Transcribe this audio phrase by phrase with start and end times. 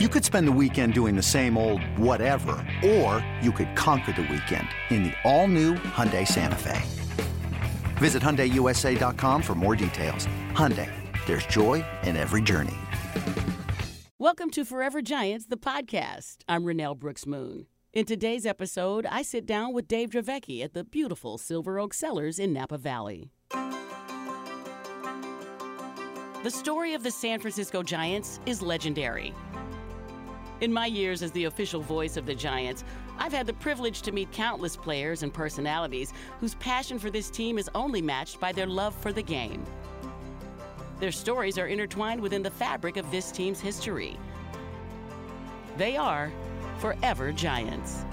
[0.00, 4.22] You could spend the weekend doing the same old whatever, or you could conquer the
[4.22, 6.82] weekend in the all-new Hyundai Santa Fe.
[7.98, 10.26] Visit HyundaiUSA.com for more details.
[10.50, 10.90] Hyundai,
[11.26, 12.74] there's joy in every journey.
[14.18, 16.38] Welcome to Forever Giants, the podcast.
[16.48, 17.68] I'm Renel Brooks Moon.
[17.92, 22.40] In today's episode, I sit down with Dave Dravecky at the beautiful Silver Oak Cellars
[22.40, 23.30] in Napa Valley.
[26.42, 29.32] The story of the San Francisco Giants is legendary.
[30.64, 32.84] In my years as the official voice of the Giants,
[33.18, 37.58] I've had the privilege to meet countless players and personalities whose passion for this team
[37.58, 39.62] is only matched by their love for the game.
[41.00, 44.18] Their stories are intertwined within the fabric of this team's history.
[45.76, 46.32] They are
[46.78, 48.06] Forever Giants.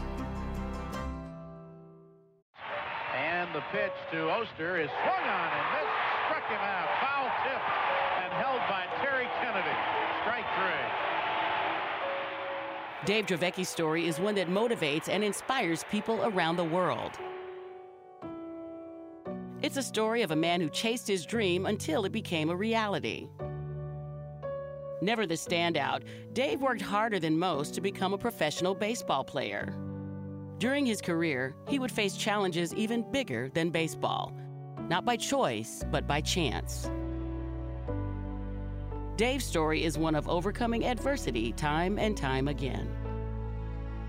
[3.16, 5.96] And the pitch to Oester is swung on and missed,
[6.26, 7.62] struck him out, foul tip,
[8.26, 9.78] and held by Terry Kennedy.
[10.26, 11.11] Strike three.
[13.04, 17.12] Dave Dravecky's story is one that motivates and inspires people around the world.
[19.64, 23.28] It's a story of a man who chased his dream until it became a reality.
[25.02, 26.04] Never the standout,
[26.34, 29.76] Dave worked harder than most to become a professional baseball player.
[30.60, 34.32] During his career, he would face challenges even bigger than baseball,
[34.90, 36.92] not by choice, but by chance.
[39.22, 42.90] Dave's story is one of overcoming adversity time and time again.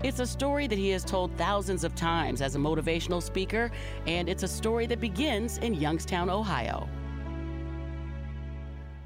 [0.03, 3.71] It's a story that he has told thousands of times as a motivational speaker,
[4.05, 6.89] and it's a story that begins in Youngstown, Ohio.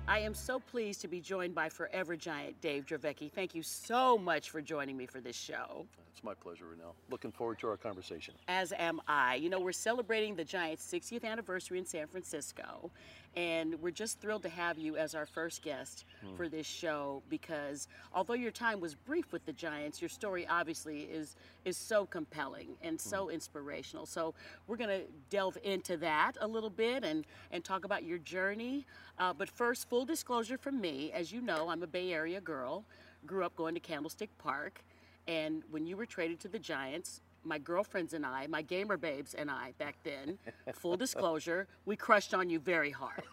[0.08, 3.32] I am so pleased to be joined by Forever Giant Dave Dravecky.
[3.32, 5.86] Thank you so much for joining me for this show.
[6.12, 6.96] It's my pleasure, Renel.
[7.12, 8.34] Looking forward to our conversation.
[8.48, 9.36] As am I.
[9.36, 12.90] You know, we're celebrating the Giants' 60th anniversary in San Francisco,
[13.38, 16.36] and we're just thrilled to have you as our first guest hmm.
[16.36, 21.02] for this show because although your time was brief with the Giants, your story obviously
[21.02, 23.32] is is so compelling and so hmm.
[23.32, 24.08] inspirational.
[24.08, 24.34] So
[24.66, 28.88] we're going to delve into that a little bit and and talk about your journey.
[29.20, 32.86] Uh, but first, full disclosure from me, as you know, I'm a Bay Area girl.
[33.28, 34.84] Grew up going to Candlestick Park.
[35.28, 39.34] And when you were traded to the Giants, my girlfriends and I, my gamer babes
[39.34, 40.38] and I back then,
[40.74, 43.24] full disclosure, we crushed on you very hard.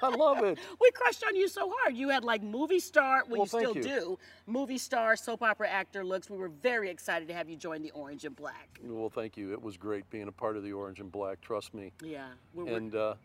[0.01, 0.59] I love it.
[0.79, 1.95] We crushed on you so hard.
[1.95, 3.83] You had like movie star, well, well you still you.
[3.83, 6.29] do, movie star, soap opera actor looks.
[6.29, 8.79] We were very excited to have you join the Orange and Black.
[8.83, 9.53] Well, thank you.
[9.53, 11.41] It was great being a part of the Orange and Black.
[11.41, 11.91] Trust me.
[12.03, 12.27] Yeah.
[12.53, 13.15] We're, and uh,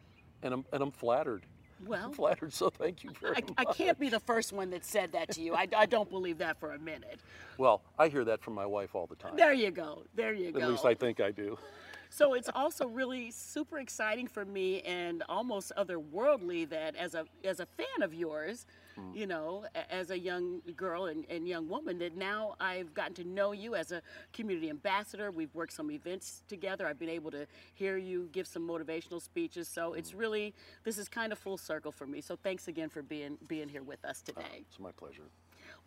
[0.43, 1.45] and I'm and I'm flattered.
[1.87, 3.53] Well, I'm flattered, so thank you very I, much.
[3.57, 5.55] I can't be the first one that said that to you.
[5.55, 7.21] I, I don't believe that for a minute.
[7.57, 9.37] Well, I hear that from my wife all the time.
[9.37, 10.05] There you go.
[10.15, 10.61] There you go.
[10.61, 11.59] At least I think I do.
[12.11, 17.61] So it's also really super exciting for me and almost otherworldly that as a as
[17.61, 18.67] a fan of yours,
[18.99, 19.15] mm.
[19.15, 23.25] you know, as a young girl and, and young woman, that now I've gotten to
[23.25, 24.03] know you as a
[24.33, 25.31] community ambassador.
[25.31, 26.87] We've worked some events together.
[26.87, 29.69] I've been able to hear you give some motivational speeches.
[29.69, 30.19] So it's mm.
[30.21, 30.55] really
[30.85, 32.21] this is kind of full circle for me.
[32.21, 34.43] So thanks again for being being here with us today.
[34.45, 35.25] Oh, it's my pleasure.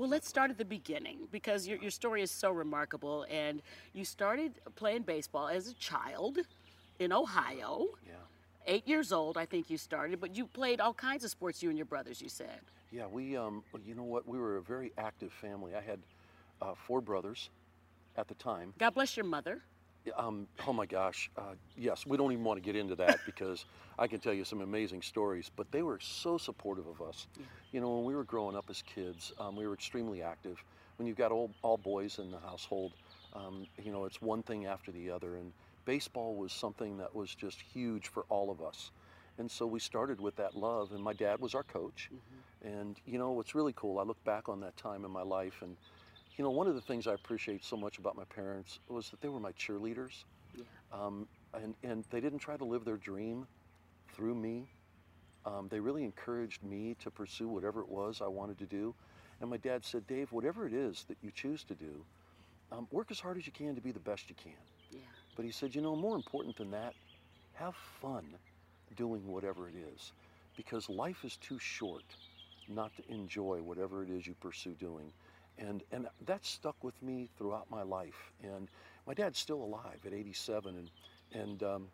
[0.01, 3.23] Well, let's start at the beginning because your, your story is so remarkable.
[3.29, 3.61] And
[3.93, 6.39] you started playing baseball as a child
[6.97, 7.85] in Ohio.
[8.07, 8.13] Yeah.
[8.65, 11.69] Eight years old, I think you started, but you played all kinds of sports, you
[11.69, 12.61] and your brothers, you said.
[12.91, 15.75] Yeah, we, um, you know what, we were a very active family.
[15.75, 15.99] I had
[16.63, 17.51] uh, four brothers
[18.17, 18.73] at the time.
[18.79, 19.61] God bless your mother.
[20.17, 23.65] Um, oh my gosh, uh, yes, we don't even want to get into that because
[23.99, 27.27] I can tell you some amazing stories, but they were so supportive of us.
[27.37, 27.45] Yeah.
[27.71, 30.63] You know, when we were growing up as kids, um, we were extremely active.
[30.97, 32.93] When you've got all, all boys in the household,
[33.33, 35.35] um, you know, it's one thing after the other.
[35.35, 35.53] And
[35.85, 38.91] baseball was something that was just huge for all of us.
[39.37, 42.09] And so we started with that love, and my dad was our coach.
[42.13, 42.79] Mm-hmm.
[42.79, 45.61] And, you know, what's really cool, I look back on that time in my life
[45.61, 45.75] and
[46.41, 49.21] you know, one of the things I appreciate so much about my parents was that
[49.21, 50.23] they were my cheerleaders.
[50.55, 50.63] Yeah.
[50.91, 53.45] Um, and, and they didn't try to live their dream
[54.11, 54.65] through me.
[55.45, 58.95] Um, they really encouraged me to pursue whatever it was I wanted to do.
[59.39, 62.03] And my dad said, Dave, whatever it is that you choose to do,
[62.71, 64.53] um, work as hard as you can to be the best you can.
[64.91, 65.01] Yeah.
[65.35, 66.95] But he said, you know, more important than that,
[67.53, 68.25] have fun
[68.95, 70.11] doing whatever it is.
[70.57, 72.15] Because life is too short
[72.67, 75.13] not to enjoy whatever it is you pursue doing.
[75.57, 78.31] And, and that stuck with me throughout my life.
[78.43, 78.67] And
[79.05, 80.75] my dad's still alive at 87.
[80.75, 81.87] And, and um,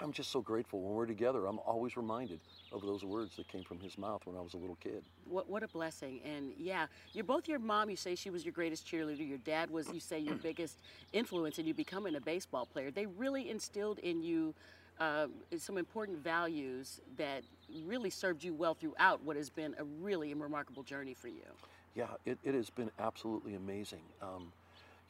[0.00, 0.80] I'm just so grateful.
[0.80, 2.40] When we're together, I'm always reminded
[2.72, 5.02] of those words that came from his mouth when I was a little kid.
[5.24, 6.20] What, what a blessing.
[6.24, 9.26] And yeah, you're both your mom, you say she was your greatest cheerleader.
[9.28, 10.78] Your dad was, you say, your biggest
[11.12, 12.90] influence in you becoming a baseball player.
[12.90, 14.54] They really instilled in you
[15.00, 15.26] uh,
[15.56, 17.42] some important values that
[17.84, 21.46] really served you well throughout what has been a really remarkable journey for you.
[21.94, 24.02] Yeah, it, it has been absolutely amazing.
[24.22, 24.52] Um,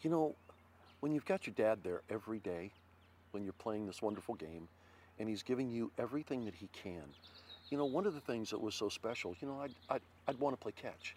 [0.03, 0.35] you know,
[1.01, 2.71] when you've got your dad there every day,
[3.33, 4.69] when you're playing this wonderful game,
[5.19, 7.03] and he's giving you everything that he can,
[7.71, 10.39] you know, one of the things that was so special, you know, I'd, I'd, I'd
[10.41, 11.15] want to play catch,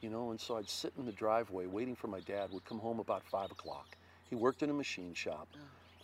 [0.00, 2.78] you know, and so I'd sit in the driveway waiting for my dad, would come
[2.78, 3.96] home about five o'clock.
[4.30, 5.48] He worked in a machine shop.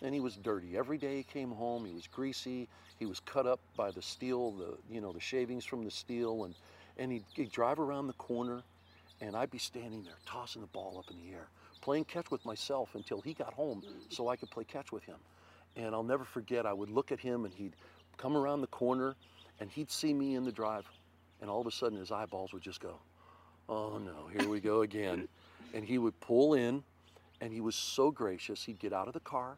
[0.00, 0.76] And he was dirty.
[0.76, 2.68] Every day he came home, he was greasy.
[3.00, 6.44] He was cut up by the steel, the you know the shavings from the steel,
[6.44, 6.54] and
[6.98, 8.62] and he'd, he'd drive around the corner,
[9.20, 11.48] and I'd be standing there tossing the ball up in the air,
[11.80, 15.16] playing catch with myself until he got home, so I could play catch with him.
[15.76, 16.66] And I'll never forget.
[16.66, 17.74] I would look at him, and he'd
[18.16, 19.14] come around the corner,
[19.60, 20.86] and he'd see me in the drive,
[21.40, 22.98] and all of a sudden his eyeballs would just go,
[23.68, 25.28] "Oh no, here we go again,"
[25.74, 26.82] and he would pull in,
[27.40, 28.64] and he was so gracious.
[28.64, 29.56] He'd get out of the car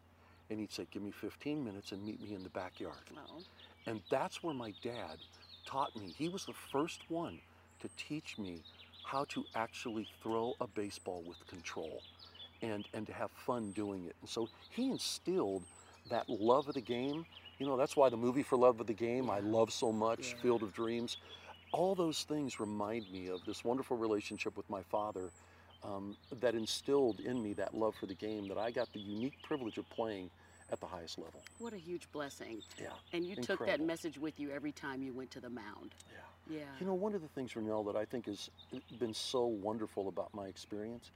[0.50, 2.96] and he'd say, Give me 15 minutes and meet me in the backyard.
[3.16, 3.40] Oh.
[3.86, 5.18] And that's where my dad
[5.64, 6.12] taught me.
[6.16, 7.38] He was the first one
[7.80, 8.62] to teach me
[9.10, 12.00] how to actually throw a baseball with control
[12.62, 14.14] and, and to have fun doing it.
[14.20, 15.64] And so he instilled
[16.10, 17.26] that love of the game.
[17.58, 20.34] You know, that's why the movie For Love of the Game I love so much,
[20.34, 20.42] Yeah.
[20.42, 21.16] Field of Dreams.
[21.72, 25.30] All those things remind me of this wonderful relationship with my father
[25.82, 29.42] um, that instilled in me that love for the game that I got the unique
[29.42, 30.30] privilege of playing
[30.72, 31.42] at the highest level.
[31.58, 32.62] What a huge blessing.
[32.80, 32.88] Yeah.
[33.12, 35.94] And you took that message with you every time you went to the mound.
[36.12, 36.18] Yeah.
[36.48, 36.60] Yeah.
[36.78, 38.50] You know, one of the things, Renel, that I think has
[38.98, 41.10] been so wonderful about my experience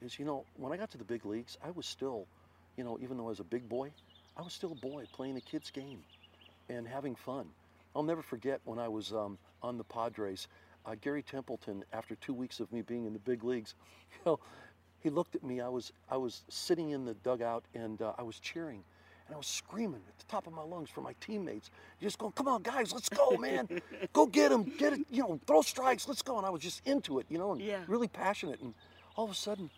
[0.00, 2.26] is, you know, when I got to the big leagues, I was still,
[2.76, 3.90] you know, even though I was a big boy,
[4.36, 6.04] I was still a boy playing a kid's game
[6.68, 7.46] and having fun.
[7.94, 10.48] I'll never forget when I was um, on the Padres,
[10.84, 13.74] uh, Gary Templeton, after two weeks of me being in the big leagues,
[14.12, 14.40] you know,
[15.00, 15.60] he looked at me.
[15.60, 18.84] I was I was sitting in the dugout and uh, I was cheering,
[19.26, 21.70] and I was screaming at the top of my lungs for my teammates.
[22.00, 23.68] Just going, come on, guys, let's go, man,
[24.12, 26.36] go get him, get it, you know, throw strikes, let's go.
[26.38, 27.80] And I was just into it, you know, and Yeah.
[27.88, 28.60] really passionate.
[28.60, 28.74] And
[29.16, 29.68] all of a sudden,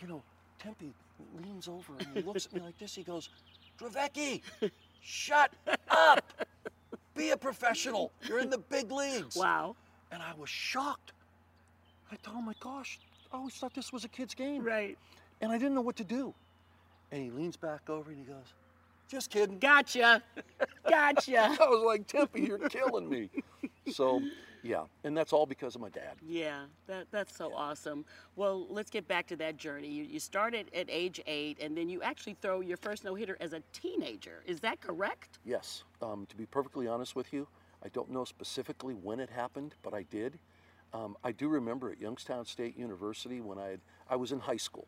[0.00, 0.22] you know,
[0.58, 0.92] Tempe
[1.42, 2.94] leans over and he looks at me like this.
[2.94, 3.28] He goes,
[3.78, 4.40] Dravecky,
[5.02, 5.52] shut
[5.90, 6.24] up.
[7.14, 8.10] Be a professional.
[8.26, 9.36] You're in the big leagues.
[9.36, 9.76] Wow.
[10.10, 11.12] And I was shocked.
[12.10, 12.98] I thought, oh my gosh,
[13.32, 14.62] I always thought this was a kid's game.
[14.62, 14.96] Right.
[15.40, 16.34] And I didn't know what to do.
[17.12, 18.54] And he leans back over and he goes,
[19.08, 19.58] just kidding.
[19.58, 20.22] Gotcha.
[20.88, 21.38] Gotcha.
[21.60, 23.30] I was like, Tempe, you're killing me.
[23.92, 24.20] So,
[24.62, 26.16] yeah, and that's all because of my dad.
[26.26, 28.04] Yeah, that, that's so awesome.
[28.36, 29.88] Well, let's get back to that journey.
[29.88, 33.36] You, you started at age eight, and then you actually throw your first no hitter
[33.40, 34.42] as a teenager.
[34.46, 35.38] Is that correct?
[35.44, 37.46] Yes, um, to be perfectly honest with you,
[37.84, 40.38] I don't know specifically when it happened, but I did.
[40.94, 44.56] Um, I do remember at Youngstown State University when I had, I was in high
[44.56, 44.86] school.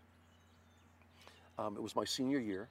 [1.58, 2.68] Um, it was my senior year.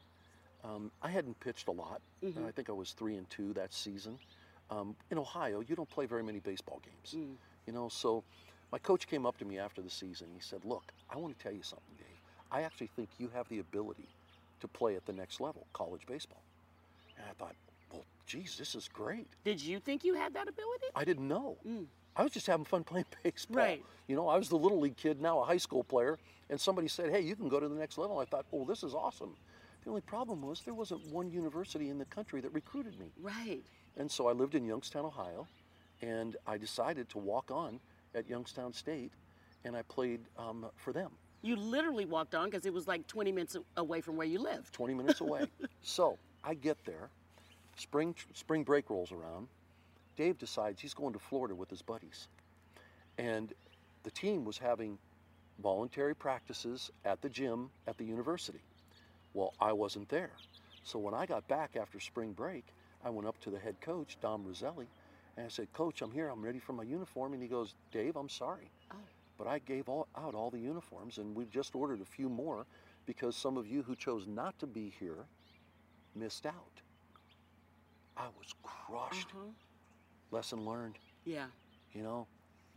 [0.66, 2.02] Um, I hadn't pitched a lot.
[2.48, 4.18] I think I was three and two that season.
[4.72, 7.14] Um, in Ohio, you don't play very many baseball games.
[7.68, 8.24] You know, so
[8.72, 10.28] my coach came up to me after the season.
[10.34, 12.08] He said, "Look, I want to tell you something, Dave.
[12.52, 14.08] I actually think you have the ability
[14.62, 16.42] to play at the next level, college baseball."
[17.18, 17.56] And I thought,
[17.92, 19.28] well, geez, this is great.
[19.44, 20.86] Did you think you had that ability?
[20.96, 21.58] I didn't know.
[22.16, 23.58] I was just having fun playing baseball.
[23.58, 23.84] Right.
[24.08, 26.18] You know, I was the little league kid, now a high school player,
[26.50, 28.20] and somebody said, hey, you can go to the next level.
[28.20, 29.36] I thought, oh, this is awesome.
[29.86, 33.06] The only problem was there wasn't one university in the country that recruited me.
[33.22, 33.62] Right.
[33.98, 35.48] And so I lived in Youngstown, Ohio,
[36.02, 37.80] and I decided to walk on
[38.16, 39.12] at Youngstown State,
[39.64, 41.12] and I played um, for them.
[41.44, 44.74] You literally walked on because it was like 20 minutes away from where you lived.
[44.74, 45.46] 20 minutes away.
[45.84, 47.10] so I get there,
[47.78, 49.48] spring spring break rolls around.
[50.18, 52.28] Dave decides he's going to Florida with his buddies,
[53.20, 53.54] and
[54.02, 54.98] the team was having
[55.62, 58.62] voluntary practices at the gym at the university.
[59.36, 60.32] Well, I wasn't there,
[60.84, 62.64] so when I got back after spring break,
[63.04, 64.88] I went up to the head coach Dom Rosselli,
[65.36, 66.30] and I said, "Coach, I'm here.
[66.30, 68.96] I'm ready for my uniform." And he goes, "Dave, I'm sorry." Oh.
[69.38, 72.66] But I gave all, out all the uniforms, and we've just ordered a few more
[73.06, 75.26] because some of you who chose not to be here
[76.16, 76.82] missed out.
[78.16, 79.28] I was crushed.
[79.36, 79.52] Uh-huh.
[80.32, 80.98] Lesson learned.
[81.26, 81.48] Yeah.
[81.92, 82.28] You know,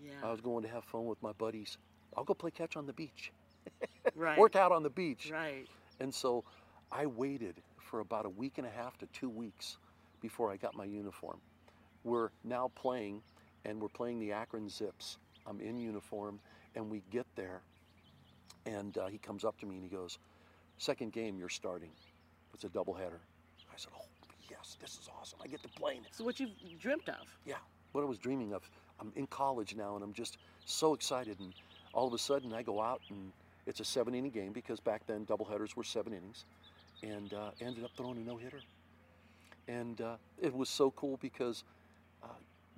[0.05, 0.11] Yeah.
[0.25, 1.79] I was going to have fun with my buddies.
[2.17, 3.31] I'll go play catch on the beach,
[4.17, 4.37] right.
[4.37, 5.31] work out on the beach.
[5.33, 5.69] Right.
[6.01, 6.45] And so
[6.93, 9.79] I waited for about a week and a half to two weeks
[10.21, 11.39] before I got my uniform.
[12.05, 13.23] We're now playing,
[13.65, 15.19] and we're playing the Akron Zips.
[15.47, 16.39] I'm in uniform,
[16.75, 17.63] and we get there,
[18.67, 20.19] and uh, he comes up to me and he goes,
[20.77, 21.91] Second game, you're starting.
[22.55, 23.19] It's a doubleheader.
[23.73, 24.05] I said, Oh,
[24.51, 25.41] yes, this is awesome.
[25.43, 26.15] I get to play in it.
[26.15, 26.51] So what you've
[26.81, 27.27] dreamt of.
[27.45, 27.57] Yeah,
[27.93, 28.69] what I was dreaming of.
[29.01, 31.39] I'm in college now, and I'm just so excited.
[31.41, 31.53] And
[31.93, 33.33] all of a sudden, I go out, and
[33.69, 36.45] it's a seven-inning game because back then doubleheaders were seven innings,
[37.03, 38.61] and uh, ended up throwing a no-hitter.
[39.69, 41.63] And uh, it was so cool because
[42.25, 42.29] uh,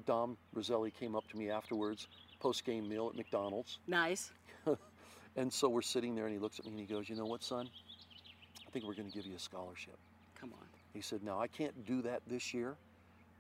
[0.05, 2.09] Dom Rosselli came up to me afterwards,
[2.41, 3.79] post game meal at McDonald's.
[3.87, 4.33] Nice.
[5.37, 7.25] And so we're sitting there, and he looks at me and he goes, You know
[7.25, 7.69] what, son?
[8.67, 9.97] I think we're going to give you a scholarship.
[10.39, 10.67] Come on.
[10.93, 12.77] He said, Now, I can't do that this year,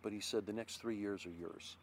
[0.02, 1.76] but he said, The next three years are yours.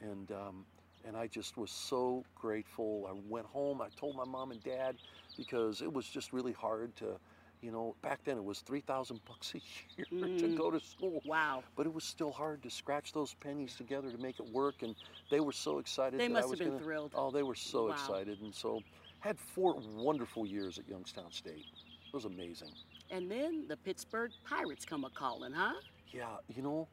[0.00, 0.64] And, um,
[1.06, 3.06] and I just was so grateful.
[3.08, 4.96] I went home, I told my mom and dad
[5.36, 7.18] because it was just really hard to,
[7.62, 9.58] you know, back then it was 3,000 bucks a
[9.96, 10.06] year
[10.38, 10.56] to Mm.
[10.56, 11.22] go to school.
[11.24, 11.62] Wow.
[11.76, 14.94] But it was still hard to scratch those pennies together to make it work, and
[15.30, 16.18] they were so excited.
[16.18, 17.12] They must I have been gonna- thrilled.
[17.14, 17.92] Oh, they were so Wow.
[17.92, 18.82] excited, and so
[19.20, 21.64] had four wonderful years at Youngstown State.
[22.06, 22.70] It was amazing.
[23.10, 25.74] And then the Pittsburgh Pirates come a calling, huh?
[26.12, 26.88] Yeah, you know,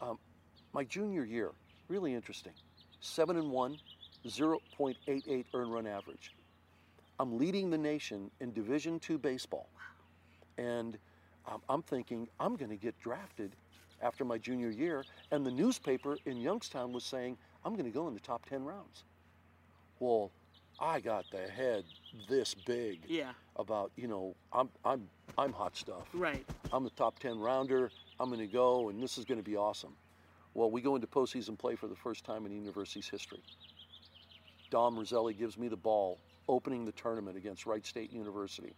[0.00, 0.18] um,
[0.72, 1.52] my junior year,
[1.88, 2.52] really interesting.
[3.00, 3.78] Seven and one,
[4.26, 6.32] 0.88 earned run average.
[7.20, 9.68] I'm leading the nation in Division two baseball,
[10.56, 10.98] and
[11.50, 13.56] um, I'm thinking I'm going to get drafted
[14.00, 15.04] after my junior year.
[15.32, 18.64] And the newspaper in Youngstown was saying I'm going to go in the top 10
[18.64, 19.04] rounds.
[19.98, 20.30] Well,
[20.78, 21.84] I got the head
[22.28, 23.32] this big Yeah.
[23.56, 26.06] about you know I'm I'm I'm hot stuff.
[26.14, 26.44] Right.
[26.72, 27.90] I'm the top 10 rounder.
[28.20, 29.94] I'm going to go, and this is going to be awesome.
[30.58, 33.38] Well, we go into postseason play for the first time in the university's history.
[34.70, 38.74] Dom Rosselli gives me the ball, opening the tournament against Wright State University.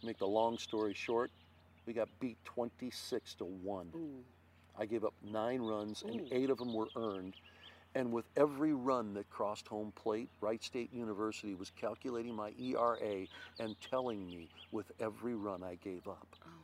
[0.00, 1.30] To make the long story short,
[1.86, 3.92] we got beat 26 to 1.
[3.96, 4.24] Ooh.
[4.78, 7.32] I gave up nine runs, and eight of them were earned.
[7.94, 13.26] And with every run that crossed home plate, Wright State University was calculating my ERA
[13.58, 16.26] and telling me with every run I gave up.
[16.44, 16.55] Oh.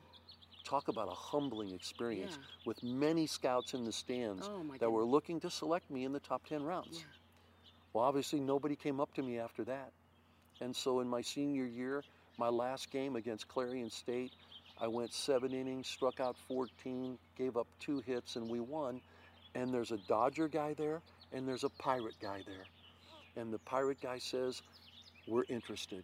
[0.73, 2.47] Talk about a humbling experience Yeah.
[2.65, 6.21] with many scouts in the stands Oh that were looking to select me in the
[6.21, 7.01] top 10 rounds.
[7.01, 7.05] Yeah.
[7.93, 9.93] Well, obviously, nobody came up to me after that.
[10.61, 12.03] And so, in my senior year,
[12.39, 14.33] my last game against Clarion State,
[14.81, 19.03] I went seven innings, struck out 14, gave up two hits, and we won.
[19.55, 21.03] And there's a Dodger guy there,
[21.33, 22.65] and there's a Pirate guy there.
[23.37, 24.63] And the Pirate guy says,
[25.27, 26.03] We're interested.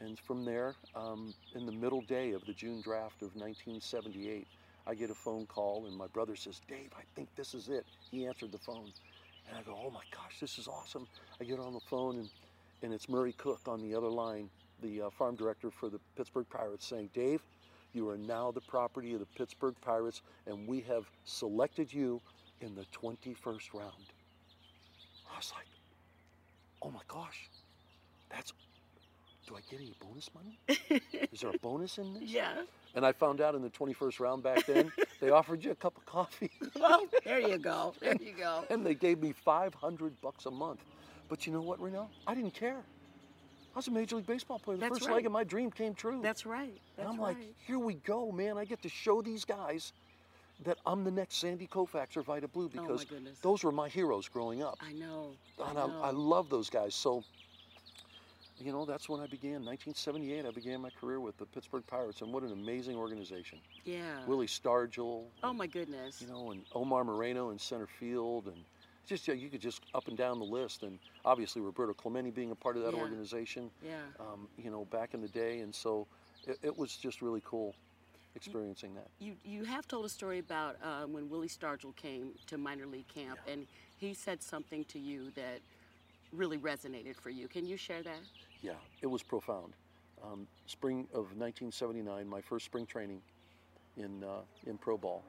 [0.00, 4.46] And from there, um, in the middle day of the June draft of 1978,
[4.86, 7.84] I get a phone call, and my brother says, Dave, I think this is it.
[8.10, 8.90] He answered the phone.
[9.48, 11.06] And I go, oh my gosh, this is awesome.
[11.40, 12.28] I get on the phone, and,
[12.82, 14.48] and it's Murray Cook on the other line,
[14.82, 17.42] the uh, farm director for the Pittsburgh Pirates, saying, Dave,
[17.92, 22.20] you are now the property of the Pittsburgh Pirates, and we have selected you
[22.60, 24.06] in the 21st round.
[25.32, 25.66] I was like,
[26.82, 27.48] oh my gosh,
[28.30, 28.52] that's,
[29.50, 30.58] do I get any bonus money?
[31.32, 32.22] Is there a bonus in this?
[32.22, 32.52] Yeah.
[32.94, 35.96] And I found out in the 21st round back then, they offered you a cup
[35.96, 36.50] of coffee.
[36.78, 37.94] Well, there you go.
[38.00, 38.64] There you go.
[38.70, 40.80] and they gave me 500 bucks a month.
[41.28, 42.08] But you know what, Reno?
[42.26, 42.76] I didn't care.
[43.74, 44.76] I was a Major League Baseball player.
[44.76, 45.16] The That's first right.
[45.16, 46.20] leg of my dream came true.
[46.22, 46.72] That's right.
[46.96, 47.36] That's and I'm right.
[47.36, 48.56] like, here we go, man.
[48.56, 49.92] I get to show these guys
[50.64, 53.38] that I'm the next Sandy Koufax or Vida Blue Oh, because goodness.
[53.40, 54.78] those were my heroes growing up.
[54.80, 55.32] I know.
[55.64, 56.02] And I I, know.
[56.02, 56.94] I love those guys.
[56.94, 57.24] So,
[58.60, 59.64] you know, that's when I began.
[59.64, 63.58] 1978, I began my career with the Pittsburgh Pirates, and what an amazing organization.
[63.84, 64.24] yeah.
[64.26, 66.20] Willie Stargell, Oh my goodness.
[66.20, 68.56] you know, and Omar Moreno in center field, and
[69.06, 72.50] just yeah, you could just up and down the list, and obviously Roberto Clemente being
[72.50, 73.00] a part of that Yeah.
[73.00, 73.96] organization, yeah.
[74.18, 76.06] um, you know, back in the day, and so
[76.46, 77.74] it, it was just really cool
[78.36, 79.08] experiencing that.
[79.18, 83.08] You you have told a story about uh, when Willie Stargell came to minor league
[83.08, 83.66] camp, and
[83.98, 85.60] he said something to you that
[86.32, 87.48] really resonated for you.
[87.48, 88.20] Can you share that?
[88.62, 88.72] Yeah,
[89.02, 89.72] it was profound.
[90.22, 93.20] Um, spring of 1979, my first spring training
[93.96, 95.22] in uh, in pro ball,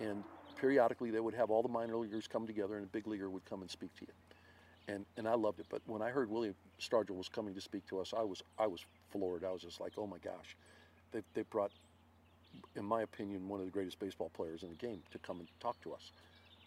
[0.00, 0.24] and
[0.58, 3.44] periodically they would have all the minor leaguers come together, and a big leaguer would
[3.44, 5.66] come and speak to you, and and I loved it.
[5.70, 8.66] But when I heard Willie Stargell was coming to speak to us, I was I
[8.66, 8.80] was
[9.10, 9.44] floored.
[9.44, 10.56] I was just like, oh my gosh,
[11.12, 11.72] they they brought,
[12.74, 15.48] in my opinion, one of the greatest baseball players in the game to come and
[15.60, 16.10] talk to us.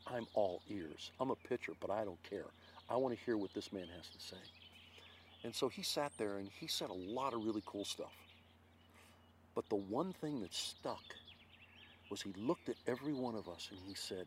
[0.08, 1.12] I'm all ears.
[1.20, 2.46] I'm a pitcher, but I don't care.
[2.90, 4.42] I want to hear what this man has to say.
[5.44, 8.14] And so he sat there and he said a lot of really cool stuff.
[9.56, 11.04] But the one thing that stuck
[12.10, 14.26] was he looked at every one of us and he said,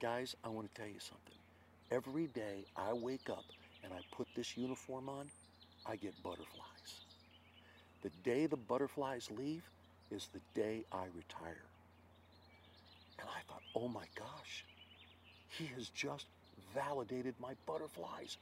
[0.00, 1.36] Guys, I want to tell you something.
[1.90, 3.44] Every day I wake up
[3.84, 5.28] and I put this uniform on,
[5.86, 7.04] I get butterflies.
[8.02, 9.62] The day the butterflies leave
[10.10, 11.64] is the day I retire.
[13.18, 14.64] And I thought, oh my gosh,
[15.50, 16.26] he has just
[16.74, 18.36] validated my butterflies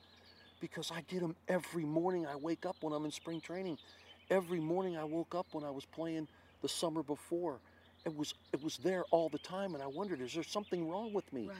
[0.61, 3.79] because I get them every morning I wake up when I'm in spring training.
[4.31, 6.29] Every morning I woke up when I was playing
[6.63, 7.59] the summer before.
[8.05, 11.13] It was it was there all the time and I wondered is there something wrong
[11.13, 11.49] with me?
[11.49, 11.57] Right.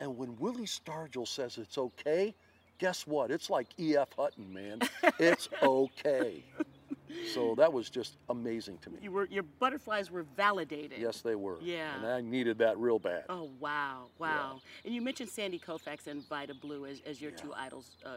[0.00, 2.34] And when Willie Stargell says it's okay,
[2.78, 3.30] guess what?
[3.30, 4.08] It's like E.F.
[4.18, 4.80] Hutton, man.
[5.18, 6.42] It's okay.
[7.32, 8.98] So that was just amazing to me.
[9.02, 10.98] You were your butterflies were validated.
[10.98, 11.58] Yes, they were.
[11.60, 11.96] Yeah.
[11.96, 13.24] And I needed that real bad.
[13.28, 14.60] Oh wow, wow!
[14.84, 18.10] And you mentioned Sandy Koufax and Vida Blue as, as your two idols uh,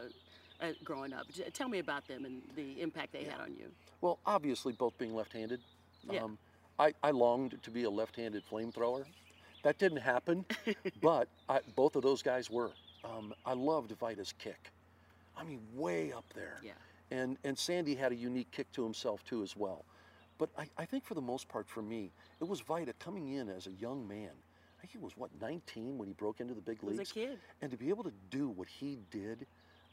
[0.60, 1.26] uh, growing up.
[1.52, 3.70] Tell me about them and the impact they had on you.
[4.00, 5.60] Well, obviously, both being left-handed.
[6.10, 6.24] Yeah.
[6.24, 6.38] Um,
[6.78, 9.04] I, I longed to be a left-handed flamethrower.
[9.62, 10.44] That didn't happen,
[11.02, 12.70] but I, both of those guys were.
[13.04, 14.70] Um, I loved Vida's kick.
[15.36, 16.60] I mean, way up there.
[16.62, 16.72] Yeah.
[17.10, 19.84] And and Sandy had a unique kick to himself too, as well.
[20.38, 22.10] But I, I think for the most part, for me,
[22.40, 24.30] it was Vida coming in as a young man.
[24.30, 26.98] I think he was what 19 when he broke into the big leagues.
[26.98, 27.38] was a kid.
[27.62, 29.46] And to be able to do what he did,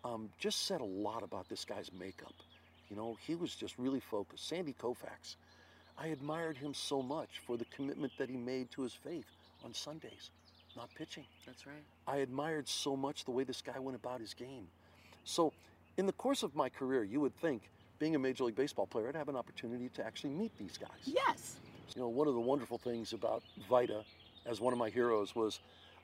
[0.03, 2.33] um, just said a lot about this guy's makeup.
[2.89, 4.47] You know, he was just really focused.
[4.47, 5.35] Sandy Koufax,
[5.97, 9.25] I admired him so much for the commitment that he made to his faith
[9.63, 10.31] on Sundays,
[10.75, 11.25] not pitching.
[11.45, 11.83] That's right.
[12.07, 14.67] I admired so much the way this guy went about his game.
[15.23, 15.53] So,
[15.97, 17.69] in the course of my career, you would think,
[17.99, 20.89] being a Major League Baseball player, I'd have an opportunity to actually meet these guys.
[21.05, 21.55] Yes.
[21.95, 24.03] You know, one of the wonderful things about Vida
[24.45, 25.59] as one of my heroes was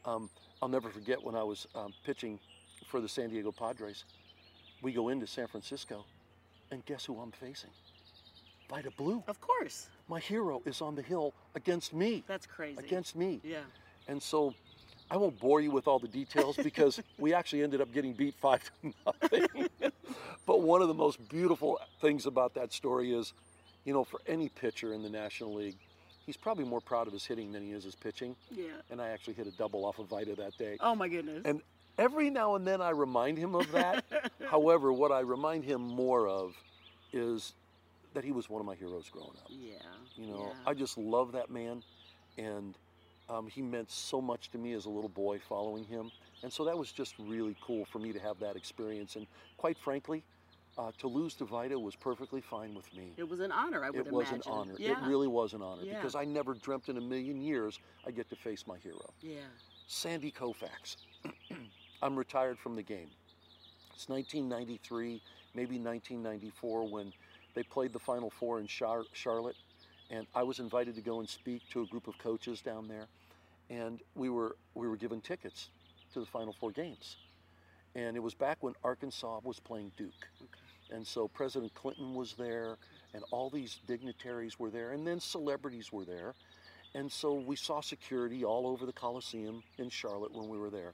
[0.05, 0.29] um,
[0.61, 2.39] I'll never forget when I was um, pitching
[2.87, 4.05] for the San Diego Padres.
[4.81, 6.05] We go into San Francisco,
[6.71, 7.71] and guess who I'm facing?
[8.69, 9.23] Vida Blue.
[9.27, 9.89] Of course.
[10.07, 12.23] My hero is on the hill against me.
[12.27, 12.79] That's crazy.
[12.79, 13.41] Against me.
[13.43, 13.57] Yeah.
[14.07, 14.53] And so
[15.11, 18.35] I won't bore you with all the details because we actually ended up getting beat
[18.35, 19.69] five to nothing.
[20.45, 23.33] but one of the most beautiful things about that story is,
[23.85, 25.77] you know, for any pitcher in the National League,
[26.25, 28.35] he's probably more proud of his hitting than he is his pitching.
[28.51, 28.65] Yeah.
[28.91, 30.77] And I actually hit a double off of Vida that day.
[30.79, 31.41] Oh my goodness.
[31.45, 31.61] And
[31.97, 34.05] every now and then I remind him of that.
[34.49, 36.55] However, what I remind him more of
[37.13, 37.53] is
[38.13, 39.47] that he was one of my heroes growing up.
[39.49, 39.73] yeah.
[40.15, 40.69] You know, yeah.
[40.69, 41.81] I just love that man,
[42.37, 42.75] and
[43.29, 46.11] um, he meant so much to me as a little boy following him.
[46.43, 49.15] And so that was just really cool for me to have that experience.
[49.15, 50.23] And quite frankly,
[50.77, 53.11] uh, to lose to Vida was perfectly fine with me.
[53.17, 54.51] It was an honor, I would It was imagine.
[54.51, 54.75] an honor.
[54.77, 54.91] Yeah.
[54.91, 55.95] It really was an honor Yeah.
[55.95, 59.13] because I never dreamt in a million years I'd get to face my hero.
[59.21, 59.39] Yeah.
[59.87, 60.95] Sandy Koufax.
[62.01, 63.09] I'm retired from the game.
[63.93, 65.21] It's 1993,
[65.53, 67.11] maybe 1994 when
[67.55, 69.57] they played the Final Four in Char- Charlotte,
[70.09, 73.07] and I was invited to go and speak to a group of coaches down there,
[73.69, 75.69] and we were we were given tickets
[76.13, 77.17] to the Final Four games,
[77.95, 80.27] and it was back when Arkansas was playing Duke,
[80.91, 82.77] and so President Clinton was there,
[83.13, 86.33] and all these dignitaries were there, and then celebrities were there,
[86.95, 90.93] and so we saw security all over the Coliseum in Charlotte when we were there.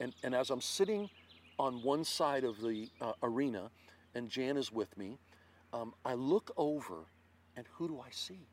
[0.00, 1.08] And, and as I'm sitting
[1.58, 3.70] on one side of the uh, arena
[4.14, 5.18] and Jan is with me,
[5.72, 7.06] um, I look over
[7.56, 8.46] and who do I see?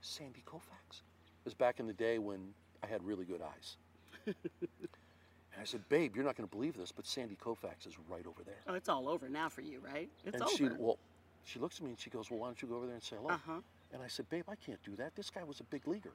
[0.00, 0.90] Sandy Koufax.
[0.90, 3.76] It was back in the day when I had really good eyes.
[4.26, 8.26] and I said, Babe, you're not going to believe this, but Sandy Koufax is right
[8.26, 8.58] over there.
[8.66, 10.08] Oh, it's all over now for you, right?
[10.24, 10.56] It's and over.
[10.56, 10.98] she, well,
[11.44, 13.02] she looks at me and she goes, Well, why don't you go over there and
[13.02, 13.34] say hello?
[13.34, 13.60] uh huh.
[13.92, 15.16] And I said, Babe, I can't do that.
[15.16, 16.12] This guy was a big leaguer.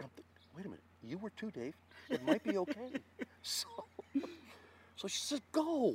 [0.00, 0.22] And I'm thi-
[0.56, 0.82] Wait a minute.
[1.04, 1.74] You were too, Dave.
[2.10, 2.90] It might be okay.
[3.42, 3.68] so,
[4.96, 5.94] so she said, Go.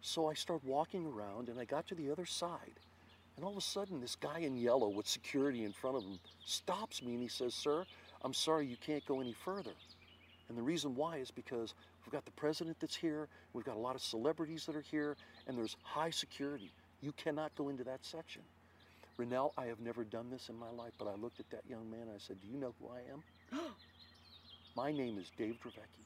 [0.00, 2.80] So I start walking around and I got to the other side.
[3.36, 6.18] And all of a sudden, this guy in yellow with security in front of him
[6.44, 7.84] stops me and he says, Sir,
[8.22, 9.72] I'm sorry you can't go any further.
[10.48, 13.80] And the reason why is because we've got the president that's here, we've got a
[13.80, 16.70] lot of celebrities that are here, and there's high security.
[17.00, 18.42] You cannot go into that section.
[19.18, 21.90] Renel, I have never done this in my life, but I looked at that young
[21.90, 23.60] man and I said, Do you know who I am?
[24.76, 26.04] my name is Dave Dravecky.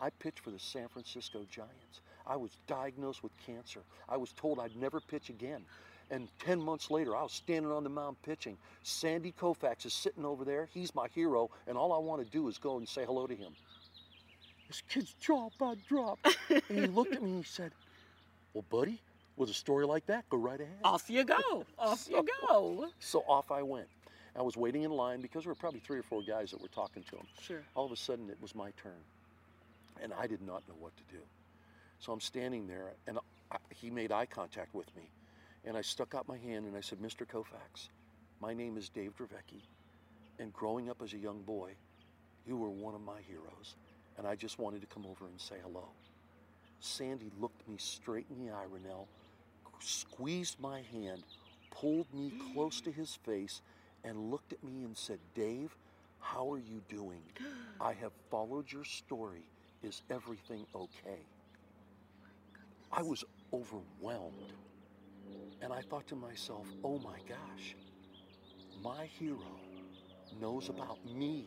[0.00, 2.00] I pitch for the San Francisco Giants.
[2.26, 3.80] I was diagnosed with cancer.
[4.08, 5.64] I was told I'd never pitch again.
[6.10, 8.56] And 10 months later, I was standing on the mound pitching.
[8.82, 10.68] Sandy Koufax is sitting over there.
[10.72, 13.34] He's my hero, and all I want to do is go and say hello to
[13.34, 13.52] him.
[14.68, 16.36] This kid's jaw about dropped.
[16.50, 17.72] and he looked at me and he said,
[18.54, 19.00] Well, buddy,
[19.36, 20.78] with a story like that, go right ahead.
[20.84, 21.64] Off you go.
[21.78, 22.88] Off you go.
[23.00, 23.86] So off I went.
[24.36, 26.68] I was waiting in line because there were probably three or four guys that were
[26.68, 27.26] talking to him.
[27.40, 27.62] Sure.
[27.74, 29.00] All of a sudden, it was my turn,
[30.02, 31.22] and I did not know what to do.
[32.00, 33.18] So I'm standing there, and
[33.50, 35.08] I, he made eye contact with me,
[35.66, 37.26] and I stuck out my hand and I said, "Mr.
[37.26, 37.90] Koufax,
[38.40, 39.62] my name is Dave Dravecky,
[40.38, 41.72] and growing up as a young boy,
[42.46, 43.76] you were one of my heroes,
[44.16, 45.88] and I just wanted to come over and say hello."
[46.80, 49.08] Sandy looked me straight in the eye, Renel,
[49.80, 51.22] squeezed my hand,
[51.70, 53.60] pulled me close to his face,
[54.04, 55.76] and looked at me and said, Dave,
[56.20, 57.22] how are you doing?
[57.80, 59.42] I have followed your story.
[59.82, 61.20] Is everything okay?
[62.92, 64.52] Oh I was overwhelmed.
[65.62, 67.76] And I thought to myself, oh my gosh,
[68.82, 69.38] my hero
[70.40, 71.46] knows about me.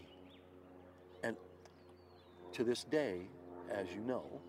[1.24, 1.38] And
[2.54, 3.28] to this day,
[3.72, 4.42] as you know,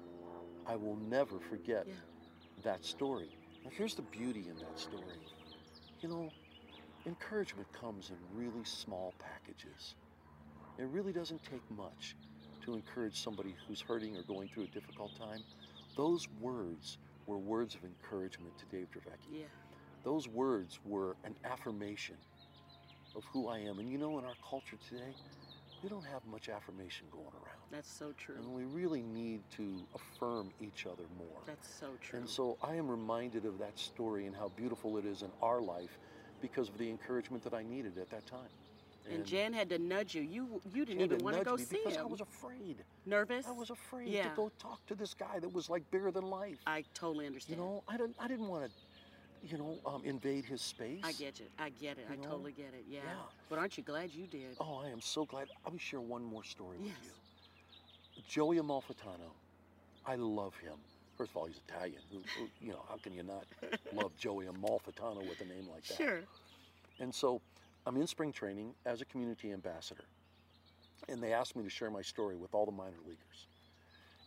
[0.66, 1.94] I will never forget Yeah.
[2.64, 3.30] that story.
[3.64, 5.20] Now, here's the beauty in that story.
[6.02, 6.32] you know,
[7.06, 9.96] encouragement comes in really small packages.
[10.78, 12.16] It really doesn't take much
[12.62, 15.44] to encourage somebody who's hurting or going through a difficult time.
[15.96, 16.98] Those words
[17.30, 19.40] were words of encouragement to Dave Dravecky.
[19.40, 19.44] Yeah.
[20.02, 22.16] Those words were an affirmation
[23.14, 23.78] of who I am.
[23.78, 25.14] And you know, in our culture today,
[25.82, 27.60] we don't have much affirmation going around.
[27.70, 28.34] That's so true.
[28.36, 31.40] And we really need to affirm each other more.
[31.46, 32.18] That's so true.
[32.18, 35.60] And so I am reminded of that story and how beautiful it is in our
[35.60, 35.98] life
[36.40, 38.48] because of the encouragement that I needed at that time.
[39.10, 40.22] And Jan had to nudge you.
[40.22, 42.02] You you didn't even want to go see because him.
[42.02, 42.76] I was afraid.
[43.06, 43.46] Nervous?
[43.46, 44.24] I was afraid Yeah.
[44.24, 46.58] to go talk to this guy that was like bigger than life.
[46.66, 47.58] I totally understand.
[47.58, 48.70] you know, I didn't I didn't want to,
[49.46, 51.00] you know, um, invade his space.
[51.02, 51.50] I get it.
[51.58, 52.06] I get it.
[52.10, 52.22] I know?
[52.22, 52.84] totally get it.
[52.88, 53.00] Yeah.
[53.04, 53.10] Yeah.
[53.48, 54.56] But aren't you glad you did?
[54.60, 55.48] Oh, I am so glad.
[55.64, 56.94] Let me share one more story Yes.
[56.94, 58.22] with you.
[58.28, 59.32] Joey Amalfitano,
[60.06, 60.74] I love him.
[61.16, 62.00] First of all, he's Italian.
[62.12, 63.44] Who, who, you know, how can you not
[63.92, 65.96] love Joey Amalfitano with a name like that?
[65.96, 66.20] Sure.
[66.98, 67.40] And so
[67.86, 70.04] I'm in spring training as a community ambassador.
[71.08, 73.46] And they asked me to share my story with all the minor leaguers.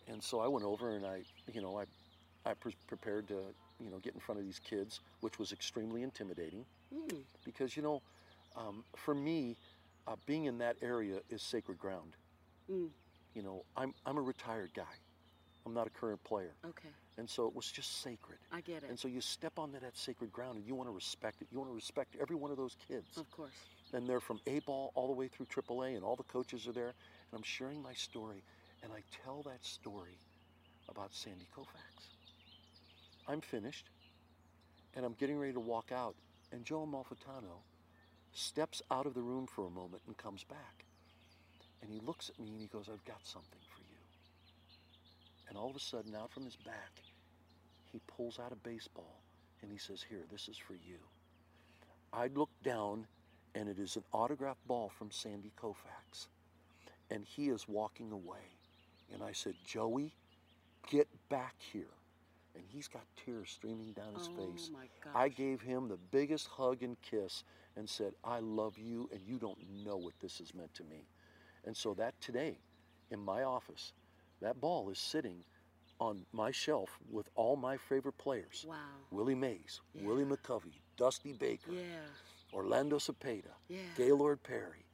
[0.08, 1.22] And so I went over and I,
[1.54, 3.40] you know, I, I pre- prepared to,
[3.80, 7.24] you know, get in front of these kids, which was extremely intimidating Mm.
[7.44, 8.04] because, you know,
[8.56, 9.58] um, for me,
[10.08, 12.16] uh, being in that area is sacred ground.
[12.72, 12.90] Mm.
[13.34, 14.94] You know, I'm, I'm a retired guy.
[15.66, 16.54] I'm not a current player.
[16.64, 16.90] Okay.
[17.18, 18.40] And so it was just sacred.
[18.52, 18.90] I get it.
[18.90, 21.48] And so you step onto that sacred ground and you want to respect it.
[21.52, 23.18] You want to respect every one of those kids.
[23.18, 23.52] of course.
[23.94, 26.72] And they're from A ball all the way through AAA, and all the coaches are
[26.72, 26.88] there.
[26.88, 28.44] And I'm sharing my story,
[28.82, 30.18] and I tell that story
[30.90, 32.08] about Sandy Koufax.
[33.28, 33.86] I'm finished,
[34.96, 36.16] and I'm getting ready to walk out,
[36.52, 37.62] and Joe Amalfitano
[38.34, 40.86] steps out of the room for a moment and comes back.
[41.82, 43.83] And he looks at me and he goes, I've got something for you.
[45.54, 47.04] And all of a sudden, out from his back,
[47.92, 49.22] he pulls out a baseball
[49.62, 50.98] and he says, Here, this is for you.
[52.12, 53.06] I look down
[53.54, 56.26] and it is an autographed ball from Sandy Koufax.
[57.12, 58.58] And he is walking away.
[59.14, 60.16] And I said, Joey,
[60.90, 61.94] get back here.
[62.56, 64.72] And he's got tears streaming down his oh face.
[65.14, 67.44] I gave him the biggest hug and kiss
[67.76, 71.06] and said, I love you, and you don't know what this has meant to me.
[71.64, 72.58] And so that today,
[73.12, 73.94] in my office,
[74.44, 75.44] that ball is sitting
[76.00, 78.66] on my shelf with all my favorite players.
[78.68, 78.76] Wow.
[79.12, 80.04] Willie Mays, Yeah.
[80.06, 82.06] Willie McCovey, Dusty Baker, Yeah.
[82.54, 83.80] Orlando Cepeda, Yeah.
[83.96, 84.86] Gaylord Perry.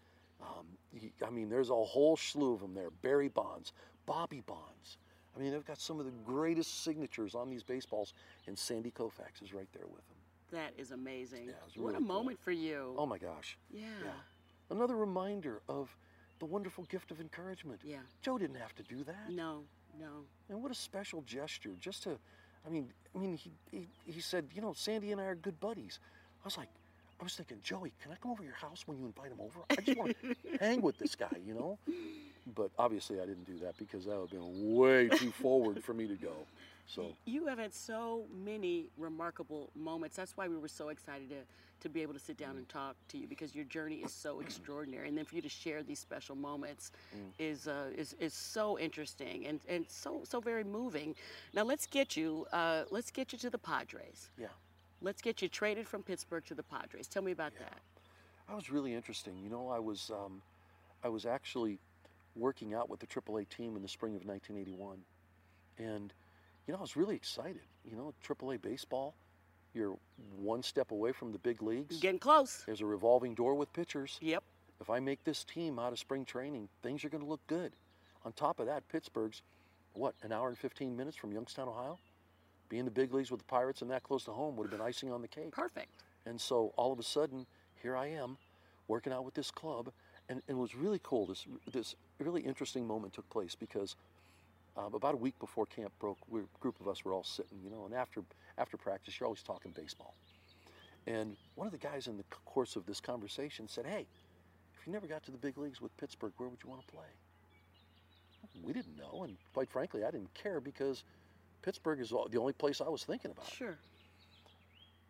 [0.42, 2.92] Um, y- I mean, there's a whole slew of them there.
[2.92, 3.74] Barry Bonds,
[4.06, 4.98] Bobby Bonds.
[5.36, 8.14] I mean, they've got some of the greatest signatures on these baseballs,
[8.48, 10.18] and Sandy Koufax is right there with them.
[10.52, 11.48] That is amazing.
[11.48, 12.08] Yeah, was what a cool.
[12.08, 12.94] moment for you.
[12.98, 13.58] Oh my gosh.
[13.72, 13.86] yeah.
[14.04, 14.12] Yeah.
[14.70, 15.96] Another reminder of
[16.40, 17.82] the wonderful gift of encouragement.
[17.84, 17.98] Yeah.
[18.22, 19.30] Joe didn't have to do that.
[19.30, 19.64] No.
[20.00, 20.26] No.
[20.50, 22.18] And what a special gesture just to,
[22.66, 25.60] I mean, I mean, he, he, he said, you know, Sandy and I are good
[25.60, 26.00] buddies.
[26.44, 26.70] I was like,
[27.20, 29.42] I was thinking, Joey, can I come over to your house when you invite him
[29.42, 29.60] over?
[29.70, 31.78] I just want to hang with this guy, you know?
[32.56, 35.94] But obviously I didn't do that because that would have been way too forward for
[35.94, 36.34] me to go.
[36.88, 40.16] So, You have had so many remarkable moments.
[40.16, 41.36] That's why we were so excited to,
[41.82, 44.40] to be able to sit down and talk to you because your journey is so
[44.46, 45.08] extraordinary.
[45.08, 46.92] And then for you to share these special moments
[47.38, 51.16] is, uh, is is so interesting and, and so so very moving.
[51.54, 54.30] Now let's get you uh, let's get you to the Padres.
[54.38, 54.48] yeah.
[55.02, 57.08] Let's get you traded from Pittsburgh to the Padres.
[57.08, 57.78] Tell me about that.
[58.50, 59.38] That was really interesting.
[59.42, 60.42] You know, I was um,
[61.04, 61.80] I was actually
[62.36, 64.98] working out with the AAA team in the spring of 1981,
[65.78, 66.14] and
[66.68, 67.62] you know I was really excited.
[67.90, 69.16] You know, AAA baseball,
[69.74, 69.98] you're
[70.38, 72.00] one step away from the big leagues.
[72.00, 72.64] Getting close.
[72.66, 74.18] There's a revolving door with pitchers.
[74.22, 74.44] Yep.
[74.82, 77.74] If I make this team out of spring training, things are going to look good.
[78.26, 79.42] On top of that, Pittsburgh's
[79.94, 81.98] what an hour and 15 minutes from Youngstown, Ohio.
[82.70, 84.86] Being the big leagues with the Pirates and that close to home would have been
[84.86, 85.52] icing on the cake.
[85.52, 85.90] Perfect.
[86.26, 87.46] And so all of a sudden,
[87.82, 88.38] here I am
[88.88, 89.92] working out with this club.
[90.30, 91.26] And, and it was really cool.
[91.26, 93.96] This, this really interesting moment took place because
[94.78, 97.60] um, about a week before camp broke, we, a group of us were all sitting,
[97.64, 98.22] you know, and after,
[98.58, 100.14] after practice, you're always talking baseball.
[101.08, 104.06] And one of the guys in the course of this conversation said, Hey,
[104.80, 106.94] if you never got to the big leagues with Pittsburgh, where would you want to
[106.94, 107.08] play?
[108.62, 109.24] We didn't know.
[109.24, 111.04] And quite frankly, I didn't care because
[111.62, 113.48] Pittsburgh is all- the only place I was thinking about.
[113.48, 113.78] Sure.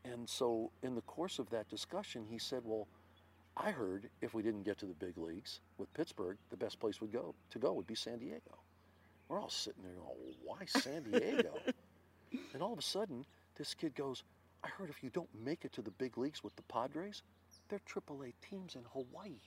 [0.06, 2.88] And so, in the course of that discussion, he said, "Well,
[3.60, 7.02] I heard if we didn't get to the big leagues with Pittsburgh, the best place
[7.02, 8.58] would go to go would be San Diego."
[9.28, 11.60] We're all sitting there going, "Why San Diego?"
[12.54, 14.24] and all of a sudden, this kid goes,
[14.64, 17.22] "I heard if you don't make it to the big leagues with the Padres,
[17.68, 19.40] they're AAA teams in Hawaii."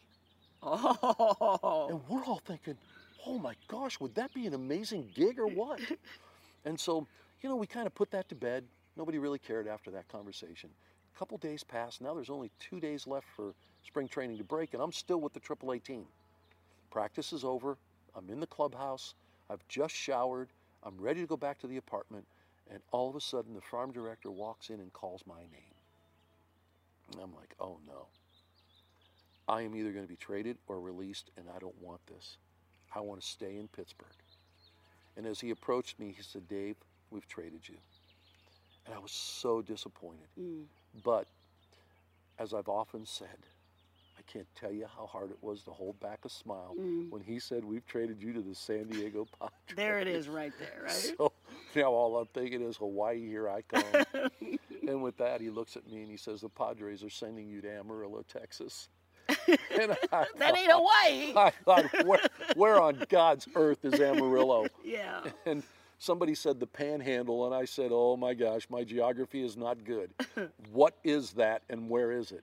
[0.63, 1.89] Oh.
[1.91, 2.77] And we're all thinking,
[3.27, 5.81] oh my gosh, would that be an amazing gig or what?
[6.65, 7.07] and so,
[7.41, 8.65] you know, we kind of put that to bed.
[8.97, 10.71] Nobody really cared after that conversation.
[11.15, 12.01] A couple days pass.
[12.01, 13.55] Now there's only two days left for
[13.87, 16.07] spring training to break, and I'm still with the AAA team.
[16.91, 17.77] Practice is over.
[18.15, 19.15] I'm in the clubhouse.
[19.51, 20.49] I've just showered.
[20.83, 22.27] I'm ready to go back to the apartment.
[22.71, 25.75] And all of a sudden, the farm director walks in and calls my name.
[27.13, 28.07] And I'm like, oh no.
[29.49, 32.39] I am either going to be traded or released, and I don't want this.
[32.95, 34.09] I want to stay in Pittsburgh.
[35.17, 36.77] And as he approached me, he said, Dave,
[37.11, 37.77] we've traded you.
[38.87, 40.29] And I was so disappointed.
[40.41, 40.65] Mm.
[41.05, 41.27] But
[42.39, 43.47] as I've often said,
[44.19, 47.11] I can't tell you how hard it was to hold back a smile Mm.
[47.11, 49.77] when he said, We've traded you to the San Diego Padres.
[49.77, 50.93] There it is right there, right?
[51.19, 51.33] So
[51.75, 54.31] now all I'm thinking is, Hawaii, here I come.
[54.89, 57.61] and with that, he looks at me and he says, The Padres are sending you
[57.63, 58.89] to Amarillo, Texas.
[59.29, 61.33] and I that ain't Hawaii.
[61.37, 62.21] I thought, where,
[62.57, 64.67] where on God's earth is Amarillo?
[64.85, 65.21] Yeah.
[65.47, 65.63] And
[66.03, 70.11] somebody said the panhandle, and I said, oh my gosh, my geography is not good.
[70.73, 72.43] what is that and where is it?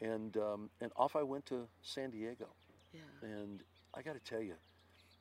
[0.00, 2.48] And, um, and off I went to San Diego.
[2.92, 3.00] Yeah.
[3.22, 3.60] And
[3.94, 4.54] I got to tell you,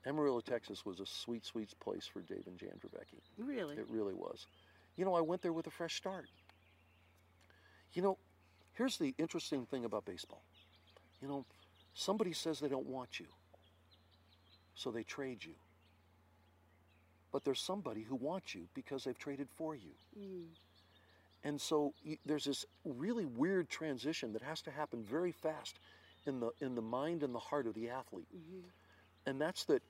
[0.08, 2.72] Amarillo, Texas was a sweet, sweet place for Dave and Jan.
[3.38, 3.76] Really?
[3.76, 4.48] It really was.
[4.96, 6.26] You know, I went there with a fresh start.
[7.94, 8.18] You know,
[8.74, 10.42] here's the interesting thing about baseball.
[11.22, 11.46] You know,
[11.94, 13.28] somebody says they don't want you,
[14.74, 15.54] so they trade you.
[17.36, 19.92] But there's somebody who wants you because they've traded for you.
[20.18, 20.46] Mm.
[21.44, 25.80] And so y- there's this really weird transition that has to happen very fast
[26.26, 28.30] in the in the mind and the heart of the athlete.
[28.34, 28.62] Mhm.
[29.26, 29.84] And that's that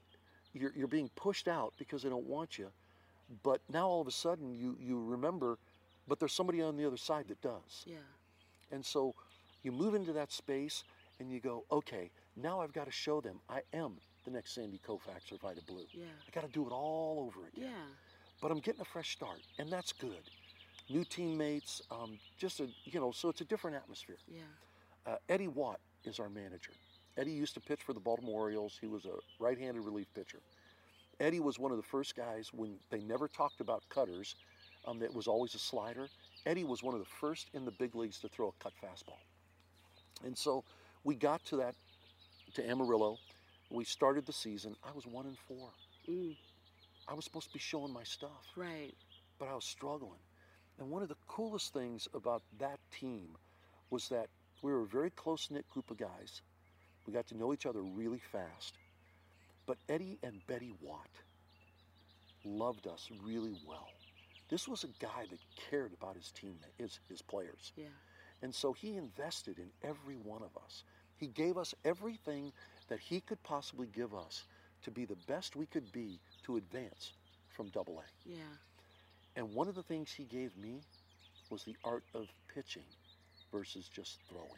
[0.56, 2.72] you're, you're being pushed out because they don't want you.
[3.44, 5.60] But now all of a sudden you, you remember,
[6.08, 7.86] but there's somebody on the other side that does.
[7.86, 7.98] Yeah.
[8.72, 9.14] And so
[9.62, 10.84] you move into that space
[11.20, 14.80] and you go, okay, now I've got to show them I am the next Sandy
[14.86, 15.86] Koufax or Vida Blue.
[15.94, 16.06] Yeah.
[16.28, 17.70] I got to do it all over again.
[17.70, 17.94] Yeah.
[18.42, 20.30] But I'm getting a fresh start, and that's good.
[20.90, 24.18] New teammates, um, just a, you know, so it's a different atmosphere.
[24.28, 24.42] Yeah.
[25.08, 26.74] Uh, Eddie Watt is our manager.
[27.18, 28.78] Eddie used to pitch for the Baltimore Orioles.
[28.80, 30.40] He was a right-handed relief pitcher.
[31.20, 34.36] Eddie was one of the first guys when they never talked about cutters.
[34.86, 36.08] Um, that was always a slider.
[36.46, 39.18] Eddie was one of the first in the big leagues to throw a cut fastball.
[40.24, 40.64] And so
[41.04, 41.74] we got to that
[42.54, 43.18] to Amarillo.
[43.70, 44.76] We started the season.
[44.84, 45.70] I was one and four.
[46.10, 46.36] Mm.
[47.08, 48.94] I was supposed to be showing my stuff Right.
[49.40, 50.20] but I was struggling.
[50.80, 53.38] And one of the coolest things about that team
[53.90, 54.28] was that
[54.62, 56.42] we were a very close knit group of guys.
[57.06, 58.78] We got to know each other really fast.
[59.66, 61.10] But Eddie and Betty Watt
[62.44, 63.88] loved us really well.
[64.50, 67.72] This was a guy that cared about his team, his, his players.
[67.76, 67.86] Yeah.
[68.42, 70.84] And so he invested in every one of us.
[71.18, 72.52] He gave us everything
[72.88, 74.44] that he could possibly give us
[74.84, 77.14] to be the best we could be to advance
[77.50, 78.30] from double A.
[78.30, 78.38] Yeah.
[79.36, 80.82] And one of the things he gave me
[81.50, 82.84] was the art of pitching
[83.52, 84.50] versus just throwing.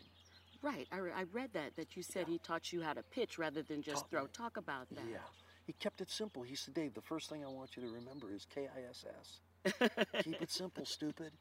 [0.61, 0.87] Right.
[0.91, 3.61] I, re- I read that that you said he taught you how to pitch rather
[3.61, 4.21] than just Taught throw.
[4.23, 4.29] me.
[4.33, 5.03] Talk about that.
[5.09, 5.17] Yeah.
[5.65, 6.43] He kept it simple.
[6.43, 9.05] He said, Dave, the first thing I want you to remember is K I S
[9.19, 9.89] S.
[10.23, 11.31] Keep it simple, stupid.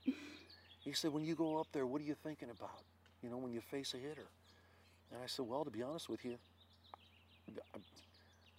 [0.81, 2.83] He said, when you go up there, what are you thinking about?
[3.23, 4.27] You know, when you face a hitter.
[5.13, 6.37] And I said, well, to be honest with you,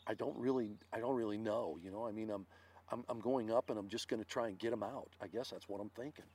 [0.07, 1.77] I- don't really, I don't really know.
[1.83, 2.45] You know, I mean, I'm,
[2.91, 5.09] I'm, I'm going up and I'm just going to try and get him out.
[5.21, 6.25] I guess that's what I'm thinking.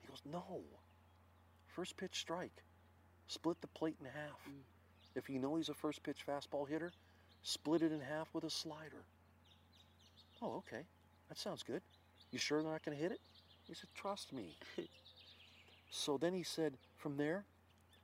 [0.00, 0.60] He goes, no.
[1.68, 2.64] First pitch strike.
[3.28, 4.40] Split the plate in half.
[4.48, 4.62] Mm.
[5.14, 6.92] If you know he's a first pitch fastball hitter,
[7.42, 9.04] split it in half with a slider.
[10.42, 10.82] Oh, okay.
[11.28, 11.82] That sounds good.
[12.30, 13.20] You sure they're not going to hit it?
[13.66, 14.56] He said, trust me.
[15.90, 17.44] so then he said, from there,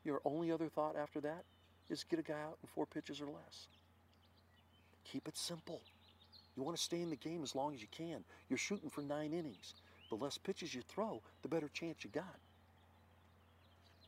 [0.04, 1.44] your only other thought after that
[1.92, 3.68] is get a guy out in four pitches or less.
[5.04, 5.80] Keep it simple.
[6.56, 8.24] You want to stay in the game as long as you can.
[8.48, 9.74] You're shooting for nine innings.
[10.10, 12.38] The less pitches you throw, the better chance you got.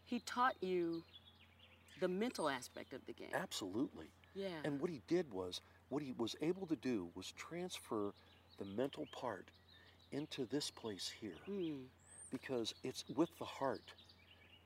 [0.04, 1.02] He taught you
[2.00, 3.30] the mental aspect of the game.
[3.32, 4.06] Absolutely.
[4.34, 4.48] Yeah.
[4.64, 8.12] And what he did was, what he was able to do was transfer
[8.58, 9.48] the mental part
[10.12, 11.36] into this place here.
[11.48, 11.84] Mm.
[12.30, 13.94] Because it's with the heart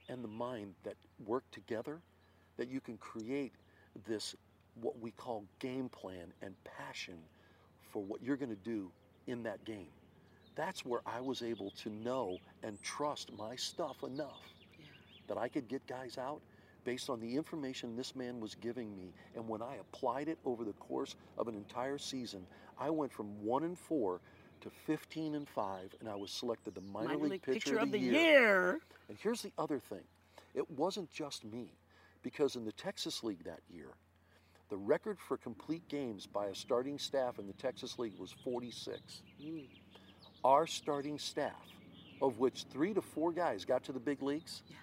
[0.08, 0.94] and the mind that
[1.26, 2.00] work together
[2.58, 3.52] that you can create
[4.06, 4.36] this,
[4.82, 7.14] what we call game plan and passion
[7.90, 8.90] for what you're going to do
[9.26, 9.88] in that game.
[10.54, 14.42] That's where I was able to know and trust my stuff enough
[14.78, 14.86] Yeah.
[15.28, 16.40] that I could get guys out
[16.84, 19.12] based on the information this man was giving me.
[19.36, 22.44] And when I applied it over the course of an entire season,
[22.78, 24.20] I went from one and four
[24.62, 28.12] to 15 and five, and I was selected the minor, league, pitcher, of the year.
[28.12, 28.78] year.
[29.08, 30.02] And here's the other thing
[30.54, 31.72] it wasn't just me,
[32.22, 33.90] because in the Texas League that year,
[34.70, 39.22] the record for complete games by a starting staff in the Texas League was 46.
[39.42, 39.66] Mm.
[40.44, 41.52] Our starting staff
[42.20, 44.62] of which three to four guys got to the big leagues.
[44.68, 44.76] Yeah.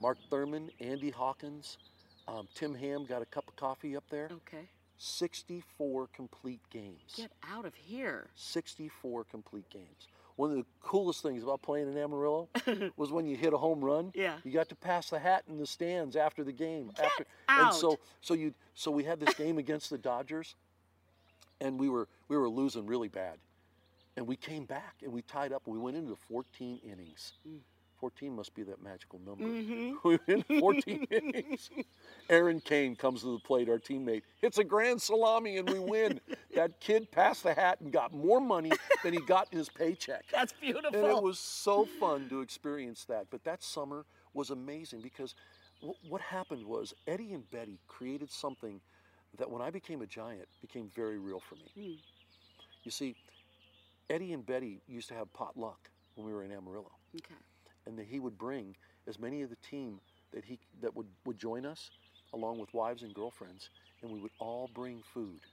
[0.00, 1.78] Mark Thurmond, Andy Hawkins,
[2.26, 4.28] um, Tim Ham got a cup of coffee up there.
[4.32, 4.68] Okay.
[4.98, 7.14] 64 complete games.
[7.16, 8.28] Get out of here.
[8.34, 10.08] 64 complete games.
[10.38, 12.48] One of the coolest things about playing in Amarillo
[12.96, 14.12] was when you hit a home run.
[14.14, 14.36] Yeah.
[14.44, 16.92] You got to pass the hat in the stands after the game.
[16.94, 20.54] Get after, And so so you so we had this game against the Dodgers,
[21.60, 23.38] and we were we were losing really bad,
[24.16, 25.62] and we came back and we tied up.
[25.66, 27.32] and We went into 14 innings.
[27.44, 27.58] Mm.
[27.98, 29.44] 14 must be that magical number.
[29.44, 29.96] Mhm.
[30.04, 31.70] We went 14 innings.
[32.30, 36.20] Aaron Kane comes to the plate, our teammate, hits a grand salami, and we win.
[36.54, 38.70] that kid passed the hat and got more money
[39.02, 40.24] than he got in his paycheck.
[40.32, 40.98] That's beautiful.
[40.98, 43.26] And it was so fun to experience that.
[43.30, 45.34] But that summer was amazing because
[45.80, 48.80] wh- what happened was Eddie and Betty created something
[49.36, 51.70] that when I became a giant became very real for me.
[51.74, 51.92] Hmm.
[52.84, 53.16] You see,
[54.08, 57.34] Eddie and Betty used to have potluck when we were in Amarillo Okay.
[57.88, 58.76] And that he would bring
[59.08, 60.00] as many of the team
[60.32, 61.92] that he that would, would join us
[62.34, 63.70] along with wives and girlfriends
[64.02, 65.46] and we would all bring food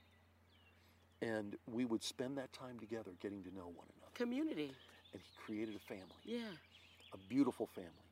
[1.21, 4.78] and we would spend that time together getting to know one another Community.
[5.13, 6.58] and he created a family Yeah.
[7.13, 8.12] a beautiful family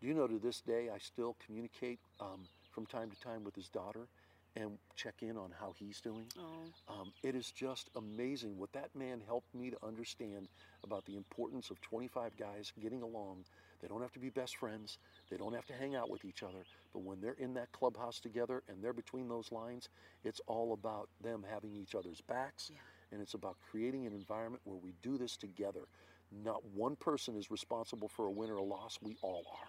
[0.00, 3.54] do you know to this day i still communicate um, from time to time with
[3.54, 4.08] his daughter
[4.56, 6.64] and check in on how he's doing Oh.
[6.88, 10.48] um, it is just amazing what that man helped me to understand
[10.84, 13.44] about the importance of 25 guys getting along.
[13.80, 14.98] They don't have to be best friends,
[15.30, 18.20] they don't have to hang out with each other, but when they're in that clubhouse
[18.20, 19.88] together and they're between those lines,
[20.24, 22.78] it's all about them having each other's backs Yeah.
[23.12, 25.86] and it's about creating an environment where we do this together.
[26.30, 29.68] Not one person is responsible for a win or a loss, we all are.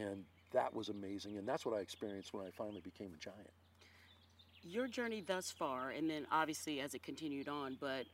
[0.00, 3.50] And that was amazing, and that's what I experienced when I finally became a giant.
[4.62, 8.04] Your journey thus far and then obviously as it continued on but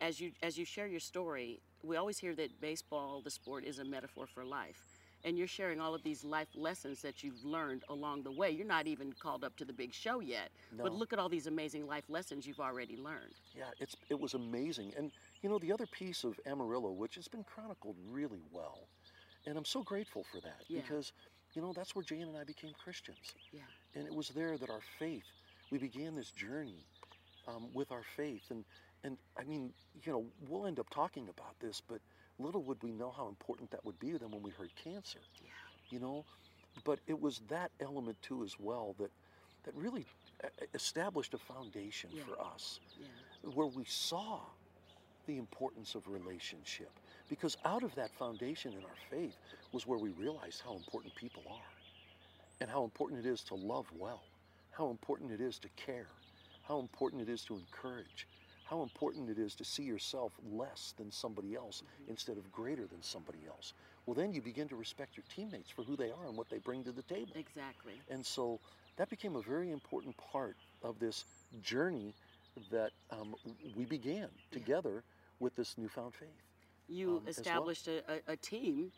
[0.00, 3.78] as you as you share your story we always hear that baseball the sport is
[3.78, 4.82] a metaphor for life.
[5.24, 8.50] And you're sharing all of these life lessons that you've learned along the way.
[8.50, 11.46] You're not even called up to the big show yet but look at all these
[11.48, 13.34] amazing life lessons you've already learned.
[13.56, 14.92] Yeah, it's it was amazing.
[14.96, 15.10] And
[15.42, 18.88] you know, the other piece of Amarillo, which has been chronicled really well,
[19.46, 20.80] and I'm so grateful for that Yeah.
[20.82, 21.12] because
[21.54, 23.60] you know that's where Jane and I became Christians, yeah.
[23.94, 25.24] And it was there that our faith,
[25.70, 26.84] we began this journey
[27.46, 28.64] um, with our faith, and
[29.04, 29.70] and I mean,
[30.04, 32.00] you know, we'll end up talking about this, but
[32.38, 35.50] little would we know how important that would be then when we heard cancer, yeah.
[35.90, 36.24] you know,
[36.84, 39.10] but it was that element too as well that
[39.64, 40.04] that really
[40.42, 42.22] uh, established a foundation Yeah.
[42.24, 43.50] for us yeah.
[43.54, 44.40] where we saw
[45.26, 46.90] the importance of relationship.
[47.28, 49.36] Because out of that foundation in our faith
[49.72, 51.70] was where we realized how important people are
[52.60, 54.22] and how important it is to love well,
[54.78, 56.06] how important it is to care,
[56.62, 58.28] how important it is to encourage,
[58.64, 63.02] how important it is to see yourself less than somebody else instead of greater than
[63.02, 63.72] somebody else.
[64.06, 66.58] Well, then you begin to respect your teammates for who they are and what they
[66.58, 67.32] bring to the table.
[67.34, 68.60] exactly And so
[68.96, 71.24] that became a very important part of this
[71.60, 72.14] journey
[72.70, 73.34] that um,
[73.76, 75.02] we began together
[75.40, 76.28] with this newfound faith.
[76.88, 77.42] you um, as well.
[77.42, 78.92] established a, a, team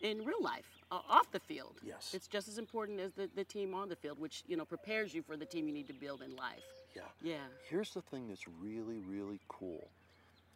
[0.00, 2.12] in real life off the field Yes.
[2.14, 5.12] it's just as important as the, the team on the field which you know prepares
[5.14, 6.62] you for the team you need to build in life
[6.94, 7.02] Yeah.
[7.22, 7.36] yeah
[7.68, 9.88] Here's the thing that's really, really cool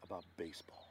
[0.02, 0.84] about baseball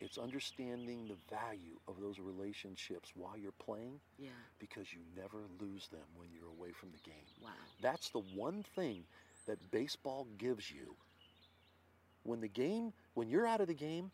[0.00, 5.88] it's understanding the value of those relationships while you're playing yeah because you never lose
[5.88, 7.24] them when you're away from the game.
[7.42, 7.50] wow
[7.82, 9.04] That's the one thing
[9.46, 10.94] that baseball gives you.
[12.22, 14.10] When the game, when you're out of the game,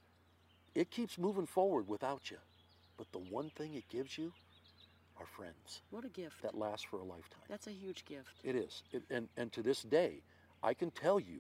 [0.74, 2.38] it keeps moving forward without you.
[3.00, 4.30] But the one thing it gives you
[5.18, 7.40] are friends what a gift that last for a lifetime.
[7.48, 8.82] that's a huge gift It is.
[8.92, 10.20] It, and, and to this day,
[10.62, 11.38] I can tell you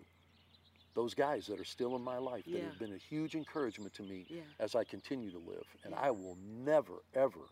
[0.94, 4.02] those guys that are still in my life that have been a huge encouragement to
[4.02, 4.40] me Yeah.
[4.58, 5.66] as I continue to live.
[5.84, 6.00] And Yeah.
[6.00, 7.44] I will never, ever,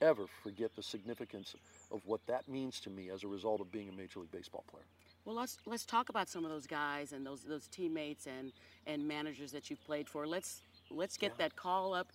[0.00, 1.54] ever forget the significance
[1.90, 4.64] of what that means to me as a result of being a Major League Baseball
[4.70, 4.86] player.
[5.26, 8.52] Well, let's let's talk about some of those guys and those those teammates and
[8.86, 10.26] and managers that you've played for.
[10.26, 11.44] Let's let's get Yeah.
[11.44, 12.08] that call up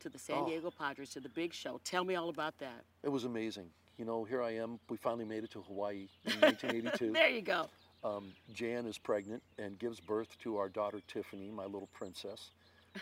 [0.00, 0.46] to the San Oh.
[0.46, 1.80] Diego Padres to the big show.
[1.84, 2.84] Tell me all about that.
[3.02, 3.70] It was amazing.
[3.98, 4.78] You know, here I am.
[4.88, 7.12] We finally made it to Hawaii in 1982.
[7.12, 7.68] there you go.
[8.04, 12.50] um, Jan is pregnant and gives birth to our daughter Tiffany, my little princess,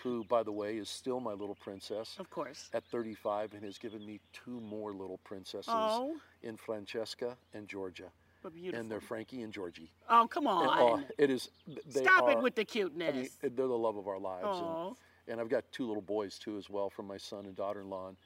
[0.03, 2.71] who, by the way, is still my little princess Of course.
[2.73, 8.11] at 35 and has given me two more little princesses Oh, in Francesca and Georgia.
[8.55, 8.81] beautiful.
[8.81, 9.91] And they're Frankie and Georgie.
[10.09, 10.79] oh, come And, on.
[10.81, 11.51] oh, it is.
[11.93, 13.37] They Stop are, it with the I mean, cuteness.
[13.43, 14.47] they're the love of our lives.
[14.47, 14.97] Oh,
[15.29, 18.09] and I've got two little boys too as well from my son and daughter-in-law.
[18.09, 18.17] And,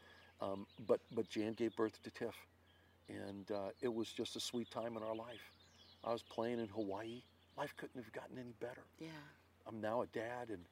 [0.40, 2.34] Um, but but Jan gave birth to Tiff,
[3.08, 5.52] and uh, it was just a sweet time in our life.
[6.04, 7.22] I was playing in Hawaii.
[7.56, 8.84] Life couldn't have gotten any better.
[8.98, 9.08] yeah.
[9.66, 10.64] I'm now a dad, and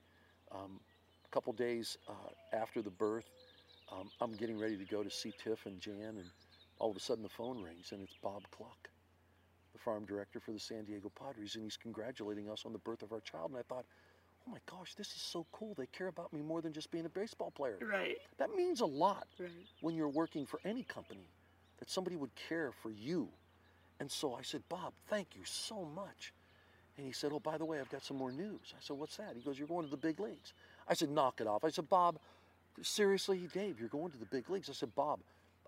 [0.50, 0.80] um,
[1.24, 3.28] a couple days uh, after the birth,
[3.92, 6.30] um, I'm getting ready to go to see Tiff and Jan, and
[6.78, 8.88] all of a sudden the phone rings, and it's Bob Cluck,
[9.72, 13.02] the farm director for the San Diego Padres, and he's congratulating us on the birth
[13.02, 13.50] of our child.
[13.50, 13.84] And I thought,
[14.48, 15.74] oh my gosh, this is so cool.
[15.76, 17.78] They care about me more than just being a baseball player.
[17.80, 18.16] Right.
[18.38, 19.50] That means a lot Right.
[19.80, 21.26] when you're working for any company,
[21.78, 23.28] that somebody would care for you.
[24.00, 26.32] And so I said, Bob, thank you so much.
[26.96, 28.72] And he said, Oh, by the way, I've got some more news.
[28.72, 29.34] I said, What's that?
[29.36, 30.52] He goes, You're going to the big leagues.
[30.88, 31.64] I said, Knock it off.
[31.64, 32.18] I said, Bob,
[32.82, 34.68] seriously, Dave, you're going to the big leagues.
[34.68, 35.20] I said, Bob,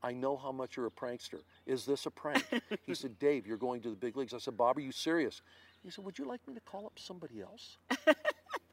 [0.03, 1.41] I know how much you're a prankster.
[1.67, 2.45] Is this a prank?
[2.87, 4.33] he said, Dave, you're going to the big leagues.
[4.35, 5.43] I said, Bob, are you serious?
[5.83, 7.77] He said, Would you like me to call up somebody else?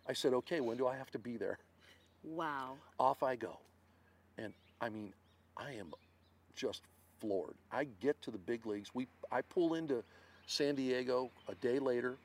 [0.08, 1.58] I said, Okay, when do I have to be there?
[2.24, 2.76] Wow.
[3.00, 3.60] off I go.
[4.38, 5.14] And I mean,
[5.56, 5.94] I am
[6.56, 6.82] just
[7.20, 7.56] floored.
[7.72, 8.94] I get to the big leagues.
[8.94, 10.04] We I pull into
[10.46, 12.18] San Diego a day later.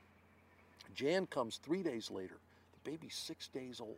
[0.95, 2.35] Jan comes three days later.
[2.83, 3.97] The baby's six days old.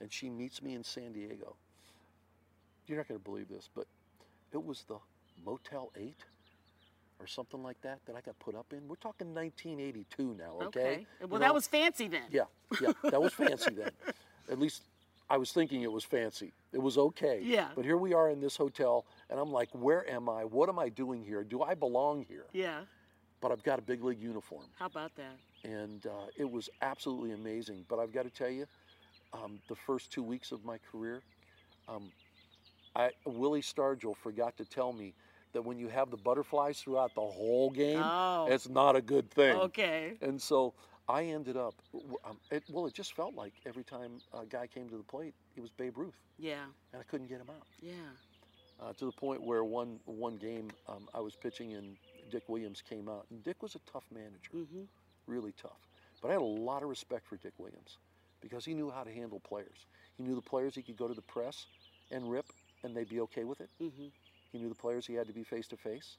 [0.00, 1.56] And she meets me in San Diego.
[2.86, 3.86] You're not going to believe this, but
[4.52, 4.98] it was the
[5.44, 6.14] Motel 8
[7.20, 8.86] or something like that that I got put up in.
[8.88, 11.06] We're talking 1982 now, okay?
[11.20, 12.22] You Well, know, that was fancy then.
[12.30, 12.42] yeah,
[12.80, 13.90] yeah, that was fancy then.
[14.50, 14.82] At least
[15.30, 16.52] I was thinking it was fancy.
[16.72, 17.40] It was okay.
[17.42, 17.68] Yeah.
[17.74, 20.44] But here we are in this hotel, and I'm like, where am I?
[20.44, 21.42] What am I doing here?
[21.42, 22.44] Do I belong here?
[22.52, 22.80] Yeah.
[23.40, 25.36] But I've got a big league uniform, How about that?
[25.64, 27.84] and uh, it was absolutely amazing.
[27.88, 28.66] But I've got to tell you,
[29.32, 31.20] um, the first two weeks of my career,
[31.88, 32.10] um,
[32.94, 35.12] I, Willie Stargell forgot to tell me
[35.56, 38.46] that when you have the butterflies throughout the whole game, Oh.
[38.50, 39.56] it's not a good thing.
[39.56, 40.12] Okay.
[40.20, 40.74] And so
[41.08, 41.74] I ended up,
[42.24, 45.34] um, it, well, it just felt like every time a guy came to the plate,
[45.56, 46.64] it was Babe Ruth, Yeah.
[46.92, 47.66] and I couldn't get him out.
[47.80, 47.92] Yeah.
[48.78, 51.96] Uh, to the point where one one game um, I was pitching and
[52.30, 54.82] Dick Williams came out, and Dick was a tough manager, Mm-hmm.
[55.26, 55.80] really tough.
[56.20, 57.96] But I had a lot of respect for Dick Williams
[58.42, 59.86] because he knew how to handle players.
[60.18, 61.64] He knew the players he could go to the press
[62.10, 62.44] and rip,
[62.84, 63.70] and they'd be okay with it.
[63.80, 64.08] Mm-hmm.
[64.56, 66.16] He knew the players he had to be face to face.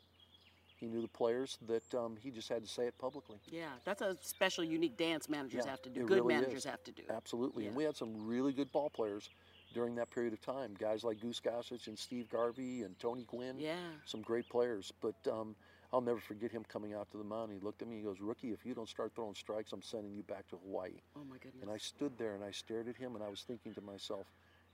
[0.79, 3.37] He knew the players that um, he just had to say it publicly.
[3.49, 3.69] Yeah.
[3.83, 6.05] That's a special, unique dance managers Yeah, have to do.
[6.05, 6.65] Good really managers is.
[6.65, 7.01] have to do.
[7.09, 7.65] Absolutely.
[7.65, 9.31] And we had some really good ball players
[9.73, 10.75] during that period of time.
[10.79, 13.57] Guys like Goose Gossage and Steve Garvey and Tony Gwynn.
[13.57, 13.73] Yeah.
[14.05, 14.93] Some great players.
[15.01, 15.55] But um,
[15.91, 17.51] I'll never forget him coming out to the mound.
[17.51, 17.95] He looked at me.
[17.97, 20.91] He goes, Rookie, if you don't start throwing strikes, I'm sending you back to Hawaii.
[21.15, 21.63] Oh my goodness.
[21.63, 24.27] And I stood there and I stared at him and I was thinking to myself,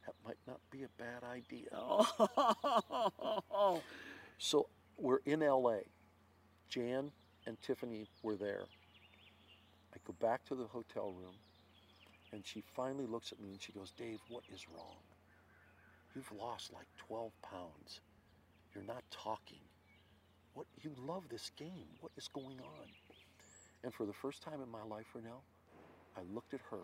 [0.06, 1.70] that might not be a bad idea.
[4.38, 5.78] So we're in LA.
[6.70, 7.12] Jan
[7.45, 8.66] and Tiffany were there.
[9.93, 11.36] I go back to the hotel room
[12.32, 14.97] and she finally looks at me and she goes, Dave, what is wrong?
[16.16, 18.01] You've lost like 12 pounds.
[18.74, 19.62] You're not talking.
[20.54, 21.88] What you love this game.
[22.01, 22.88] What is going on?
[23.84, 25.43] And for the first time in my life, Renel,
[26.18, 26.84] I looked at her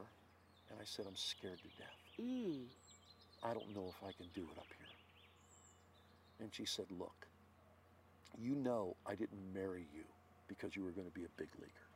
[0.70, 2.22] and I said, I'm scared to death.
[2.22, 2.66] Mm.
[3.44, 4.88] I don't know if I can do it up here.
[6.42, 7.28] And she said, Look,
[8.38, 10.04] you know I didn't marry you
[10.48, 11.88] because you were going to be a big leaguer.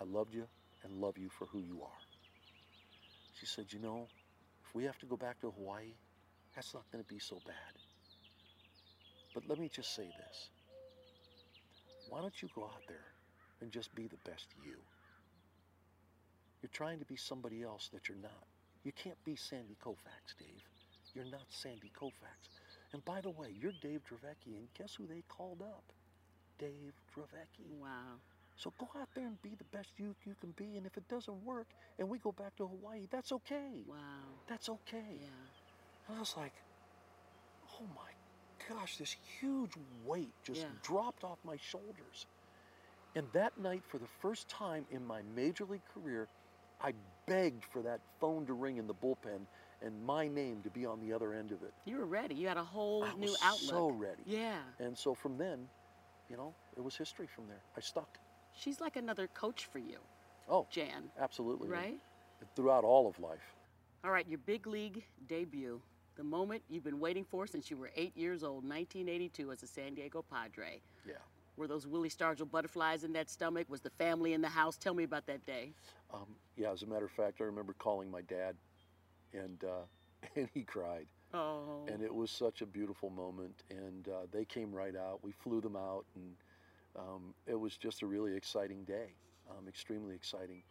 [0.00, 0.46] I loved you
[0.82, 2.02] and love you for who you are.
[3.38, 4.08] She said, You know,
[4.66, 5.94] if we have to go back to Hawaii,
[6.54, 7.54] that's not going to be so bad.
[9.34, 10.50] But let me just say this
[12.08, 13.06] why don't you go out there
[13.60, 14.76] and just be the best you?
[16.62, 18.46] You're trying to be somebody else that you're not.
[18.84, 20.68] You can't be Sandy Koufax, Dave.
[21.14, 22.50] You're not Sandy Koufax.
[22.92, 25.84] And by the way, you're Dave Dravecky, and guess who they called up?
[26.58, 27.78] Dave Dravecky.
[27.80, 28.20] Wow.
[28.56, 31.08] So go out there and be the best you you can be, and if it
[31.08, 31.68] doesn't work
[31.98, 33.84] and we go back to Hawaii, that's okay.
[33.88, 33.96] Wow.
[34.48, 35.18] That's okay.
[35.20, 35.28] Yeah.
[36.08, 36.54] And I was like,
[37.80, 38.12] oh my
[38.68, 39.72] gosh, this huge
[40.04, 40.72] weight just Yeah.
[40.82, 42.26] dropped off my shoulders.
[43.14, 46.28] And that night, for the first time in my major league career,
[46.84, 46.92] I
[47.26, 49.46] begged for that phone to ring in the bullpen
[49.82, 51.72] and my name to be on the other end of it.
[51.86, 52.34] You were ready.
[52.34, 53.70] You had a whole I new was outlook.
[53.70, 54.22] so ready.
[54.26, 54.58] Yeah.
[54.78, 55.66] And so from then,
[56.28, 57.60] you know, it was history from there.
[57.76, 58.18] I stuck.
[58.52, 59.98] She's like another coach for you,
[60.48, 61.10] Oh, Jan.
[61.18, 61.68] absolutely.
[61.68, 61.98] Right?
[62.54, 63.54] Throughout all of life.
[64.04, 65.80] All right, your big league debut.
[66.16, 69.66] The moment you've been waiting for since you were eight years old, 1982, as a
[69.66, 70.80] San Diego Padre.
[71.06, 71.14] Yeah.
[71.56, 73.66] Were those Willie Stargell butterflies in that stomach?
[73.70, 74.76] Was the family in the house?
[74.76, 75.72] Tell me about that day.
[76.12, 76.26] Um,
[76.56, 78.56] yeah, as a matter of fact, I remember calling my dad,
[79.32, 79.84] and uh,
[80.36, 81.84] and he cried, Oh.
[81.86, 83.62] and it was such a beautiful moment.
[83.70, 85.20] And uh, they came right out.
[85.22, 86.34] We flew them out, and
[86.98, 89.14] um, it was just a really exciting day,
[89.50, 90.62] um, extremely exciting.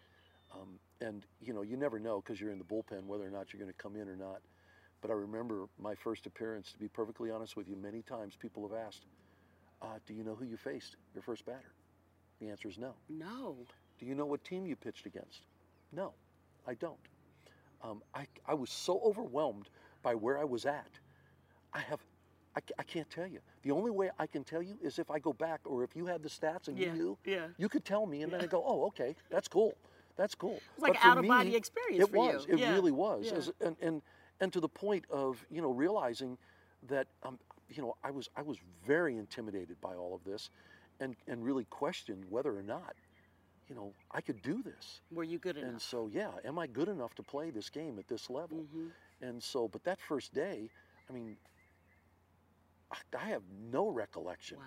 [0.54, 3.54] Um, and you know, you never know because you're in the bullpen whether or not
[3.54, 4.42] you're going to come in or not.
[5.02, 6.72] But I remember my first appearance.
[6.74, 9.06] To be perfectly honest with you, many times people have asked,
[9.84, 11.74] uh, "Do you know who you faced, your first batter?"
[12.40, 12.94] The answer is no.
[13.10, 13.56] no.
[14.00, 15.44] Do you know what team you pitched against?
[15.92, 16.14] No,
[16.68, 16.98] I don't.
[17.84, 19.70] um, I, I was so overwhelmed
[20.02, 20.90] by where I was at.
[21.74, 22.00] I have,
[22.56, 23.40] I, I can't tell you.
[23.64, 26.06] The only way I can tell you is if I go back, or if you
[26.06, 27.48] had the stats and Yeah, you knew, yeah.
[27.58, 29.74] you could tell me, and then I go, oh, okay, that's cool,
[30.16, 30.60] that's cool.
[30.74, 32.22] It's like But an out-of-body experience It for you.
[32.34, 32.46] was.
[32.50, 33.28] It Yeah, really was.
[33.28, 33.38] yeah.
[33.38, 34.02] As- and, and
[34.40, 36.38] and to the point of you know realizing
[36.90, 37.38] that um,
[37.76, 40.50] you know I was I was very intimidated by all of this,
[41.00, 42.96] and and really questioned whether or not,
[43.70, 45.02] you know, I could do this.
[45.12, 45.70] Were you good enough?
[45.70, 48.66] And so, yeah, am I good enough to play this game at this level?
[48.76, 48.92] Mhm.
[49.22, 50.70] And so, but that first day,
[51.10, 51.38] I mean,
[52.92, 54.58] I, I have no recollection.
[54.58, 54.64] Wow.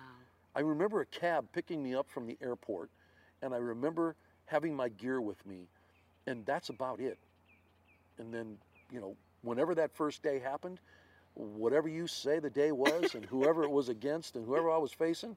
[0.55, 2.89] I remember a cab picking me up from the airport,
[3.41, 5.67] and I remember having my gear with me,
[6.25, 7.19] and that's about it.
[8.17, 8.57] And then,
[8.91, 10.79] you know, whenever that first day happened,
[11.37, 14.91] whatever you say the day was, and whoever it was against, and whoever I was
[14.91, 15.35] facing,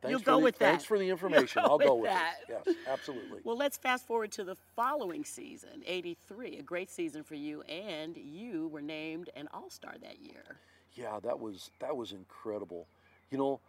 [0.00, 1.62] thanks You'll for go the, with Thanks for the information.
[1.62, 2.36] go I'll go with with that.
[2.48, 2.60] it.
[2.66, 3.40] Yes, absolutely.
[3.44, 8.16] Well, let's fast forward to the following season, 83, a great season for you, and
[8.16, 10.58] you were named an All Star that year.
[10.94, 12.86] Yeah, that was that was incredible.
[13.30, 13.60] You know,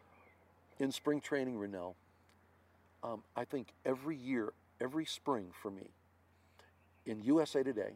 [0.79, 1.95] in spring training, Renel,
[3.03, 5.89] um, I think every year, every spring for me,
[7.05, 7.93] in USA Today,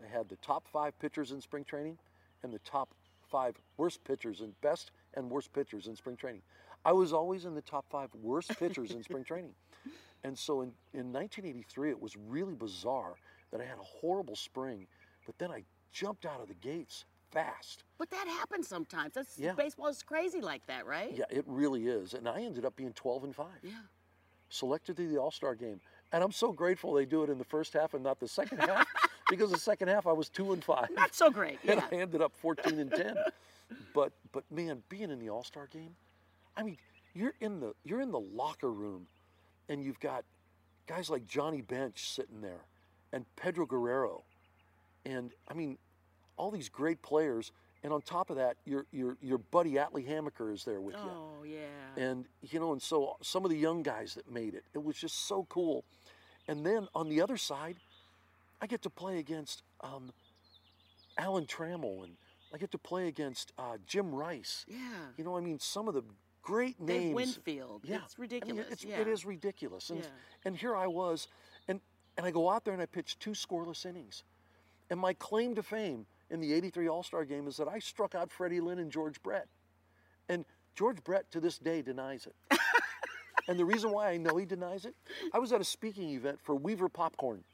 [0.00, 1.98] they had the top five pitchers in spring training
[2.42, 2.88] and the top
[3.34, 6.40] five worst pitchers and best and worst pitchers in spring training.
[6.84, 9.54] I was always in the top five worst pitchers in spring training.
[10.22, 13.14] And so in, in 1983, it was really bizarre
[13.50, 14.86] that I had a horrible spring,
[15.26, 17.82] but then I jumped out of the gates fast.
[17.98, 19.14] But that happens sometimes.
[19.14, 19.54] That's Yeah.
[19.54, 21.10] baseball is crazy like that, right?
[21.12, 22.14] Yeah, it really is.
[22.14, 23.72] And I ended up being 12 and 5, Yeah.
[24.48, 25.80] selected to the All Star game.
[26.12, 28.58] And I'm so grateful they do it in the first half and not the second
[28.60, 28.86] half,
[29.30, 30.88] because the second half I was 2 and 5.
[30.94, 31.58] Not so great.
[31.68, 33.16] And I ended up 14 and 10.
[33.94, 35.96] But but man, being in the All Star game,
[36.56, 36.76] I mean,
[37.14, 39.06] you're in the you're in the locker room,
[39.68, 40.24] and you've got
[40.86, 42.60] guys like Johnny Bench sitting there,
[43.12, 44.22] and Pedro Guerrero,
[45.06, 45.78] and I mean,
[46.36, 47.52] all these great players.
[47.82, 51.00] And on top of that, your your your buddy Atlee Hammaker is there with you
[51.02, 52.02] Oh, yeah.
[52.02, 54.96] and you know and so some of the young guys that made it it was
[54.96, 55.84] just so cool
[56.48, 57.76] and then on the other side
[58.64, 60.10] i get to play against um,
[61.18, 62.14] alan trammell and
[62.54, 64.78] i get to play against uh, jim rice yeah.
[65.18, 66.02] you know i mean some of the
[66.42, 67.82] great Dave names Winfield.
[67.84, 68.66] yeah It's I mean, ridiculous.
[68.70, 69.00] it's, yeah.
[69.00, 70.06] it is ridiculous and, Yeah.
[70.46, 71.28] and here i was
[71.68, 71.80] and
[72.16, 74.24] and i go out there and i pitch two scoreless innings
[74.90, 78.30] and my claim to fame in the 83 all-star game is that i struck out
[78.30, 79.46] freddie lynn and george brett
[80.28, 82.58] and George Brett to this day denies it.
[83.48, 84.94] and the reason why I know he denies it,
[85.32, 87.44] I was at a speaking event for Weaver Popcorn.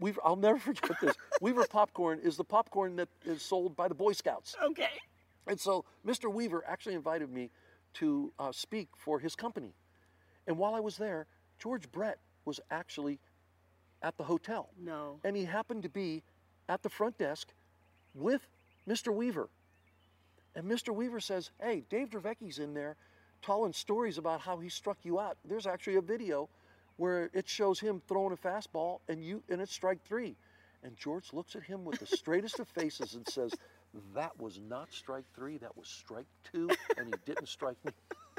[0.00, 1.14] Weaver, I'll never forget this.
[1.40, 4.56] Weaver Popcorn is the popcorn that is sold by the Boy Scouts.
[4.62, 4.90] Okay.
[5.46, 6.32] And so Mr.
[6.32, 7.50] Weaver actually invited me
[7.94, 9.74] to uh, speak for his company.
[10.46, 11.26] And while I was there,
[11.58, 13.18] George Brett was actually
[14.02, 14.70] at the hotel.
[14.78, 15.20] No.
[15.24, 16.22] And he happened to be
[16.68, 17.52] at the front desk
[18.14, 18.46] with
[18.88, 19.14] Mr.
[19.14, 19.48] Weaver.
[20.54, 20.94] And Mr.
[20.94, 22.96] Weaver says, Hey, Dave Dravecky's in there
[23.42, 25.36] telling stories about how he struck you out.
[25.44, 26.48] There's actually a video
[27.00, 30.36] where it shows him throwing a fastball and you and it's strike three.
[30.84, 33.52] And George looks at him with the straightest of faces and says,
[34.14, 37.92] That was not strike three, that was strike two, and he didn't strike me.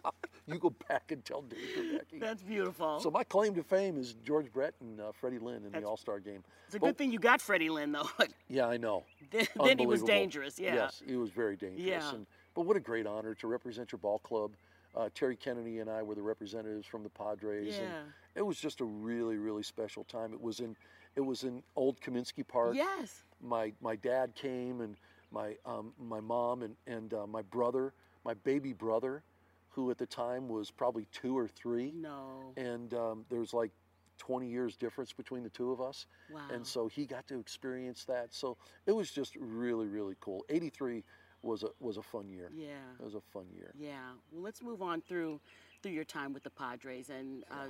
[0.47, 2.19] you go back and tell Dave Dravecky.
[2.19, 2.99] That's beautiful.
[2.99, 5.97] So my claim to fame is George Brett and uh, Freddie Lynn in the All
[5.97, 6.43] Star game.
[6.67, 8.09] it's a But- good thing you got Freddie Lynn, though.
[8.47, 9.03] Yeah, I know.
[9.31, 10.59] then, then he was dangerous.
[10.59, 10.75] Yeah.
[10.75, 11.81] Yes, he was very dangerous.
[11.83, 12.13] Yeah.
[12.13, 14.51] And, but what a great honor to represent your ball club.
[14.95, 17.81] Uh, Terry Kennedy and I were the representatives from the Padres, Yeah.
[17.83, 17.93] and
[18.35, 20.33] it was just a really, really special time.
[20.33, 20.75] It was in,
[21.15, 22.75] it was in Old Comiskey Park.
[22.75, 23.23] Yes.
[23.41, 24.95] My my dad came, and
[25.31, 29.23] my um, my mom and and uh, my brother, my baby brother,
[29.69, 32.53] who at the time was probably two or three, No.
[32.57, 33.71] and um, there was like
[34.19, 36.05] 20 years difference between the two of us.
[36.31, 36.41] Wow.
[36.53, 38.31] And so he got to experience that.
[38.33, 38.55] So
[38.85, 40.45] it was just really, really cool.
[40.49, 41.03] 83
[41.41, 42.51] was a was a fun year.
[42.55, 42.67] yeah.
[42.99, 43.71] It was a fun year.
[43.75, 44.11] Yeah.
[44.31, 45.39] Well, let's move on through
[45.81, 47.65] through your time with the Padres and uh,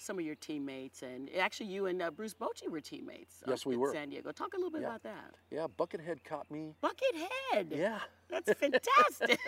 [0.00, 3.36] some of your teammates, and actually you and uh, Bruce Bochy were teammates.
[3.46, 3.92] Yes, we in were.
[3.92, 4.32] San Diego.
[4.32, 4.88] Talk a little bit Yeah.
[4.88, 5.34] about that.
[5.50, 6.74] Yeah, Buckethead caught me.
[6.82, 7.76] Buckethead.
[7.76, 7.98] Yeah.
[8.28, 9.38] That's fantastic.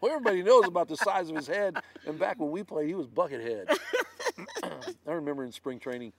[0.00, 1.76] Well, everybody knows about the size of his head.
[2.06, 3.76] And back when we played, he was Buckethead.
[5.06, 6.12] I remember in spring training,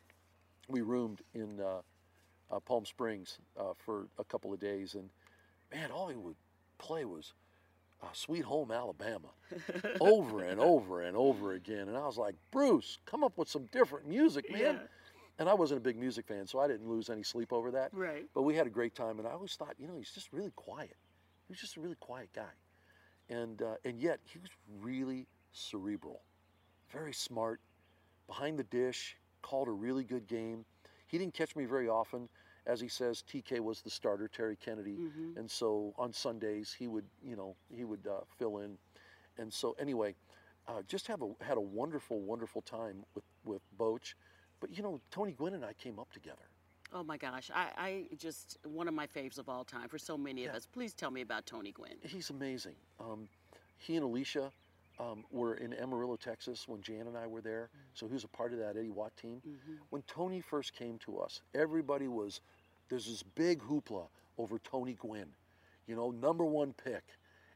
[0.68, 1.82] we roomed in uh,
[2.56, 5.10] uh, Palm Springs uh, for a couple of days, and
[5.74, 6.36] man, all he would
[6.78, 7.34] play was
[8.02, 9.30] uh, "Sweet Home Alabama"
[10.00, 11.88] over and over and over again.
[11.88, 14.76] And I was like, Bruce, come up with some different music, man.
[14.76, 14.80] Yeah.
[15.40, 17.90] And I wasn't a big music fan, so I didn't lose any sleep over that.
[17.94, 18.26] right.
[18.34, 20.52] But we had a great time, and I always thought, you know, he's just really
[20.56, 20.96] quiet.
[21.48, 22.52] He was just a really quiet guy,
[23.30, 24.50] and uh, and yet he was
[24.82, 26.22] really cerebral,
[26.92, 27.60] very smart,
[28.28, 30.64] behind the dish, called a really good game.
[31.08, 32.30] He didn't catch me very often,
[32.66, 35.38] as he says, TK was the starter, Terry Kennedy, Mhm.
[35.38, 38.78] and so on Sundays he would, you know, he would uh, fill in,
[39.38, 40.16] and so anyway,
[40.68, 44.14] uh, just have a had a wonderful, wonderful time with with Boch,
[44.60, 46.48] but you know, Tony Gwynn and I came up together.
[46.94, 50.18] Oh my gosh, I, I just one of my faves of all time for so
[50.18, 50.66] many of us.
[50.66, 51.98] Please tell me about Tony Gwynn.
[52.04, 52.76] He's amazing.
[53.00, 53.30] Um,
[53.78, 54.52] he and Alicia
[55.02, 57.70] um, were in Amarillo, Texas when Jan and I were there.
[57.94, 59.42] So he was a part of that Eddie Watt team.
[59.90, 62.42] When Tony first came to us, everybody was,
[62.90, 64.04] there's this big hoopla
[64.38, 65.30] over Tony Gwynn,
[65.88, 67.04] you know, number one pick.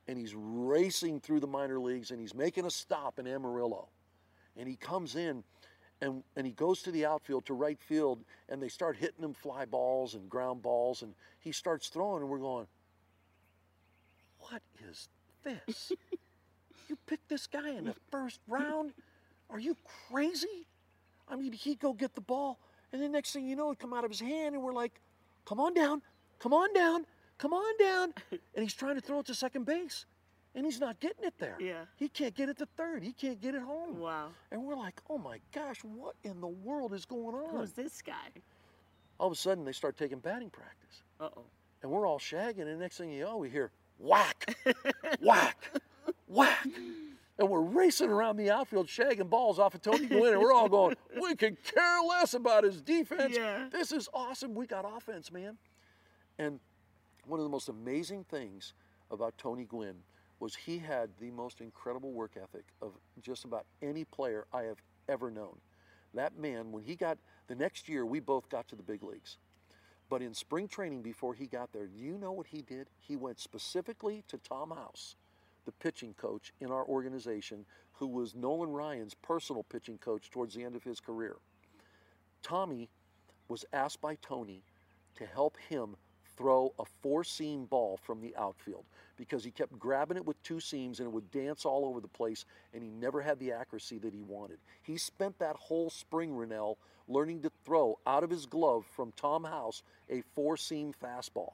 [0.07, 3.87] And he's racing through the minor leagues and he's making a stop in Amarillo.
[4.57, 5.43] And he comes in
[6.01, 9.33] and, and he goes to the outfield to right field and they start hitting him
[9.33, 12.67] fly balls and ground balls and he starts throwing and we're going,
[14.39, 15.09] what is
[15.43, 15.91] this?
[16.89, 18.93] you picked this guy in the first round?
[19.49, 19.75] Are you
[20.09, 20.67] crazy?
[21.27, 22.59] I mean, he'd go get the ball,
[22.91, 24.99] and the next thing you know, it come out of his hand, and we're like,
[25.45, 26.01] come on down,
[26.39, 27.05] come on down,
[27.37, 28.13] come on down.
[28.55, 30.05] And he's trying to throw it to second base,
[30.53, 31.57] and he's not getting it there.
[31.59, 31.85] Yeah.
[31.97, 33.03] He can't get it to third.
[33.03, 33.99] He can't get it home.
[33.99, 34.29] Wow.
[34.51, 37.57] And we're like, oh my gosh, what in the world is going on?
[37.59, 38.13] Who's this guy?
[39.19, 41.43] All of a sudden, they start taking batting practice Uh oh.
[41.81, 44.55] and we're all shagging, and the next thing you know, we hear whack,
[45.21, 45.57] whack,
[46.27, 46.67] whack.
[47.37, 50.69] And we're racing around the outfield, shagging balls off of Tony Gwynn, and we're all
[50.69, 53.35] going, we could care less about his defense.
[53.35, 53.67] Yeah.
[53.69, 54.55] This is awesome.
[54.55, 55.57] We got offense, man.
[56.39, 56.59] And
[57.25, 58.73] one of the most amazing things
[59.11, 59.97] about Tony Gwynn
[60.39, 64.81] was he had the most incredible work ethic of just about any player I have
[65.09, 65.57] ever known.
[66.13, 67.17] That man, when he got
[67.47, 69.37] the next year, we both got to the big leagues.
[70.09, 72.87] But in spring training before he got there, you know what he did?
[72.99, 75.15] He went specifically to Tom House,
[75.65, 80.63] the pitching coach in our organization, who was Nolan Ryan's personal pitching coach towards the
[80.63, 81.37] end of his career.
[82.41, 82.89] Tommy
[83.47, 84.61] was asked by Tony
[85.15, 85.95] to help him
[86.37, 88.83] throw a four seam ball from the outfield
[89.17, 92.07] because he kept grabbing it with two seams and it would dance all over the
[92.07, 94.57] place and he never had the accuracy that he wanted.
[94.83, 96.75] He spent that whole spring, Renel,
[97.07, 101.53] learning to throw out of his glove from Tom House a four seam fastball.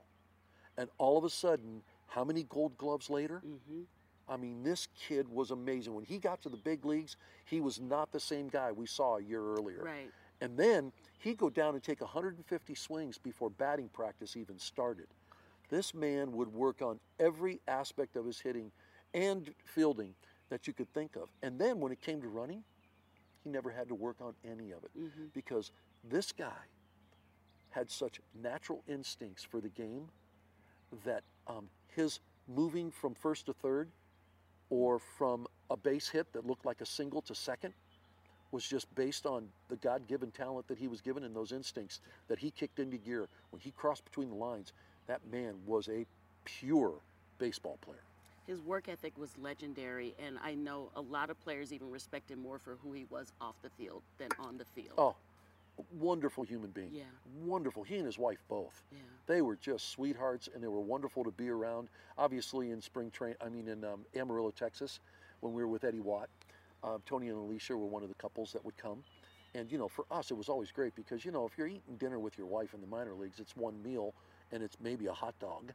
[0.78, 3.42] And all of a sudden, how many gold gloves later?
[3.46, 3.82] Mm-hmm.
[4.32, 5.94] I mean, this kid was amazing.
[5.94, 9.18] When he got to the big leagues, he was not the same guy we saw
[9.18, 9.84] a year earlier.
[9.84, 10.10] Right.
[10.40, 15.08] And then he'd go down and take 150 swings before batting practice even started.
[15.70, 18.72] This man would work on every aspect of his hitting
[19.14, 20.16] and fielding
[20.50, 21.30] that you could think of.
[21.44, 22.64] And then when it came to running,
[23.44, 25.26] he never had to work on any of it Mm-hmm.
[25.34, 25.72] because
[26.10, 26.52] this guy
[27.70, 30.08] had such natural instincts for the game
[31.06, 33.90] that um, his moving from first to third
[34.72, 37.74] or from a base hit that looked like a single to second
[38.52, 42.00] was just based on the God given talent that he was given and those instincts
[42.28, 43.28] that he kicked into gear.
[43.52, 44.74] When he crossed between the lines,
[45.08, 46.06] that man was a
[46.46, 46.94] pure
[47.38, 48.04] baseball player.
[48.48, 52.42] His work ethic was legendary, and I know a lot of players even respect him
[52.42, 54.96] more for who he was off the field than on the field.
[54.98, 55.16] Oh,
[55.92, 56.92] wonderful human being.
[56.94, 57.04] Yeah.
[57.44, 57.84] Wonderful.
[57.84, 58.84] He and his wife both.
[58.92, 59.00] Yeah.
[59.28, 61.90] They were just sweethearts and they were wonderful to be around.
[62.18, 65.00] Obviously, in spring train, I mean, in um, Amarillo, Texas,
[65.40, 66.30] when we were with Eddie Watt,
[66.84, 69.04] uh, Tony and Alicia were one of the couples that would come.
[69.54, 71.98] And, you know, for us, it was always great because, you know, if you're eating
[72.00, 74.14] dinner with your wife in the minor leagues, it's one meal
[74.52, 75.72] and it's maybe a hot dog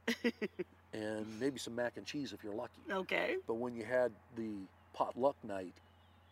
[0.92, 2.80] and maybe some mac and cheese if you're lucky.
[2.90, 3.36] Okay.
[3.47, 4.51] But when you had the
[4.92, 5.74] potluck night,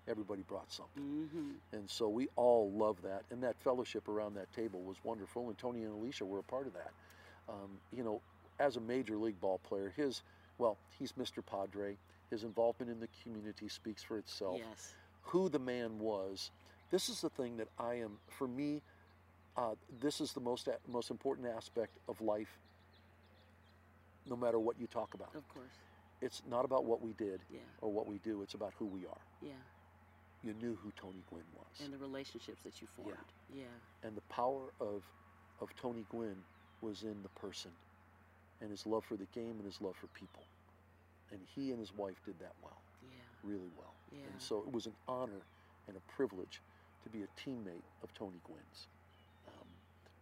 [0.09, 1.03] everybody brought something.
[1.03, 1.77] Mm-hmm.
[1.77, 3.23] And so we all love that.
[3.31, 5.49] And that fellowship around that table was wonderful.
[5.49, 6.91] And Tony and Alicia were a part of that.
[7.49, 8.21] Um, you know,
[8.59, 10.23] as a major league ball player, his,
[10.59, 11.45] well, he's Mr.
[11.45, 11.97] Padre.
[12.31, 14.59] His involvement in the community speaks for itself.
[14.59, 14.95] Yes.
[15.23, 16.51] Who the man was.
[16.91, 18.83] This is the thing that I am, for me,
[19.57, 22.59] uh, this is the most, most important aspect of life,
[24.29, 25.35] no matter what you talk about.
[25.35, 25.67] Of course.
[26.21, 27.59] It's not about what we did Yeah.
[27.81, 29.21] or what we do, it's about who we are.
[29.43, 29.53] Yeah.
[30.45, 31.81] You knew who Tony Gwynn was.
[31.83, 33.17] And the relationships that you formed.
[33.55, 33.65] Yeah.
[34.03, 35.03] and the power of
[35.61, 36.37] of Tony Gwynn
[36.83, 37.71] was in the person
[38.61, 40.43] and his love for the game and his love for people.
[41.31, 43.19] And he and his wife did that well, Yeah.
[43.43, 43.95] really well.
[44.13, 44.19] Yeah.
[44.33, 45.43] And so it was an honor
[45.89, 46.61] and a privilege
[47.05, 48.87] to be a teammate of Tony Gwynn's.
[49.49, 49.67] Um,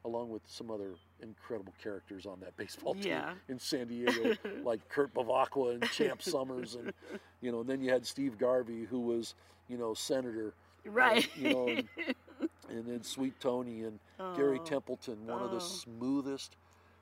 [0.05, 3.35] along with some other incredible characters on that baseball team Yeah.
[3.49, 6.93] in San Diego, like Kurt Bevacqua and Champ Summers, and
[7.41, 9.35] you know, and then you had Steve Garvey, who was,
[9.69, 10.55] you know, senator,
[11.01, 11.29] uh, Right.
[11.35, 11.89] you know, and,
[12.69, 14.01] and then Sweet Tony and
[14.35, 14.61] Gary Oh.
[14.61, 15.61] Templeton, one of the Oh.
[15.61, 16.57] smoothest,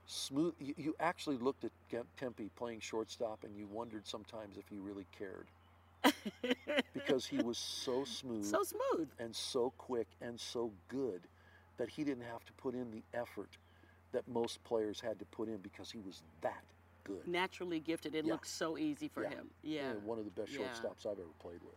[0.06, 0.54] smooth.
[0.58, 1.72] You, you actually looked at
[2.16, 5.48] Tempe playing shortstop, and you wondered sometimes if he really cared
[6.92, 9.10] because he was so smooth so smooth.
[9.18, 11.26] and so quick and so good
[11.76, 13.56] that he didn't have to put in the effort
[14.12, 16.62] that most players had to put in because he was that
[17.04, 17.26] good.
[17.26, 18.14] Naturally gifted.
[18.14, 18.32] It Yeah.
[18.32, 19.28] looked so easy for Yeah.
[19.28, 19.50] him.
[19.62, 19.94] Yeah.
[20.04, 20.58] one of the best Yeah.
[20.58, 21.76] shortstops I've ever played with.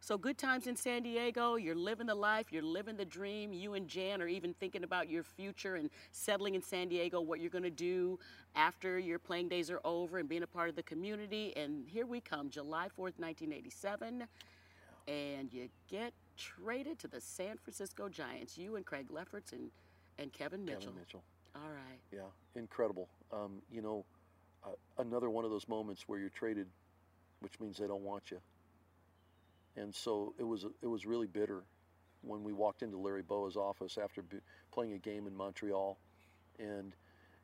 [0.00, 1.56] So good times in San Diego.
[1.56, 2.52] You're living the life.
[2.52, 3.52] You're living the dream.
[3.52, 7.20] You and Jan are even thinking about your future and settling in San Diego.
[7.20, 8.18] What you're going to do
[8.54, 11.52] after your playing days are over and being a part of the community.
[11.56, 14.24] And here we come, July 4th, 1987,
[15.08, 18.56] and you get traded to the San Francisco Giants.
[18.56, 19.70] You and Craig Lefferts and
[20.18, 20.80] and Kevin Mitchell.
[20.80, 21.22] Kevin Mitchell.
[21.54, 21.98] All right.
[22.12, 23.08] Yeah, incredible.
[23.32, 24.04] Um, you know,
[24.64, 26.66] uh, another one of those moments where you're traded,
[27.40, 28.38] which means they don't want you.
[29.76, 31.64] And so it was it was really bitter
[32.22, 34.38] when we walked into Larry Bowa's office after be,
[34.72, 35.98] playing a game in Montreal,
[36.58, 36.94] and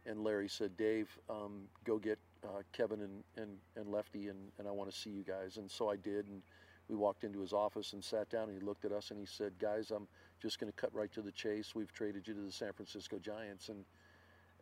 [0.07, 4.66] and Larry said, "Dave, um, go get uh, Kevin and, and, and Lefty, and, and
[4.66, 6.43] I want to see you guys." And so I did, and
[6.89, 9.26] we walked into his office and sat down, and he looked at us and he
[9.26, 10.09] said, "Guys, I'm
[10.41, 11.74] just going to cut right to the chase.
[11.74, 13.85] We've traded you to the San Francisco Giants," and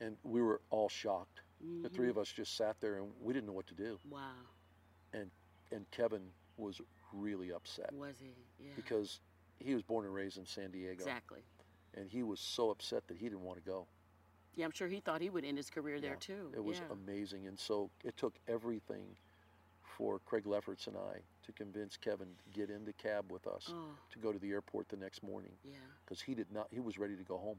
[0.01, 1.43] and we were all shocked.
[1.83, 3.99] The three of us just sat there and we didn't know what to do.
[4.09, 4.31] Wow.
[5.13, 5.31] And
[5.73, 6.23] and Kevin
[6.57, 6.81] was
[7.13, 8.33] really upset Was he?
[8.59, 8.73] Yeah.
[8.77, 9.21] because
[9.59, 11.41] he was born and raised in San Diego, exactly.
[11.95, 13.87] and he was so upset that he didn't want to go.
[14.57, 16.53] Yeah, I'm sure he thought he would end his career there Yeah, too.
[16.57, 16.93] It was yeah.
[16.93, 19.17] amazing, and so it took everything
[19.97, 23.67] for Craig Lefferts and I to convince Kevin to get in the cab with us
[23.71, 23.91] Oh.
[24.13, 25.75] to go to the airport the next morning Yeah.
[26.05, 26.69] because he did not.
[26.71, 27.59] He was ready to go home,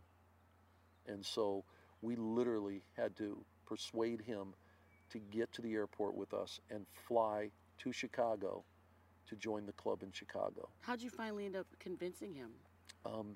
[1.08, 1.64] and so
[2.02, 4.54] we literally had to persuade him
[5.12, 8.64] to get to the airport with us and fly to Chicago
[9.28, 10.70] to join the club in Chicago.
[10.82, 12.50] How'd you finally end up convincing him?
[13.06, 13.36] Um,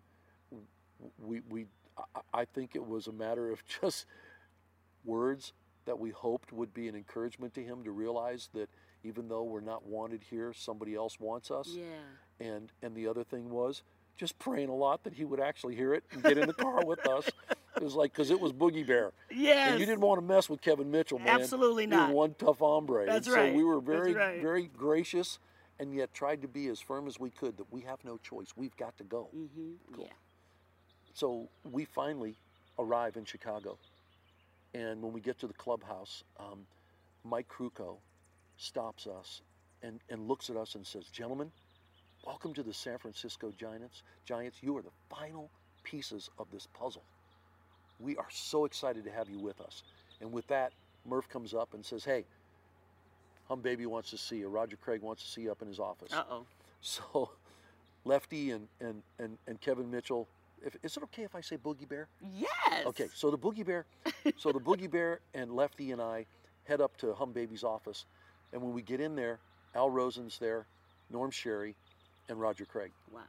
[1.19, 1.65] we, we,
[1.97, 4.05] I- I think it was a matter of just
[5.03, 5.53] words
[5.85, 8.69] that we hoped would be an encouragement to him to realize that
[9.03, 11.69] even though we're not wanted here, somebody else wants us.
[11.69, 11.83] Yeah.
[12.39, 13.83] And and the other thing was
[14.17, 16.83] just praying a lot that he would actually hear it and get in the car
[16.85, 17.29] with us.
[17.75, 19.11] It was like because it was Boogie Bear.
[19.29, 19.71] Yeah.
[19.71, 21.39] And you didn't want to mess with Kevin Mitchell, man.
[21.39, 22.09] Absolutely not.
[22.09, 23.05] was one tough hombre.
[23.05, 23.51] That's and right.
[23.51, 24.41] So we were very, right.
[24.41, 25.39] very gracious,
[25.79, 28.53] and yet tried to be as firm as we could that we have no choice.
[28.55, 29.29] We've got to go.
[29.35, 29.93] Mm-hmm.
[29.95, 30.05] Cool.
[30.05, 30.13] Yeah.
[31.13, 32.35] So we finally
[32.77, 33.77] arrive in Chicago,
[34.73, 36.65] and when we get to the clubhouse, um,
[37.23, 37.97] Mike Krukow
[38.57, 39.41] stops us
[39.81, 41.51] and, and looks at us and says, "Gentlemen,
[42.25, 44.03] welcome to the San Francisco Giants.
[44.25, 45.49] Giants, you are the final
[45.83, 47.03] pieces of this puzzle.
[47.99, 49.83] We are so excited to have you with us."
[50.21, 50.73] And with that,
[51.05, 52.25] Murph comes up and says, "Hey,
[53.47, 54.47] Hum Baby wants to see you.
[54.47, 56.45] Roger Craig wants to see you up in his office." Uh oh.
[56.81, 57.31] So,
[58.05, 60.27] Lefty and, and, and, and Kevin Mitchell.
[60.63, 62.07] If, is it okay if I say Boogie Bear?
[62.21, 62.85] Yes.
[62.85, 63.85] Okay, so the Boogie Bear,
[64.37, 66.25] so the Boogie Bear and Lefty and I
[66.65, 68.05] head up to Hum Baby's office,
[68.53, 69.39] and when we get in there,
[69.75, 70.65] Al Rosen's there,
[71.11, 71.75] Norm Sherry,
[72.29, 72.91] and Roger Craig.
[73.11, 73.21] Wow.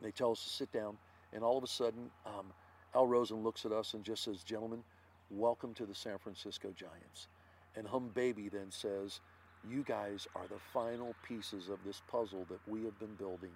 [0.00, 0.96] They tell us to sit down,
[1.32, 2.46] and all of a sudden, um,
[2.94, 4.82] Al Rosen looks at us and just says, "Gentlemen,
[5.30, 7.28] welcome to the San Francisco Giants."
[7.76, 9.20] And Hum Baby then says,
[9.68, 13.52] "You guys are the final pieces of this puzzle that we have been building,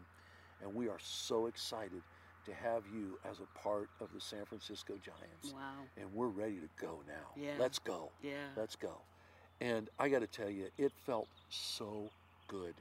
[0.62, 2.02] and we are so excited
[2.44, 5.54] to have you as a part of the San Francisco Giants.
[5.54, 5.84] Wow.
[6.00, 7.30] And we're ready to go now.
[7.36, 7.52] Yeah.
[7.58, 8.10] Let's go.
[8.22, 8.48] Yeah.
[8.56, 9.00] Let's go."
[9.60, 12.10] And I got to tell you, it felt so
[12.48, 12.74] good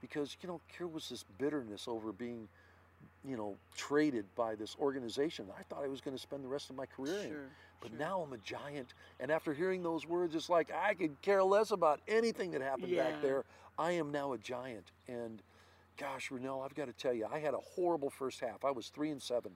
[0.00, 2.48] because you know here was this bitterness over being
[3.24, 6.70] you know traded by this organization i thought i was going to spend the rest
[6.70, 7.36] of my career in
[7.80, 7.98] but sure.
[7.98, 11.70] now i'm a giant and after hearing those words it's like i could care less
[11.70, 13.04] about anything that happened Yeah.
[13.10, 13.44] back there
[13.78, 15.42] i am now a giant and
[15.98, 18.88] gosh Renel, i've got to tell you i had a horrible first half i was
[18.88, 19.52] three and seven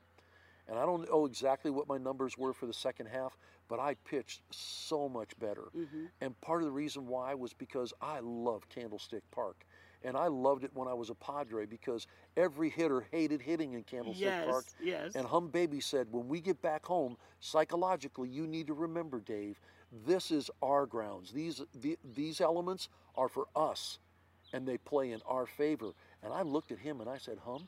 [0.68, 3.36] and i don't know exactly what my numbers were for the second half
[3.68, 6.04] but i pitched so much better Mm-hmm.
[6.20, 9.64] and part of the reason why was because I love Candlestick Park.
[10.04, 13.82] And I loved it when I was a Padre because every hitter hated hitting in
[13.84, 14.64] Candlestick Yes, Park.
[14.82, 15.14] yes.
[15.14, 19.58] And Hum Baby said, when we get back home, psychologically, you need to remember, Dave,
[20.06, 21.32] this is our grounds.
[21.32, 23.98] These, the, these elements are for us,
[24.52, 25.92] and they play in our favor.
[26.22, 27.66] And I looked at him and I said, Hum,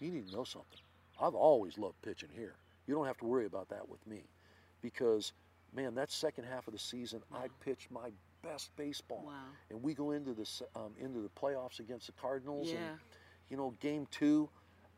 [0.00, 0.78] you need to know something.
[1.20, 2.54] I've always loved pitching here.
[2.86, 4.24] You don't have to worry about that with me
[4.82, 5.32] because
[5.74, 8.10] man, that second half of the season, I pitched my
[8.42, 9.24] best baseball.
[9.26, 9.32] Wow.
[9.70, 12.78] And we go into the um, into the playoffs against the Cardinals, Yeah.
[12.78, 12.98] and
[13.48, 14.48] you know, game two,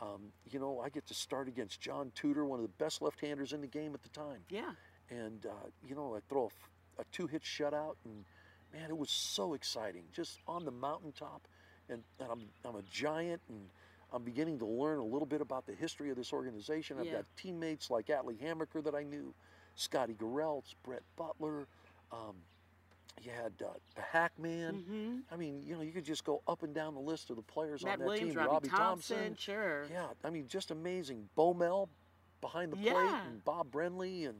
[0.00, 3.52] um, you know, I get to start against John Tudor, one of the best left-handers
[3.52, 4.40] in the game at the time.
[4.50, 4.72] Yeah.
[5.10, 6.50] And uh, you know, I throw
[6.98, 8.24] a two-hit shutout, and
[8.72, 11.42] man, it was so exciting, just on the mountaintop.
[11.88, 13.60] And, and I'm I'm a giant, and
[14.12, 16.98] I'm beginning to learn a little bit about the history of this organization.
[16.98, 17.12] I've Yeah.
[17.12, 19.34] got teammates like Atlee Hammaker that I knew,
[19.74, 21.66] Scotty Garrelts, Brett Butler.
[22.12, 22.36] Um,
[23.20, 24.74] you had uh, Hackman.
[24.76, 25.16] Mm-hmm.
[25.30, 27.42] I mean, you know, you could just go up and down the list of the
[27.42, 28.38] players Matt on that Williams, team.
[28.44, 29.84] Robbie, Thompson, sure.
[29.90, 31.28] Yeah, I mean, just amazing.
[31.34, 31.88] Bo Mel
[32.40, 33.26] behind the plate, Yeah.
[33.26, 34.38] and Bob Brenly, and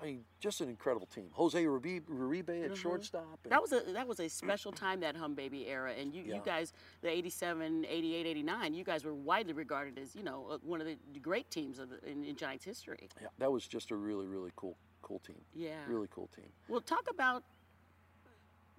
[0.00, 1.28] I mean, just an incredible team.
[1.32, 3.22] Jose Uribe, Uribe at shortstop.
[3.22, 3.48] and- Mm-hmm.
[3.50, 6.36] That was a that was a special time that hum baby era, and you, Yeah.
[6.36, 10.58] you guys the 87, 88, 89, you guys were widely regarded as you know uh,
[10.62, 13.08] one of the great teams of the, in, in Giants history.
[13.20, 15.40] yeah, that was just a really, really cool, cool team.
[15.54, 15.74] Yeah.
[15.86, 16.48] Really cool team.
[16.68, 17.44] Well, talk about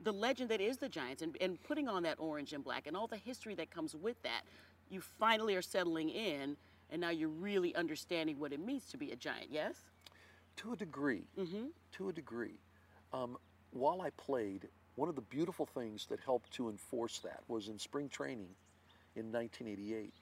[0.02, 2.96] the legend that is the Giants and, and putting on that orange and black and
[2.96, 4.41] all the history that comes with that.
[4.89, 6.58] You finally are settling in,
[6.91, 9.48] and now you're really understanding what it means to be a Giant.
[9.50, 9.76] Yes.
[10.58, 11.24] To a degree.
[11.38, 11.68] Mm-hmm.
[11.94, 12.60] To a degree.
[13.12, 13.38] Um,
[13.72, 17.80] while I played, one of the beautiful things that helped to enforce that was in
[17.80, 18.50] spring training
[19.16, 20.14] in 1988.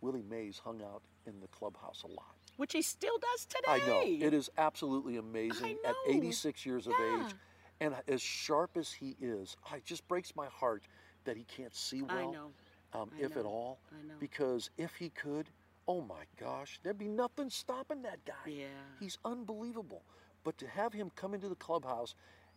[0.00, 2.36] Willie Mays hung out in the clubhouse a lot.
[2.56, 3.62] Which he still does today.
[3.68, 4.26] I know.
[4.26, 6.14] It is absolutely amazing at know.
[6.14, 7.34] 86 years of age.
[7.82, 10.84] And as sharp as he is, it just breaks my heart
[11.24, 12.50] that he can't see I well, know.
[12.94, 13.80] Um, I if at all.
[13.90, 14.14] I know.
[14.20, 15.48] Because if he could,
[15.88, 18.50] oh my gosh, there'd be nothing stopping that guy.
[18.50, 18.66] Yeah.
[19.00, 20.02] He's unbelievable.
[20.44, 22.14] But to have him come into the clubhouse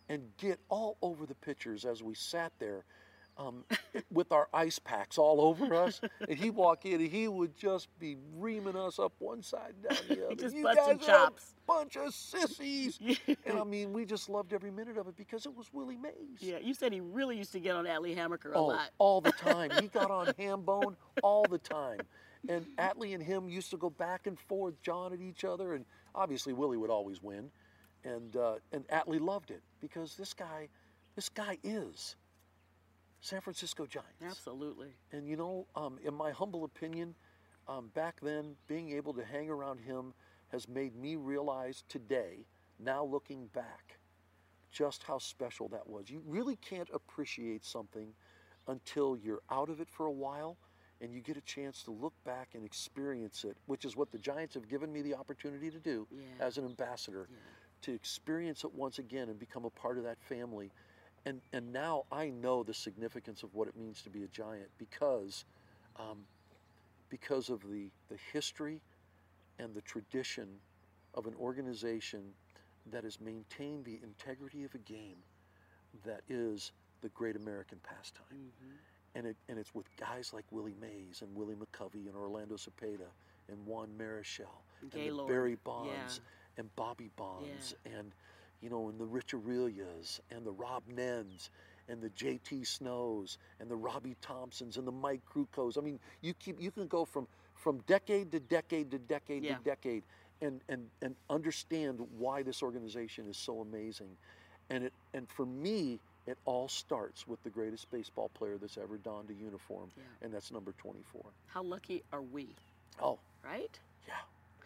[0.09, 2.83] and get all over the pitchers as we sat there
[3.37, 3.63] um,
[4.11, 7.87] with our ice packs all over us, and he'd walk in and he would just
[7.99, 10.35] be reaming us up one side down the other.
[10.35, 10.77] Just you guys
[11.07, 11.31] are a
[11.67, 12.99] bunch of sissies.
[13.45, 16.13] and I mean, we just loved every minute of it because it was Willie Mays.
[16.39, 18.89] Yeah, you said he really used to get on Atlee Hammaker a Oh, lot.
[18.97, 19.71] all the time.
[19.81, 21.99] He got on Hambone all the time.
[22.47, 25.83] And Atlee and him used to go back and forth, John at each other, and
[26.13, 27.49] obviously Willie would always win.
[28.03, 30.69] And uh, and Atlee loved it because this guy,
[31.15, 32.15] this guy is
[33.25, 34.23] San Francisco Giants.
[34.23, 34.89] Absolutely.
[35.11, 37.15] And you know, um, in my humble opinion,
[37.67, 40.13] um, back then, being able to hang around him
[40.49, 42.45] has made me realize today,
[42.77, 43.97] now looking back,
[44.71, 46.07] just how special that was.
[46.07, 48.13] You really can't appreciate something
[48.67, 50.57] until you're out of it for a while
[51.01, 54.19] and you get a chance to look back and experience it, which is what the
[54.19, 56.45] Giants have given me the opportunity to do Yeah.
[56.45, 57.27] as an ambassador,
[57.81, 60.71] to experience it once again and become a part of that family.
[61.25, 64.69] And, and now I know the significance of what it means to be a Giant
[64.77, 65.45] because,
[65.97, 66.19] um,
[67.09, 68.79] because of the, the history
[69.57, 70.47] and the tradition
[71.15, 72.21] of an organization
[72.91, 75.17] that has maintained the integrity of a game
[76.05, 76.71] that is
[77.01, 78.23] the great American pastime.
[78.33, 79.17] Mm-hmm.
[79.17, 83.07] And, it, and it's with guys like Willie Mays and Willie McCovey and Orlando Cepeda
[83.49, 84.45] and Juan Marichal
[84.81, 85.57] and Gaylord, Barry yeah.
[85.63, 86.19] Bonds
[86.57, 88.11] and Bobby Bonds and
[88.65, 91.49] you know and the Rich Aurilias and the Rob Nens
[91.87, 95.77] and the JT Snows and the Robbie Thompsons and the Mike Krukows.
[95.77, 99.57] I mean, you keep you can go from from decade to decade to decade Yeah.
[99.57, 100.03] to decade
[100.41, 104.17] and, and and understand why this organization is so amazing.
[104.71, 108.97] And it and for me, it all starts with the greatest baseball player that's ever
[108.97, 110.03] donned a uniform, Yeah.
[110.23, 111.21] and that's number 24.
[111.45, 112.47] How lucky are we,
[112.99, 113.79] Oh, right?
[114.07, 114.15] yeah.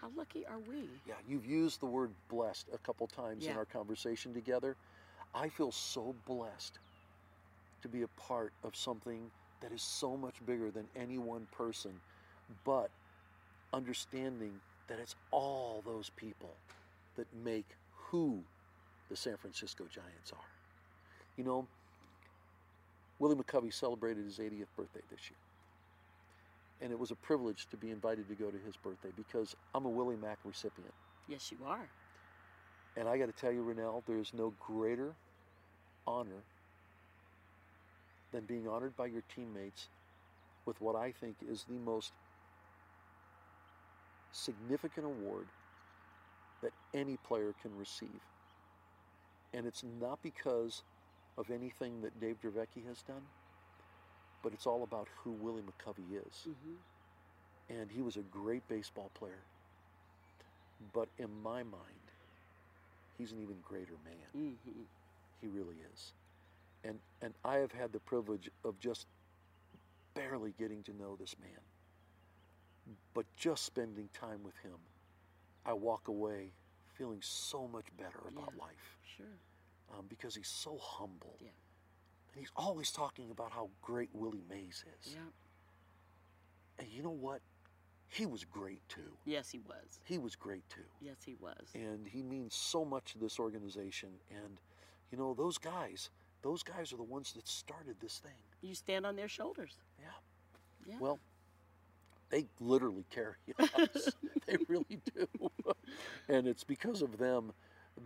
[0.01, 0.89] How lucky are we?
[1.07, 4.75] Yeah, you've used the word blessed a couple times in our conversation together.
[5.35, 6.79] I feel so blessed
[7.81, 9.29] to be a part of something
[9.61, 11.91] that is so much bigger than any one person,
[12.63, 12.89] but
[13.73, 14.53] understanding
[14.87, 16.53] that it's all those people
[17.15, 18.41] that make who
[19.09, 20.49] the San Francisco Giants are.
[21.37, 21.67] You know,
[23.19, 25.37] Willie McCovey celebrated his 80th birthday this year.
[26.81, 29.85] And it was a privilege to be invited to go to his birthday because I'm
[29.85, 30.93] a Willie Mac recipient.
[31.27, 31.89] Yes, you are.
[32.95, 35.13] And I got to tell you, Renel, there is no greater
[36.07, 36.43] honor
[38.31, 39.89] than being honored by your teammates
[40.65, 42.13] with what I think is the most
[44.31, 45.47] significant award
[46.61, 48.21] that any player can receive.
[49.53, 50.83] And it's not because
[51.37, 53.21] of anything that Dave Dravecky has done,
[54.43, 56.43] but it's all about who Willie McCovey is.
[56.45, 56.75] hmm
[57.69, 59.45] And he was a great baseball player.
[60.93, 62.11] But in my mind,
[63.17, 64.29] he's an even greater man.
[64.33, 64.83] hmm
[65.41, 66.13] He really is.
[66.83, 69.07] And and I have had the privilege of just
[70.15, 71.61] barely getting to know this man.
[73.13, 74.79] But just spending time with him,
[75.65, 76.53] I walk away
[76.95, 78.59] feeling so much better about Yeah.
[78.63, 79.39] life Sure.
[79.89, 81.37] um, because he's so humble.
[81.39, 81.51] Yeah.
[82.33, 85.13] And he's always talking about how great Willie Mays is.
[85.13, 85.19] Yeah.
[86.79, 87.41] And you know what?
[88.07, 89.11] He was great too.
[89.25, 89.99] Yes, he was.
[90.03, 90.81] He was great too.
[91.01, 91.67] Yes, he was.
[91.75, 94.09] and he means so much to this organization.
[94.31, 94.57] And
[95.11, 96.09] you know, those guys,
[96.41, 98.31] those guys are the ones that started this thing.
[98.61, 99.77] You stand on their shoulders.
[99.99, 100.07] Yeah.
[100.87, 100.95] Yeah.
[100.99, 101.19] Well,
[102.29, 104.11] they literally carry us.
[104.47, 105.27] they really do.
[106.29, 107.51] and it's because of them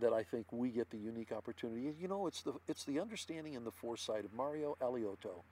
[0.00, 1.94] that I think we get the unique opportunity.
[2.00, 5.42] You know, it's the it's the understanding and the foresight of Mario Alioto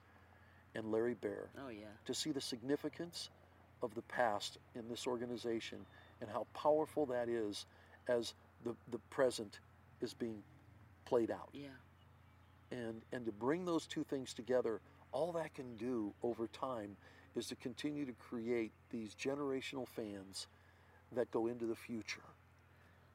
[0.75, 1.85] and Larry Baer oh yeah.
[2.05, 3.29] to see the significance
[3.81, 5.79] of the past in this organization
[6.21, 7.65] and how powerful that is
[8.07, 8.33] as
[8.63, 9.59] the the present
[10.01, 10.41] is being
[11.05, 11.49] played out.
[11.53, 11.67] Yeah.
[12.71, 14.81] And and to bring those two things together,
[15.11, 16.95] all that can do over time
[17.35, 20.47] is to continue to create these generational fans
[21.15, 22.21] that go into the future.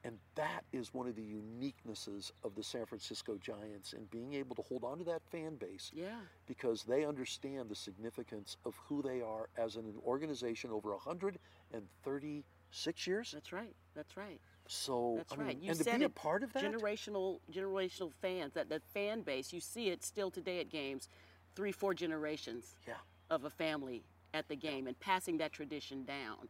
[0.03, 4.55] And that is one of the uniquenesses of the San Francisco Giants and being able
[4.55, 6.19] to hold on to that fan base Yeah.
[6.47, 13.31] because they understand the significance of who they are as an organization over 136 years.
[13.31, 13.75] That's right.
[13.93, 14.39] That's right.
[14.67, 15.57] So, That's I mean, right.
[15.59, 18.53] You and to said be a part of that, generational generational fans.
[18.53, 19.51] That that fan base.
[19.51, 21.09] You see it still today at games,
[21.55, 22.93] three, four generations yeah,
[23.31, 26.47] of a family at the game and passing that tradition down.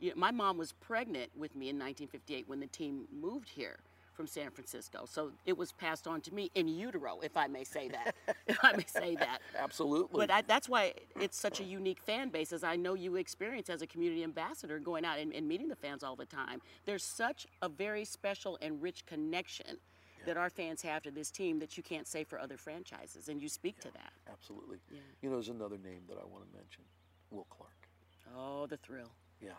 [0.00, 3.78] You know, my mom was pregnant with me in 1958 when the team moved here
[4.12, 7.62] from San Francisco, so it was passed on to me in utero, if I may
[7.62, 8.16] say that.
[8.48, 9.40] if I may say that.
[9.56, 10.18] absolutely.
[10.26, 13.70] But I, that's why it's such a unique fan base, as I know you experience
[13.70, 16.60] as a community ambassador going out and, and meeting the fans all the time.
[16.84, 19.78] There's such a very special and rich connection
[20.26, 23.40] that our fans have to this team that you can't say for other franchises, and
[23.40, 24.12] you speak to that.
[24.30, 24.78] Absolutely.
[24.90, 24.98] Yeah.
[25.22, 26.82] You know, there's another name that I want to mention
[27.30, 27.88] Will Clark.
[28.36, 29.12] Oh, the thrill.
[29.40, 29.52] Yeah.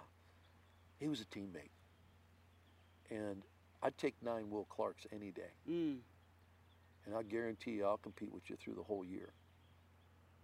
[0.99, 1.71] He was a teammate.
[3.09, 3.41] And
[3.81, 5.53] I'd take nine Will Clarks any day.
[5.69, 5.97] Mm.
[7.05, 9.29] And I guarantee you I'll compete with you through the whole year.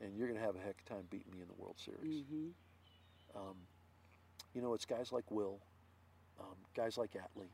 [0.01, 1.75] And you're going to have a heck of a time beating me in the World
[1.77, 2.23] Series.
[2.29, 2.47] hmm
[3.35, 3.55] Um,
[4.53, 5.59] you know, it's guys like Will,
[6.39, 7.49] um, guys like Atlee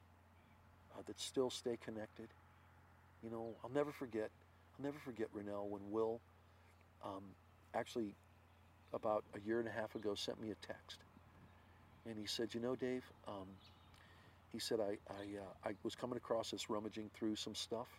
[0.95, 2.27] uh, that still stay connected.
[3.23, 4.29] You know, I'll never forget.
[4.77, 6.21] I'll never forget Renel when Will,
[7.03, 7.23] um,
[7.73, 8.15] actually,
[8.93, 10.99] about a year and a half ago, sent me a text,
[12.05, 13.47] and he said, "You know, Dave," um,
[14.51, 17.89] he said, "I I, uh, I was coming across this rummaging through some stuff,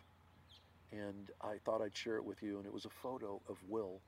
[0.91, 4.01] and I thought I'd share it with you, and it was a photo of Will."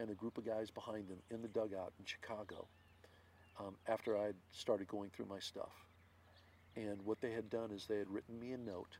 [0.00, 2.66] And a group of guys behind him in the dugout in Chicago
[3.60, 5.72] um, after I'd started going through my stuff.
[6.76, 8.96] And what they had done is they had written me a note,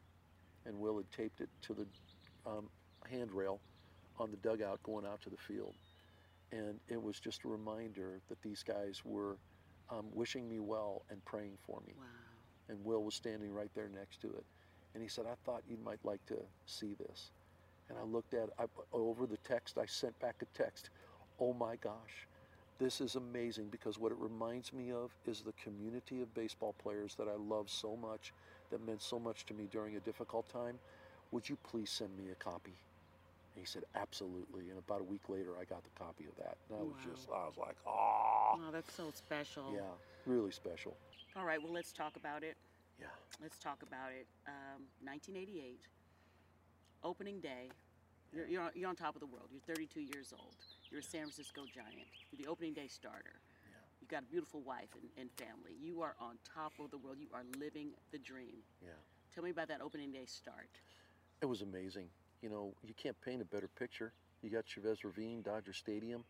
[0.64, 1.86] and Will had taped it to the
[2.46, 2.68] um,
[3.10, 3.60] handrail
[4.18, 5.74] on the dugout going out to the field.
[6.52, 9.36] And it was just a reminder that these guys were
[9.90, 11.94] um, wishing me well and praying for me.
[11.98, 12.04] Wow.
[12.68, 14.44] And Will was standing right there next to it.
[14.94, 17.30] And he said, I thought you might like to see this.
[17.88, 20.90] And I looked at I, over the text, I sent back a text.
[21.40, 22.26] Oh my gosh,
[22.78, 27.14] this is amazing because what it reminds me of is the community of baseball players
[27.16, 28.32] that I love so much,
[28.70, 30.78] that meant so much to me during a difficult time.
[31.32, 32.74] Would you please send me a copy?
[33.54, 34.70] And he said, absolutely.
[34.70, 36.56] And about a week later, I got the copy of that.
[36.68, 37.12] And I was Wow.
[37.14, 39.72] just, I was like, oh, Oh, that's so special.
[39.72, 39.94] yeah,
[40.26, 40.96] really special.
[41.36, 42.56] All right, well, let's talk about it.
[42.98, 43.06] Yeah.
[43.40, 44.26] Let's talk about it.
[44.46, 45.80] Um, 1988,
[47.02, 47.70] opening day.
[48.32, 49.48] You're, you're, on, you're on top of the world.
[49.52, 50.54] You're 32 years old.
[50.90, 52.06] You're a San Francisco Giant.
[52.32, 53.38] You're the opening day starter.
[53.66, 53.76] Yeah.
[54.00, 55.74] You've got a beautiful wife and, and family.
[55.80, 57.18] You are on top of the world.
[57.20, 58.62] You are living the dream.
[58.82, 58.90] Yeah.
[59.32, 60.68] Tell me about that opening day start.
[61.42, 62.08] It was amazing.
[62.44, 64.12] You know, you can't paint a better picture.
[64.42, 66.24] You got Chavez Ravine, Dodger Stadium,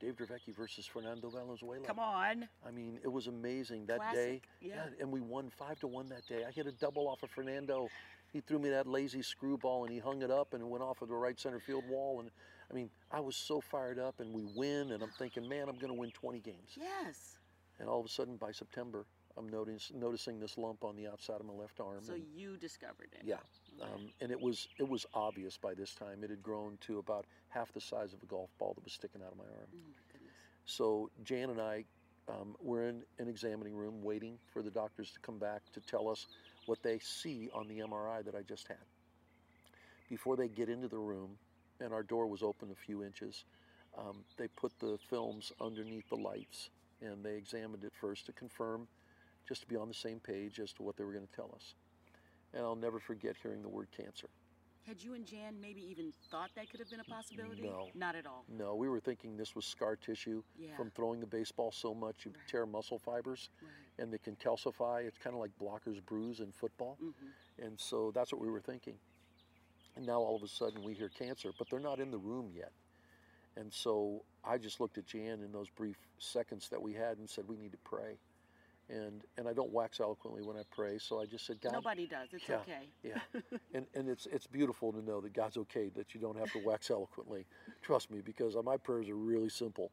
[0.00, 1.86] Dave Dravecky versus Fernando Valenzuela.
[1.86, 2.48] Come on.
[2.66, 4.42] I mean, it was amazing that Classic, day.
[4.60, 4.86] yeah.
[4.98, 6.44] and we won five to one that day.
[6.44, 7.88] I hit a double off of Fernando.
[8.32, 11.02] He threw me that lazy screwball and he hung it up and it went off
[11.02, 12.18] of the right center field wall.
[12.18, 12.30] And
[12.68, 15.76] I mean, I was so fired up and we win and I'm thinking, man, I'm
[15.76, 16.76] going to win 20 games.
[16.76, 17.38] Yes.
[17.78, 19.06] And all of a sudden by September,
[19.36, 22.02] I'm noticing noticing this lump on the outside of my left arm.
[22.02, 23.22] So and- you discovered it.
[23.24, 23.36] yeah,
[23.82, 26.22] um, and it was it was obvious by this time.
[26.22, 29.22] It had grown to about half the size of a golf ball that was sticking
[29.22, 29.68] out of my arm.
[29.72, 30.20] Oh my.
[30.64, 31.84] So Jan and I
[32.28, 36.08] um, were in an examining room waiting for the doctors to come back to tell
[36.08, 36.26] us
[36.66, 38.76] what they see on the MRI that I just had.
[40.08, 41.38] Before they get into the room,
[41.80, 43.44] and our door was open a few inches,
[43.98, 48.86] um, they put the films underneath the lights and they examined it first to confirm,
[49.48, 51.50] just to be on the same page as to what they were going to tell
[51.54, 51.74] us.
[52.54, 54.28] And I'll never forget hearing the word cancer.
[54.86, 57.62] Had you and Jan maybe even thought that could have been a possibility?
[57.62, 57.90] No.
[57.94, 58.44] Not at all.
[58.48, 60.74] No, we were thinking this was scar tissue Yeah.
[60.76, 62.48] from throwing the baseball so much you Right.
[62.48, 63.70] tear muscle fibers Right.
[63.98, 65.04] and they can calcify.
[65.04, 66.96] It's kind of like blockers bruise in football.
[66.96, 68.98] hmm And so that's what we were thinking.
[69.96, 72.50] And now all of a sudden we hear cancer, but they're not in the room
[72.50, 72.72] yet.
[73.56, 77.28] And so I just looked at Jan in those brief seconds that we had and
[77.28, 78.18] said, we need to pray.
[78.92, 82.08] And, and I don't wax eloquently when I pray, so I just said, God, Nobody
[82.08, 82.28] does.
[82.32, 82.88] It's yeah, okay.
[83.04, 83.40] Yeah,
[83.74, 86.58] and and it's it's beautiful to know that God's okay that you don't have to
[86.64, 87.46] wax eloquently.
[87.82, 89.92] Trust me, because uh, my prayers are really simple,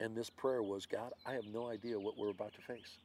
[0.00, 2.98] and this prayer was, God, I have no idea what we're about to face,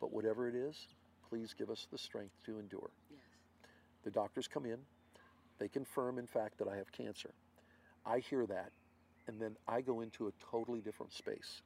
[0.00, 0.86] but whatever it is,
[1.28, 2.90] please give us the strength to endure.
[3.10, 3.20] Yes.
[4.04, 4.78] The doctors come in,
[5.58, 7.30] they confirm, in fact, that I have cancer.
[8.06, 8.70] I hear that,
[9.26, 11.62] and then I go into a totally different space.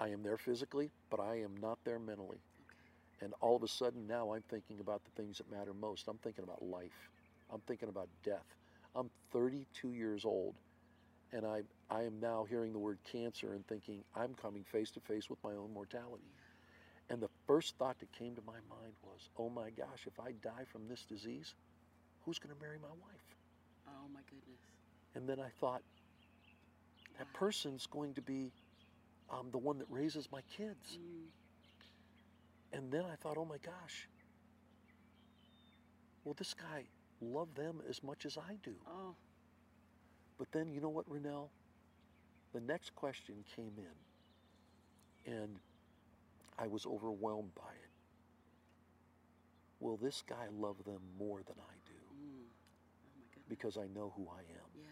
[0.00, 2.38] I am there physically, but I am not there mentally.
[3.20, 6.06] And all of a sudden now I'm thinking about the things that matter most.
[6.08, 7.10] I'm thinking about life.
[7.52, 8.44] I'm thinking about death.
[8.94, 10.54] I'm 32 years old
[11.32, 15.00] and I, I am now hearing the word cancer and thinking I'm coming face to
[15.00, 16.30] face with my own mortality.
[17.08, 20.32] And the first thought that came to my mind was, oh my gosh, if I
[20.42, 21.54] die from this disease,
[22.24, 23.36] who's going to marry my wife?
[23.88, 24.60] Oh my goodness.
[25.14, 25.82] And then I thought,
[27.18, 28.52] that person's going to be
[29.30, 30.98] um, the one that raises my kids.
[30.98, 31.26] Mm.
[32.72, 34.08] And then I thought, oh my gosh,
[36.24, 36.84] will this guy
[37.20, 38.74] love them as much as I do?
[38.88, 39.14] Oh,
[40.38, 41.48] But then, you know what, Renel?
[42.52, 45.58] The next question came in, and
[46.58, 47.90] I was overwhelmed by it.
[49.80, 51.92] Will this guy love them more than I do?
[52.14, 52.44] mm.
[53.04, 53.42] oh my.
[53.48, 54.68] Because I know who I am.
[54.74, 54.86] Yeah.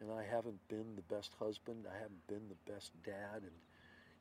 [0.00, 1.86] And I haven't been the best husband.
[1.90, 3.52] I haven't been the best dad, and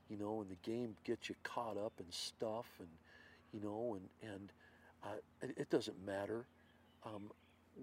[0.09, 2.89] you know, and the game gets you caught up in stuff, and
[3.53, 4.51] you know, and and
[5.03, 6.45] uh, it, it doesn't matter
[7.05, 7.31] um,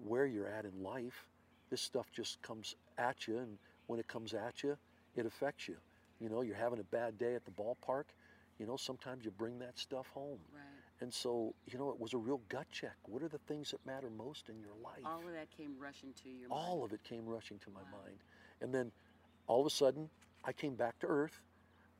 [0.05, 1.25] where you're at in life.
[1.69, 4.77] This stuff just comes at you, and when it comes at you,
[5.15, 5.77] it affects you.
[6.19, 8.05] You know, you're having a bad day at the ballpark.
[8.59, 10.39] You know, sometimes you bring that stuff home.
[10.53, 10.76] Right.
[10.99, 12.95] And so, you know, it was a real gut check.
[13.05, 15.05] What are the things that matter most in your life?
[15.05, 16.61] All of that came rushing to your mind.
[16.67, 17.99] all of it came rushing to my Wow.
[18.03, 18.17] mind.
[18.61, 18.91] And then
[19.45, 20.09] all of a sudden,
[20.43, 21.39] I came back to earth.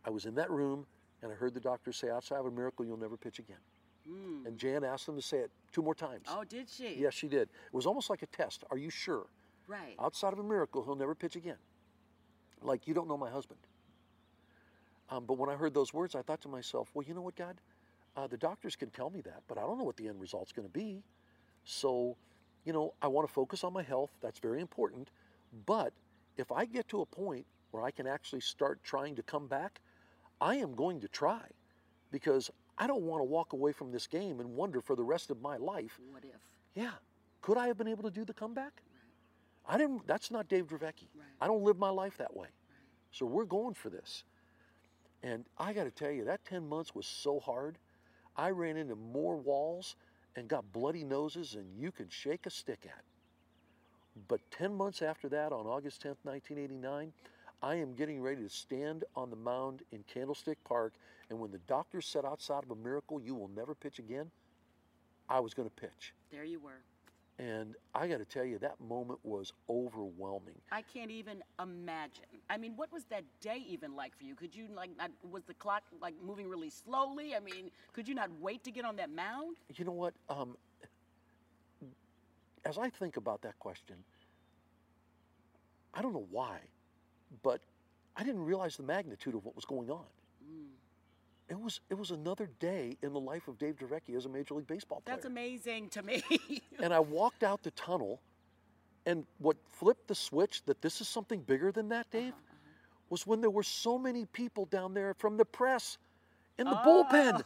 [0.04, 0.88] I was in that room,
[1.22, 3.60] and I heard the doctor say, outside of a miracle, you'll never pitch again.
[4.10, 4.48] Mm.
[4.48, 6.26] And Jan asked them to say it two more times.
[6.30, 6.96] Oh, did she?
[6.96, 7.50] Yes, she did.
[7.50, 8.64] It was almost like a test.
[8.72, 9.28] Are you sure?
[9.68, 9.96] Right.
[10.00, 11.58] Outside of a miracle, he'll never pitch again.
[12.64, 13.60] Like, you don't know my husband.
[15.10, 17.36] Um, but when I heard those words, I thought to myself, well, you know what,
[17.36, 17.58] God?
[18.18, 20.52] Uh, the doctors can tell me that, but I don't know what the end result's
[20.52, 21.04] going to be.
[21.66, 22.18] So,
[22.66, 24.10] you know, I want to focus on my health.
[24.22, 25.10] That's very important.
[25.68, 25.94] But
[26.36, 29.80] if I get to a point where I can actually start trying to come back,
[30.42, 31.44] I am going to try
[32.12, 35.30] because I don't want to walk away from this game and wonder for the rest
[35.30, 36.40] of my life, what if?
[36.74, 36.92] yeah,
[37.42, 38.82] could I have been able to do the comeback?
[39.68, 40.08] I didn't.
[40.08, 41.10] That's not Dave Dravecky.
[41.14, 41.28] Right.
[41.42, 42.48] I don't live my life that way.
[43.12, 44.24] So we're going for this.
[45.24, 47.78] And I got to tell you, that 10 months was so hard.
[48.38, 49.96] I ran into more walls
[50.36, 53.04] and got bloody noses than you can shake a stick at.
[54.28, 57.12] But 10 months after that, on August 10th, 1989,
[57.62, 60.94] I am getting ready to stand on the mound in Candlestick Park.
[61.30, 64.30] And when the doctor said outside of a miracle, you will never pitch again,
[65.30, 66.14] I was going to pitch.
[66.32, 66.82] There you were.
[67.40, 70.56] And I got to tell you, that moment was overwhelming.
[70.72, 72.26] I can't even imagine.
[72.50, 74.34] I mean, what was that day even like for you?
[74.34, 77.36] Could you like not, was the clock like moving really slowly?
[77.36, 79.58] I mean, could you not wait to get on that mound?
[79.76, 80.16] You know what?
[80.30, 80.58] Um,
[82.66, 83.98] as I think about that question,
[85.94, 86.58] I don't know why,
[87.44, 87.62] but
[88.16, 90.06] I didn't realize the magnitude of what was going on.
[90.44, 90.70] Mm.
[91.50, 94.54] It was it was another day in the life of Dave Dravecky as a Major
[94.56, 95.16] League Baseball player.
[95.16, 96.22] That's amazing to me.
[96.80, 98.20] and I walked out the tunnel,
[99.06, 103.00] and what flipped the switch that this is something bigger than that, Dave, uh-huh, uh-huh.
[103.10, 105.98] was when there were so many people down there from the press
[106.58, 107.38] in the bullpen.
[107.38, 107.46] The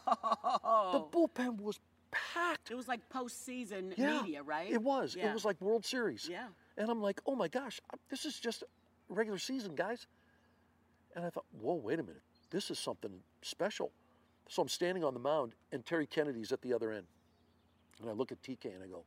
[0.64, 1.80] oh, bullpen was
[2.12, 2.72] packed.
[2.72, 4.72] it was like postseason Yeah, media, right?
[4.72, 5.16] It was.
[5.16, 5.30] Yeah.
[5.30, 6.28] It was like World Series.
[6.30, 6.48] Yeah.
[6.78, 7.80] And I'm like, oh my gosh,
[8.10, 8.64] this is just
[9.10, 10.08] regular season, guys.
[11.16, 12.22] And I thought, whoa, wait a minute.
[12.52, 13.92] This is something special.
[14.50, 17.08] So I'm standing on the mound, and Terry Kennedy's at the other end.
[18.02, 19.06] And I look at TK and I go,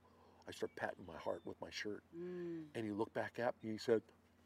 [0.48, 2.02] I start patting my heart with my shirt.
[2.18, 2.64] Mm.
[2.74, 3.70] And he looked back at me.
[3.70, 4.02] and He said,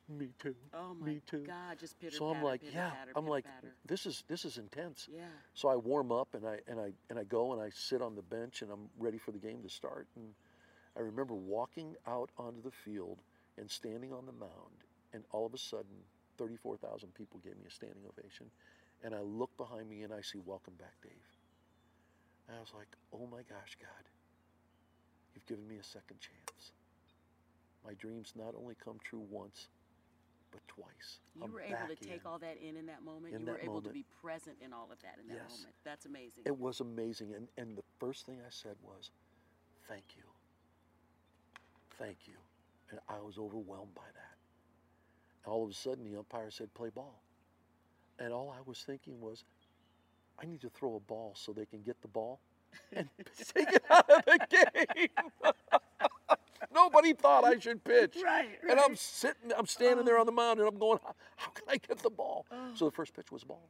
[0.09, 0.55] "Me too.
[0.73, 2.91] Oh my me too." God, just pitter so I'm like, pitter yeah.
[2.91, 3.75] patter, I'm like, patter.
[3.87, 5.09] this is this is intense.
[5.13, 5.23] Yeah.
[5.55, 8.15] So I warm up and I and I and I go and I sit on
[8.15, 10.07] the bench and I'm ready for the game to start.
[10.17, 10.33] And
[10.97, 13.19] I remember walking out onto the field
[13.57, 16.05] and standing on the mound, and all of a sudden,
[16.39, 18.47] 34,000 people gave me a standing ovation.
[19.03, 21.13] And I look behind me and I see "Welcome back, Dave."
[22.49, 24.09] And I was like, "Oh my gosh, God,
[25.35, 26.73] you've given me a second chance.
[27.85, 29.69] My dreams not only come true once,
[30.51, 31.21] but twice.
[31.35, 33.35] You I'm were able to take in." all that in in that moment.
[33.35, 35.51] In you that were able to be present in all of that in that Yes.
[35.51, 35.75] moment.
[35.85, 36.43] That's amazing.
[36.47, 37.35] It was amazing.
[37.35, 39.11] And, and the first thing I said was,
[39.87, 40.25] thank you.
[41.99, 42.37] Thank you.
[42.91, 44.39] And I was overwhelmed by that.
[45.45, 47.23] And all of a sudden, the umpire said, play ball.
[48.19, 49.45] And all I was thinking was,
[50.41, 52.41] I need to throw a ball so they can get the ball
[52.93, 53.09] and
[53.55, 55.09] take it out of the game.
[56.75, 58.17] Nobody thought I should pitch.
[58.23, 60.99] Right, And I'm sitting, I'm standing there on the mound and I'm going,
[61.37, 62.47] how, can I get the ball?
[62.51, 62.71] Oh.
[62.75, 63.69] So the first pitch was a ball.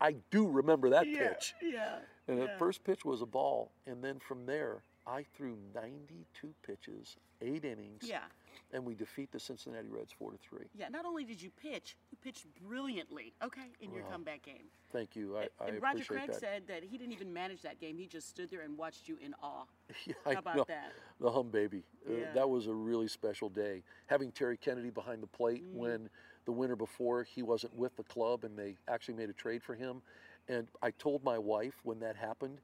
[0.00, 1.54] I do remember that yeah, pitch.
[1.62, 1.96] yeah.
[2.28, 2.46] And yeah.
[2.46, 3.72] that first pitch was a ball.
[3.86, 8.02] And then from there, I threw 92 pitches, eight innings.
[8.04, 8.24] Yeah.
[8.74, 10.66] And we defeat the Cincinnati Reds four to three.
[10.74, 14.64] Yeah, not only did you pitch, you pitched brilliantly, okay, in your comeback game.
[14.92, 15.36] Thank you.
[15.38, 16.40] I, I and Roger Craig that.
[16.40, 17.96] said that he didn't even manage that game.
[17.96, 19.64] He just stood there and watched you in awe.
[20.06, 20.64] Yeah, How about know.
[20.68, 20.92] that?
[21.20, 21.84] The hum baby.
[22.08, 22.32] Uh, Yeah.
[22.34, 23.82] that was a really special day.
[24.08, 25.78] Having Terry Kennedy behind the plate Mm.
[25.78, 26.10] when
[26.44, 29.74] the winter before he wasn't with the club and they actually made a trade for
[29.74, 30.02] him.
[30.48, 32.60] And I told my wife when that happened,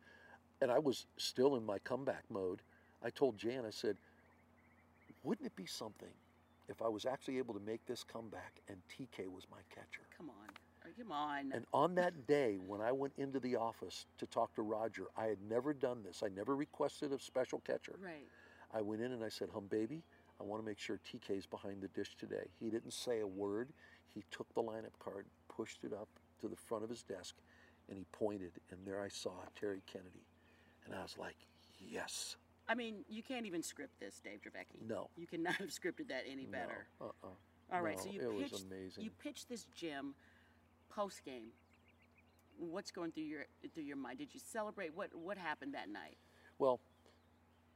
[0.61, 2.61] and I was still in my comeback mode.
[3.03, 3.97] I told Jan, I said,
[5.23, 6.09] wouldn't it be something
[6.69, 10.03] if I was actually able to make this comeback and TK was my catcher?
[10.17, 10.49] Come on.
[10.85, 11.53] Oh, Come on.
[11.53, 15.27] And on that day, when I went into the office to talk to Roger, I
[15.27, 16.23] had never done this.
[16.25, 17.97] I never requested a special catcher.
[18.03, 18.27] right.
[18.73, 20.03] I went in and I said, Hum baby,
[20.41, 22.47] I want to make sure TK's behind the dish today.
[22.61, 23.69] He didn't say a word.
[24.15, 26.09] He took the lineup card, pushed it up
[26.41, 27.35] to the front of his desk,
[27.89, 30.25] and he pointed, and there I saw Terry Kennedy.
[30.87, 31.37] And I was like,
[31.79, 32.37] yes.
[32.71, 34.87] I mean, you can't even script this, Dave Dravecky.
[34.89, 35.09] No.
[35.17, 36.87] You cannot have scripted that any better.
[37.01, 37.29] No, uh-uh.
[37.77, 38.65] All right, so No, you it was pitched.
[38.71, 39.05] amazing.
[39.05, 40.15] You pitched this gym
[40.89, 41.49] post game.
[42.59, 44.19] What's going through your through your mind?
[44.19, 44.95] Did you celebrate?
[44.95, 46.17] What what happened that night?
[46.59, 46.79] Well,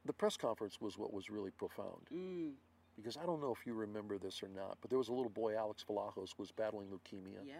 [0.04, 2.06] the press conference was what was really profound.
[2.14, 2.52] Mm,
[2.96, 5.30] Because I don't know if you remember this or not, but there was a little
[5.30, 7.40] boy, Alex Vlahos, was battling leukemia.
[7.46, 7.54] yeah.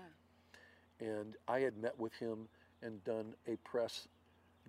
[1.01, 2.49] and I had met with him
[2.83, 4.07] and done a press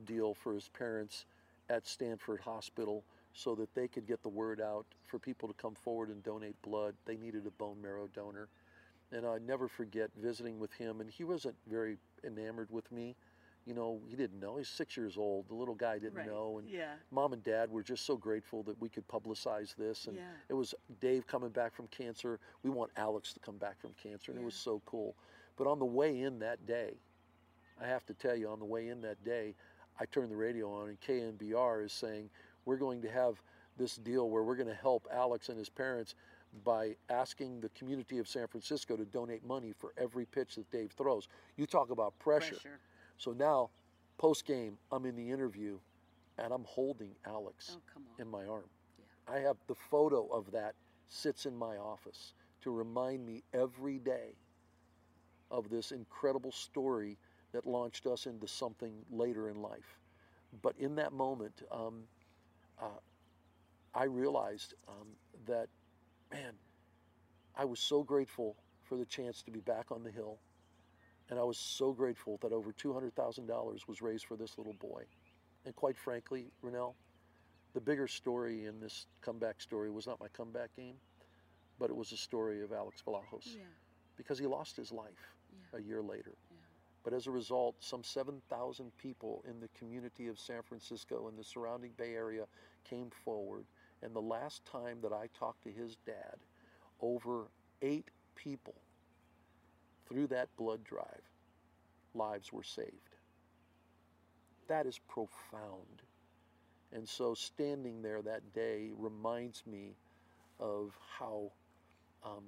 [0.05, 1.25] deal for his parents
[1.69, 5.75] at Stanford Hospital so that they could get the word out for people to come
[5.75, 6.95] forward and donate blood.
[7.05, 8.49] They needed a bone marrow donor.
[9.11, 13.15] And I never forget visiting with him, and he wasn't very enamored with me.
[13.65, 14.57] You know, he didn't know.
[14.57, 15.47] He's six years old.
[15.47, 16.25] The little guy didn't Right.
[16.25, 16.59] know.
[16.59, 16.95] And Yeah.
[17.11, 20.07] mom and dad were just so grateful that we could publicize this.
[20.07, 20.31] And Yeah.
[20.49, 22.39] it was Dave coming back from cancer.
[22.63, 24.31] We want Alex to come back from cancer.
[24.31, 25.15] And it was so cool.
[25.55, 26.99] But on the way in that day,
[27.77, 29.55] I have to tell you, on the way in that day,
[29.99, 32.29] I turn the radio on and KNBR is saying,
[32.65, 33.41] we're going to have
[33.77, 36.15] this deal where we're going to help Alex and his parents
[36.63, 40.91] by asking the community of San Francisco to donate money for every pitch that Dave
[40.91, 41.27] throws.
[41.57, 42.55] You talk about pressure.
[42.55, 42.79] Pressure.
[43.17, 43.69] So now,
[44.17, 45.77] post game, I'm in the interview
[46.37, 48.69] and I'm holding Alex Oh in my arm.
[48.97, 49.35] Yeah.
[49.35, 50.75] I have the photo of that
[51.07, 54.35] sits in my office to remind me every day
[55.51, 57.17] of this incredible story
[57.55, 59.97] that launched us into something later in life.
[60.61, 62.03] But in that moment, um,
[62.81, 62.99] uh,
[63.93, 65.07] I realized um,
[65.47, 65.67] that,
[66.33, 66.53] man,
[67.55, 70.37] I was so grateful for the chance to be back on the hill.
[71.29, 75.03] And I was so grateful that over $200,000 was raised for this little boy.
[75.65, 76.93] And quite frankly, Renel,
[77.73, 80.95] the bigger story in this comeback story was not my comeback game,
[81.79, 83.63] but it was the story of Alex Vlahos Yeah.
[84.17, 85.79] because he lost his life Yeah.
[85.79, 86.33] a year later.
[87.05, 91.43] But as a result, some 7,000 people in the community of San Francisco and the
[91.43, 92.45] surrounding Bay Area
[92.89, 93.65] came forward.
[94.01, 96.35] And the last time that I talked to his dad,
[96.99, 97.45] over
[97.83, 98.73] eight people
[100.09, 101.21] through that blood drive,
[102.15, 102.89] lives were saved.
[104.67, 106.01] That is profound.
[106.91, 109.95] And so standing there that day reminds me
[110.59, 111.51] of how,
[112.23, 112.45] um,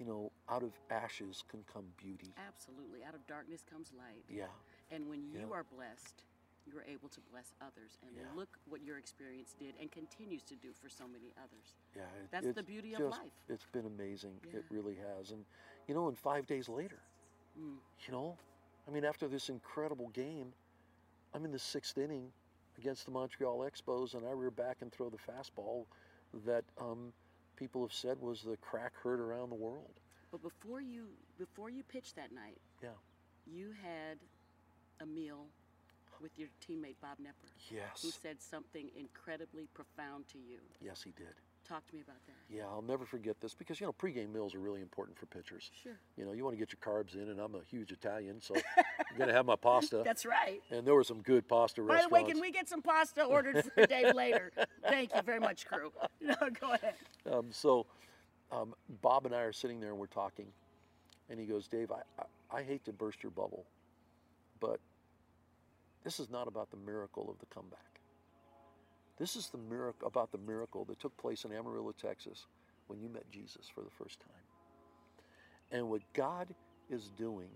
[0.00, 2.32] you know, out of ashes can come beauty.
[2.48, 3.04] Absolutely.
[3.06, 4.24] Out of darkness comes light.
[4.28, 4.46] Yeah.
[4.90, 5.54] And when you Yeah.
[5.54, 6.24] are blessed,
[6.66, 7.98] you're able to bless others.
[8.02, 8.32] And Yeah.
[8.34, 11.74] look what your experience did and continues to do for so many others.
[11.94, 13.32] Yeah, it- That's the beauty of life.
[13.48, 14.40] It's been amazing.
[14.44, 14.56] Yeah.
[14.60, 15.32] It really has.
[15.32, 15.44] And
[15.86, 17.02] you know, and five days later,
[17.58, 17.80] Mm.
[18.06, 18.38] you know,
[18.86, 20.54] I mean, after this incredible game,
[21.34, 22.32] I'm in the sixth inning
[22.78, 25.86] against the Montreal Expos, and I rear back and throw the fastball
[26.32, 27.12] that um,
[27.60, 29.92] people have said was the crack heard around the world.
[30.32, 31.06] But before you
[31.38, 32.96] before you pitched that night, Yeah.
[33.46, 34.18] you had
[35.00, 35.46] a meal
[36.20, 37.48] with your teammate Bob Knepper,
[38.02, 40.58] who said something incredibly profound to you.
[40.80, 41.34] Yes, he did.
[41.70, 42.34] Talk to me about that.
[42.52, 45.70] Yeah, I'll never forget this because you know pregame meals are really important for pitchers.
[45.80, 45.92] Sure.
[46.16, 48.56] You know, you want to get your carbs in, and I'm a huge Italian, so
[48.76, 50.02] I'm gonna have my pasta.
[50.04, 50.60] That's right.
[50.72, 52.10] and there were some good pasta restaurants.
[52.10, 54.50] By the way, can we get some pasta ordered for Dave later?
[54.82, 55.92] Thank you very much, crew.
[56.20, 56.94] No, go ahead.
[57.30, 57.86] Um, so
[58.50, 60.46] um, Bob and I are sitting there and we're talking,
[61.28, 62.02] and he goes, Dave, I,
[62.52, 63.64] I, I hate to burst your bubble,
[64.58, 64.80] but
[66.02, 67.89] this is not about the miracle of the comeback.
[69.20, 72.46] This is the miracle about the miracle that took place in Amarillo, Texas,
[72.86, 74.30] when you met Jesus for the first time.
[75.70, 76.48] And what God
[76.88, 77.50] is doing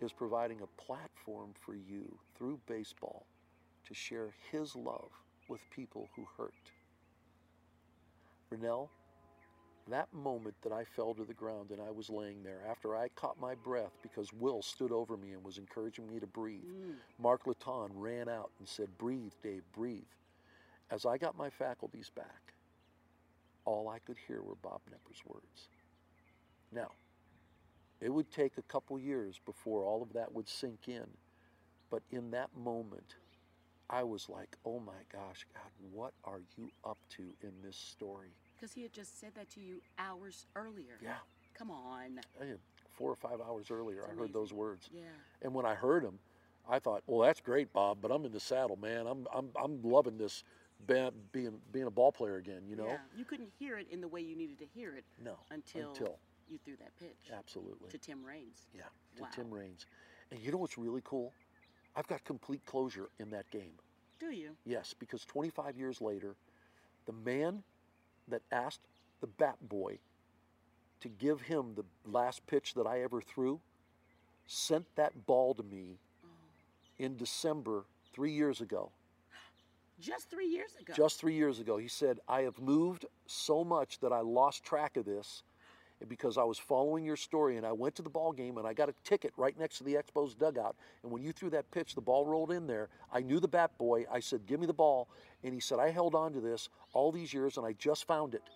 [0.00, 3.26] is providing a platform for you through baseball
[3.86, 5.10] to share His love
[5.48, 6.54] with people who hurt.
[8.50, 8.88] Renel,
[9.90, 13.08] that moment that I fell to the ground and I was laying there after I
[13.08, 16.64] caught my breath because Will stood over me and was encouraging me to breathe.
[16.64, 16.94] Mm.
[17.18, 20.02] Mark Laton ran out and said, Breathe, Dave, breathe.
[20.90, 22.54] As I got my faculties back,
[23.64, 25.68] all I could hear were Bob Knepper's words.
[26.72, 26.90] Now,
[28.00, 31.06] it would take a couple years before all of that would sink in.
[31.90, 33.16] But in that moment,
[33.88, 38.32] I was like, oh my gosh, God, what are you up to in this story?
[38.64, 40.96] Because he had just said that to you hours earlier.
[41.02, 41.16] Yeah.
[41.52, 42.18] Come on.
[42.92, 44.88] Four or five hours earlier, It's I heard those words.
[44.90, 45.02] Yeah.
[45.42, 46.18] And when I heard them,
[46.66, 49.06] I thought, well, that's great, Bob, but I'm in the saddle, man.
[49.06, 50.44] I'm, I'm, I'm loving this
[50.86, 52.86] being, being a ball player again, you know?
[52.86, 52.96] Yeah.
[53.14, 55.34] You couldn't hear it in the way you needed to hear it No.
[55.50, 56.16] until, Until.
[56.48, 57.90] you threw that pitch Absolutely.
[57.90, 58.62] to Tim Raines.
[58.74, 58.84] Yeah,
[59.16, 59.28] to Wow.
[59.30, 59.84] Tim Raines.
[60.30, 61.34] And you know what's really cool?
[61.96, 63.74] I've got complete closure in that game.
[64.18, 64.52] Do you?
[64.64, 66.34] Yes, because 25 years later,
[67.04, 67.62] the man
[68.28, 68.80] that asked
[69.20, 69.98] the bat boy
[71.00, 73.60] to give him the last pitch that I ever threw
[74.46, 75.98] sent that ball to me
[76.98, 78.90] in December three years ago.
[80.00, 80.92] Just three years ago.
[80.94, 81.76] Just three years ago.
[81.76, 85.42] He said, I have moved so much that I lost track of this
[86.08, 88.72] because I was following your story and I went to the ball game and I
[88.72, 90.76] got a ticket right next to the Expos dugout.
[91.02, 92.88] And when you threw that pitch, the ball rolled in there.
[93.12, 94.04] I knew the bat boy.
[94.10, 95.08] I said, Give me the ball.
[95.42, 98.34] And he said, I held on to this all these years and I just found
[98.34, 98.48] it.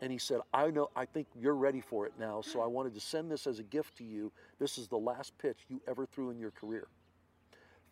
[0.00, 2.40] And he said, I know, I think you're ready for it now.
[2.42, 4.32] So I wanted to send this as a gift to you.
[4.58, 6.88] This is the last pitch you ever threw in your career.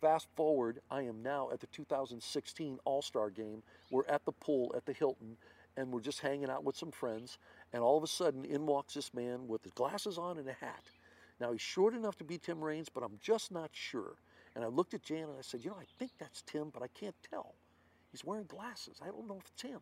[0.02, 3.62] Fast forward, I am now at the 2016 All Star game.
[3.90, 5.36] We're at the pool at the Hilton,
[5.76, 7.38] and we're just hanging out with some friends.
[7.72, 10.52] And all of a sudden, in walks this man with his glasses on and a
[10.52, 10.84] hat.
[11.40, 14.16] Now, he's short enough to be Tim Raines, but I'm just not sure.
[14.54, 16.82] And I looked at Jan and I said, You know, I think that's Tim, but
[16.82, 17.54] I can't tell.
[18.10, 18.98] He's wearing glasses.
[19.02, 19.80] I don't know if it's him.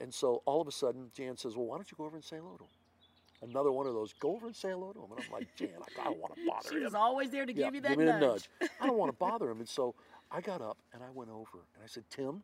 [0.00, 2.24] And so all of a sudden, Jan says, Well, why don't you go over and
[2.24, 3.50] say hello to him?
[3.50, 5.06] Another one of those, go over and say hello to him.
[5.16, 5.70] And I'm like, Jan,
[6.00, 6.84] I, don't want to bother She him.
[6.84, 8.48] was always there to Yeah, give you that give me the nudge.
[8.80, 9.60] I don't want to bother him.
[9.60, 9.94] And so
[10.30, 12.42] I got up and I went over and I said, Tim.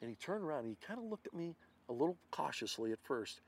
[0.00, 1.54] And he turned around and he kind of looked at me
[1.88, 3.40] a little cautiously at first.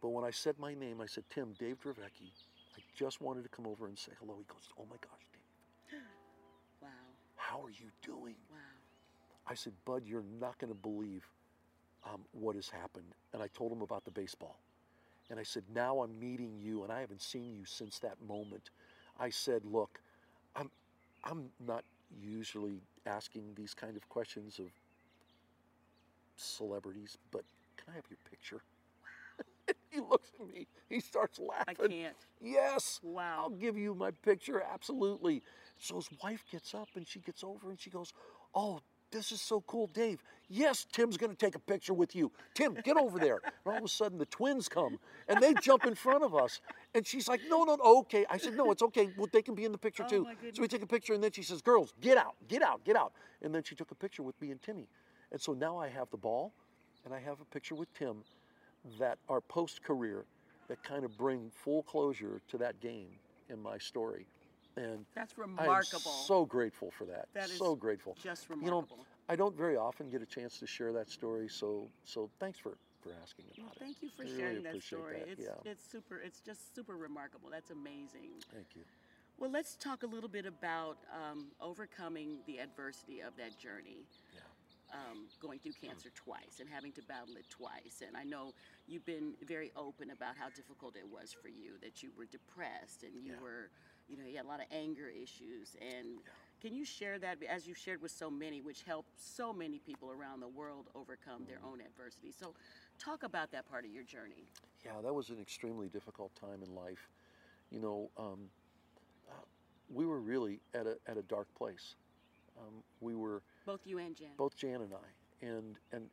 [0.00, 2.30] But when I said my name, I said, Tim, Dave Dravecky.
[2.76, 4.36] I just wanted to come over and say hello.
[4.38, 6.00] He goes, Oh my gosh, Dave,
[6.82, 6.88] Wow.
[7.36, 8.36] how are you doing?
[8.50, 8.58] Wow.
[9.48, 11.26] I said, Bud, you're not going to believe
[12.06, 13.06] um, what has happened.
[13.32, 14.56] And I told him about the baseball.
[15.30, 18.70] And I said, now I'm meeting you, and I haven't seen you since that moment.
[19.18, 20.00] I said, look,
[20.56, 20.70] I'm,
[21.24, 21.84] I'm not
[22.22, 24.66] usually asking these kind of questions of
[26.36, 27.42] celebrities, but
[27.76, 28.62] can I have your picture?
[29.90, 30.66] he looks at me.
[30.88, 31.64] He starts laughing.
[31.68, 32.16] I can't.
[32.40, 33.00] Yes.
[33.02, 33.42] Wow.
[33.44, 35.42] I'll give you my picture, absolutely.
[35.78, 38.12] So his wife gets up and she gets over and she goes,
[38.54, 40.22] Oh, this is so cool, Dave.
[40.50, 42.30] Yes, Tim's going to take a picture with you.
[42.54, 43.40] Tim, get over there.
[43.44, 44.98] And all of a sudden, the twins come
[45.28, 46.60] and they jump in front of us.
[46.94, 48.26] And she's like, No, no, no, okay.
[48.28, 49.08] I said, No, it's okay.
[49.16, 50.26] Well, they can be in the picture Oh, too.
[50.52, 52.96] So we take a picture and then she says, Girls, get out, get out, get
[52.96, 53.12] out.
[53.42, 54.88] And then she took a picture with me and Timmy.
[55.32, 56.52] And so now I have the ball
[57.04, 58.22] and I have a picture with Tim
[58.98, 60.24] that are post career
[60.68, 63.08] that kind of bring full closure to that game
[63.48, 64.26] in my story.
[64.76, 66.12] And That's remarkable.
[66.12, 67.26] so grateful for that.
[67.34, 68.16] That is so grateful.
[68.22, 68.86] just remarkable.
[68.90, 69.04] You know.
[69.28, 72.78] I don't very often get a chance to share that story, so so thanks for
[73.02, 73.80] for asking Well, about it.
[73.80, 75.18] thank you for I really sharing that story.
[75.20, 75.70] that, It's yeah.
[75.72, 76.18] it's super.
[76.24, 77.48] It's just super remarkable.
[77.50, 78.30] That's amazing.
[78.52, 78.82] Thank you.
[79.38, 84.06] Well, let's talk a little bit about um, overcoming the adversity of that journey.
[84.34, 84.40] Yeah.
[84.92, 88.02] Um, going through cancer twice and having to battle it twice.
[88.06, 88.54] And I know
[88.86, 93.02] you've been very open about how difficult it was for you, that you were depressed
[93.02, 93.40] and you Yeah.
[93.40, 93.70] were,
[94.08, 95.76] you know, you had a lot of anger issues.
[95.80, 96.20] And
[96.60, 100.10] can you share that as you've shared with so many, which helped so many people
[100.10, 101.66] around the world overcome their Mm-hmm.
[101.66, 102.32] own adversity?
[102.32, 102.54] So
[102.98, 104.46] talk about that part of your journey.
[104.84, 107.08] Yeah, that was an extremely difficult time in life.
[107.70, 108.50] You know, um,
[109.28, 109.34] uh,
[109.94, 111.94] we were really at a at a dark place.
[112.58, 114.30] Um, we were Both you and Jan.
[114.38, 116.04] both Jan and I, and and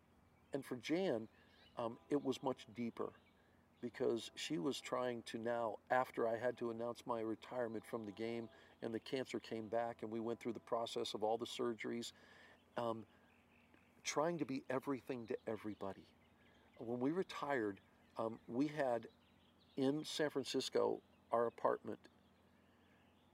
[0.54, 1.26] and for Jan,
[1.78, 3.14] um, it was much deeper
[3.82, 8.12] because she was trying to now, after I had to announce my retirement from the
[8.12, 8.50] game,
[8.82, 12.12] and the cancer came back, and we went through the process of all the surgeries,
[12.76, 13.06] um,
[14.04, 16.06] trying to be everything to everybody.
[16.80, 17.80] When we retired,
[18.18, 19.08] um, we had
[19.78, 21.00] in San Francisco
[21.32, 22.00] our apartment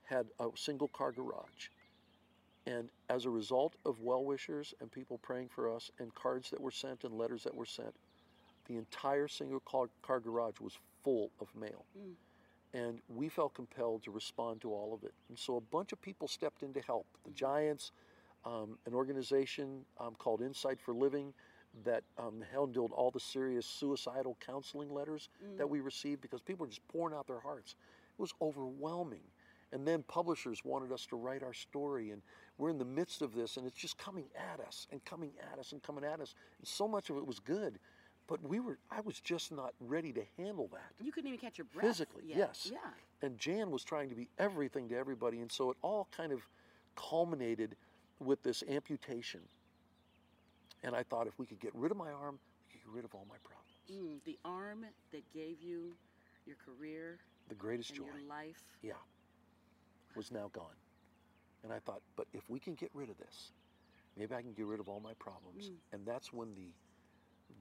[0.03, 1.69] had a single car garage.
[2.71, 6.61] And as a result of well wishers and people praying for us and cards that
[6.61, 7.93] were sent and letters that were sent,
[8.67, 11.85] the entire single car, car garage was full of mail.
[11.97, 12.13] Mm.
[12.73, 15.13] And we felt compelled to respond to all of it.
[15.27, 17.05] And so a bunch of people stepped in to help.
[17.25, 17.91] The Giants,
[18.45, 21.33] um, an organization um, called Insight for Living
[21.83, 26.69] that um, handled all the serious suicidal counseling letters that we received because people were
[26.69, 27.75] just pouring out their hearts.
[28.17, 29.23] It was overwhelming.
[29.73, 32.21] And then publishers wanted us to write our story, and
[32.57, 35.59] we're in the midst of this, and it's just coming at us and coming at
[35.59, 36.35] us and coming at us.
[36.59, 37.79] And so much of it was good,
[38.27, 40.91] but we were, I was just not ready to handle that.
[41.03, 41.85] You couldn't even catch your breath.
[41.85, 42.37] Physically, yet.
[42.37, 42.69] yes.
[42.71, 42.77] Yeah.
[43.21, 45.39] And Jan was trying to be everything to everybody.
[45.39, 46.41] And so it all kind of
[46.95, 47.75] culminated
[48.19, 49.39] with this amputation.
[50.83, 53.05] And I thought if we could get rid of my arm, we could get rid
[53.05, 53.69] of all my problems.
[53.91, 55.93] Mm, the arm that gave you
[56.45, 57.19] your career
[57.49, 58.63] The greatest joy, your life.
[58.81, 58.93] yeah,
[60.15, 60.77] was now gone.
[61.63, 63.51] And I thought, but if we can get rid of this,
[64.17, 65.69] maybe I can get rid of all my problems.
[65.69, 65.75] Mm.
[65.93, 66.71] And that's when the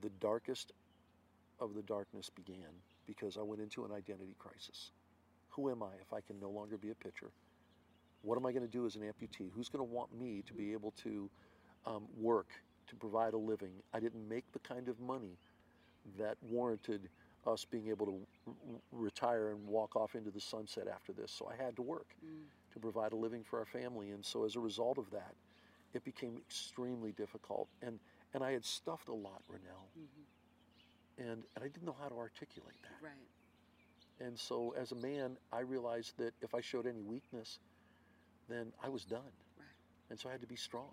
[0.03, 0.73] the darkest
[1.59, 2.73] of the darkness began
[3.07, 4.93] because I went into an identity crisis.
[5.51, 7.31] Who am I if I can no longer be a pitcher?
[8.23, 9.51] What am I going to do as an amputee?
[9.53, 11.29] Who's going to want me to be able to
[11.87, 12.49] um, work
[12.89, 13.73] to provide a living?
[13.93, 15.39] I didn't make the kind of money
[16.19, 17.09] that warranted
[17.47, 18.27] us being able to
[18.93, 21.33] retire and walk off into the sunset after this.
[21.33, 22.47] So I had to work Mm.
[22.73, 24.11] to provide a living for our family.
[24.11, 25.35] And so as a result of that,
[25.95, 27.69] it became extremely difficult.
[27.83, 27.99] And,
[28.35, 30.27] and I had stuffed a lot, Renel, Mhm.
[31.19, 33.03] and, and I didn't know how to articulate that.
[33.03, 33.31] Right.
[34.21, 37.59] And so as a man, I realized that if I showed any weakness,
[38.49, 39.33] then I was done.
[39.57, 39.67] Right.
[40.11, 40.93] And so I had to be strong.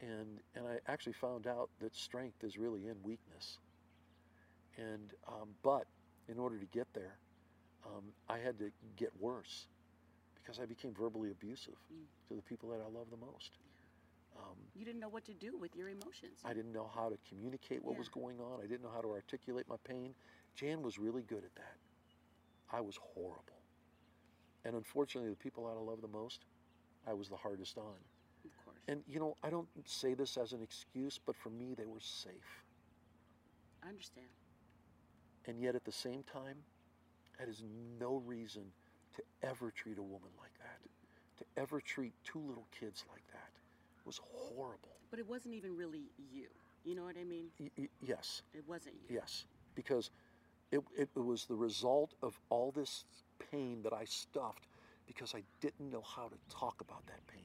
[0.00, 3.58] And, and I actually found out that strength is really in weakness.
[4.76, 5.84] And, um, but
[6.28, 7.18] in order to get there,
[7.84, 9.66] um, I had to get worse
[10.34, 12.06] because I became verbally abusive Mm.
[12.28, 13.58] to the people that I love the most.
[14.36, 16.40] Um, You didn't know what to do with your emotions.
[16.44, 18.60] I didn't know how to communicate what was going on.
[18.60, 20.14] I didn't know how to articulate my pain.
[20.54, 21.76] Jan was really good at that.
[22.72, 23.60] I was horrible.
[24.64, 26.44] And unfortunately, the people that I love the most,
[27.06, 27.96] I was the hardest on.
[28.44, 28.78] Of course.
[28.88, 32.00] And you know, I don't say this as an excuse, but for me, they were
[32.00, 32.64] safe.
[33.82, 34.28] I understand.
[35.46, 36.56] And yet at the same time,
[37.38, 37.62] that is
[37.98, 38.62] no reason
[39.16, 40.78] to ever treat a woman like that,
[41.38, 43.48] to ever treat two little kids like that.
[44.04, 44.96] Was horrible.
[45.10, 46.46] But it wasn't even really you.
[46.84, 47.46] You know what I mean?
[47.58, 49.14] Y- y- yes, It wasn't you.
[49.14, 49.44] yes,
[49.74, 50.10] because
[50.72, 53.04] it, it, it was the result of all this
[53.50, 54.66] pain that I stuffed
[55.06, 57.42] because I didn't know how to talk about that pain.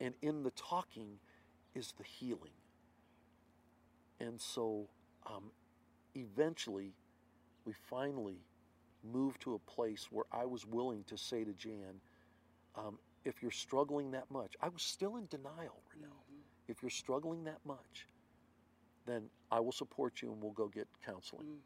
[0.00, 1.18] And in the talking
[1.74, 2.52] is the healing.
[4.20, 4.88] And so
[5.26, 5.50] um,
[6.16, 6.94] eventually,
[7.64, 8.40] we finally
[9.04, 12.00] moved to a place where I was willing to say to Jan,
[12.74, 16.24] um, if you're struggling that much, I was still in denial, Renel.
[16.30, 16.42] Mhm.
[16.68, 18.08] If you're struggling that much,
[19.04, 21.46] then I will support you and we'll go get counseling.
[21.46, 21.62] Mm.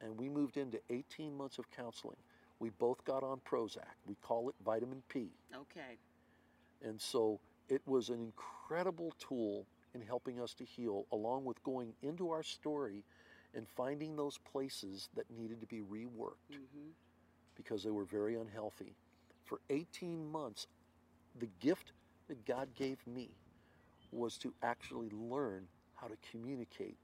[0.00, 2.16] And we moved into 18 months of counseling.
[2.58, 3.94] We both got on Prozac.
[4.06, 5.30] We call it vitamin P.
[5.54, 5.98] Okay.
[6.82, 11.94] And so it was an incredible tool in helping us to heal, along with going
[12.02, 13.04] into our story
[13.54, 16.90] and finding those places that needed to be reworked hmm
[17.56, 18.94] because they were very unhealthy.
[19.44, 20.66] For 18 months,
[21.38, 21.92] the gift
[22.28, 23.30] that God gave me
[24.10, 26.96] was to actually learn how to communicate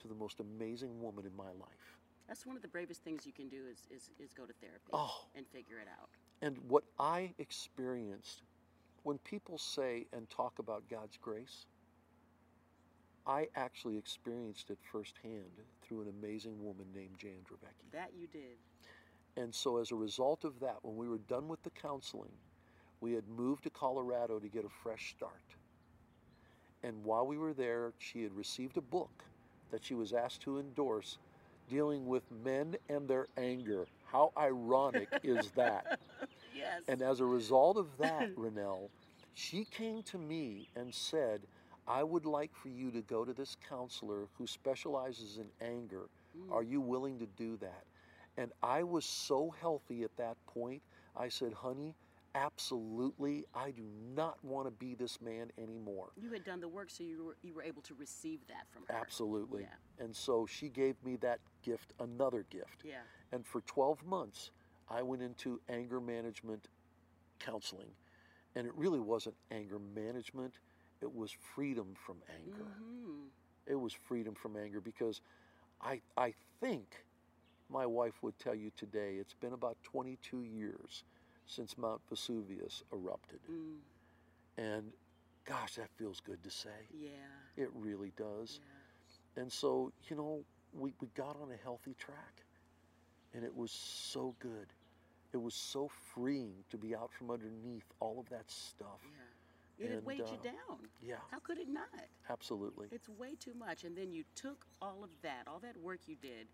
[0.00, 1.98] to the most amazing woman in my life.
[2.28, 4.90] That's one of the bravest things you can do is, is, is go to therapy
[4.92, 5.22] Oh.
[5.36, 6.08] and figure it out.
[6.42, 8.42] And what I experienced
[9.02, 11.66] when people say and talk about God's grace,
[13.26, 15.50] I actually experienced it firsthand
[15.82, 17.90] through an amazing woman named Jan Dravecky.
[17.92, 18.56] That you did.
[19.36, 22.32] And so, as a result of that, when we were done with the counseling,
[23.00, 25.42] we had moved to Colorado to get a fresh start.
[26.82, 29.24] And while we were there, she had received a book
[29.70, 31.18] that she was asked to endorse
[31.68, 33.86] dealing with men and their anger.
[34.06, 35.98] How ironic is that?
[36.56, 36.82] Yes.
[36.88, 38.88] And as a result of that, Renel,
[39.34, 41.42] she came to me and said,
[41.88, 46.08] I would like for you to go to this counselor who specializes in anger.
[46.36, 46.52] Mm.
[46.52, 47.84] Are you willing to do that?
[48.36, 50.82] And I was so healthy at that point.
[51.16, 51.94] I said, honey,
[52.34, 53.44] absolutely.
[53.54, 53.84] I do
[54.14, 56.10] not want to be this man anymore.
[56.20, 58.82] you had done the work, so you were, you were able to receive that from
[58.88, 58.94] her.
[58.94, 59.62] Absolutely.
[59.62, 60.04] Yeah.
[60.04, 62.82] And so she gave me that gift, another gift.
[62.84, 62.96] Yeah.
[63.32, 64.50] And for 12 months,
[64.90, 66.68] I went into anger management
[67.38, 67.88] counseling.
[68.54, 70.54] And it really wasn't anger management,
[71.02, 72.64] it was freedom from anger.
[72.78, 73.26] hmm
[73.66, 75.20] It was freedom from anger because
[75.80, 77.04] I, I think
[77.68, 81.04] my wife would tell you today it's been about 22 years
[81.46, 83.40] since Mount Vesuvius erupted.
[83.50, 83.78] Mm.
[84.58, 84.92] And
[85.44, 86.88] gosh, that feels good to say.
[86.90, 87.10] Yeah.
[87.56, 88.60] It really does.
[89.36, 89.42] Yeah.
[89.42, 92.44] And so, you know, we, we got on a healthy track.
[93.34, 94.72] And it was so good.
[95.32, 99.00] It was so freeing to be out from underneath all of that stuff.
[99.02, 99.25] Yeah.
[99.78, 100.78] It had And, weighed you uh, down.
[101.02, 101.88] Yeah, How could it not?
[102.30, 102.88] absolutely.
[102.90, 103.84] It's way too much.
[103.84, 106.48] And then you took all of that, all that work you did,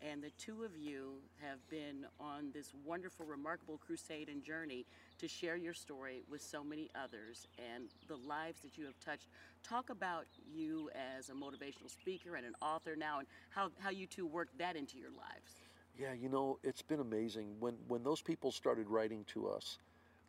[0.00, 4.86] And the two of you have been on this wonderful, remarkable crusade and journey
[5.18, 9.26] to share your story with so many others and the lives that you have touched.
[9.64, 14.06] Talk about you as a motivational speaker and an author now and how, how you
[14.06, 15.64] two work that into your lives.
[15.98, 17.56] Yeah, you know, it's been amazing.
[17.58, 19.78] When, when those people started writing to us,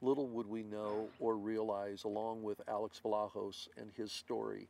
[0.02, 4.68] little would we know or realize, along with Alex Vlahos and his story,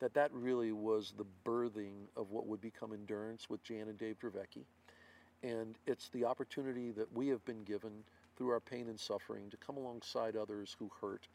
[0.00, 4.16] that that really was the birthing of what would become Endurance with Jan and Dave
[4.18, 4.64] Dravecky.
[5.42, 7.92] And it's the opportunity that we have been given
[8.36, 11.28] through our pain and suffering to come alongside others who hurt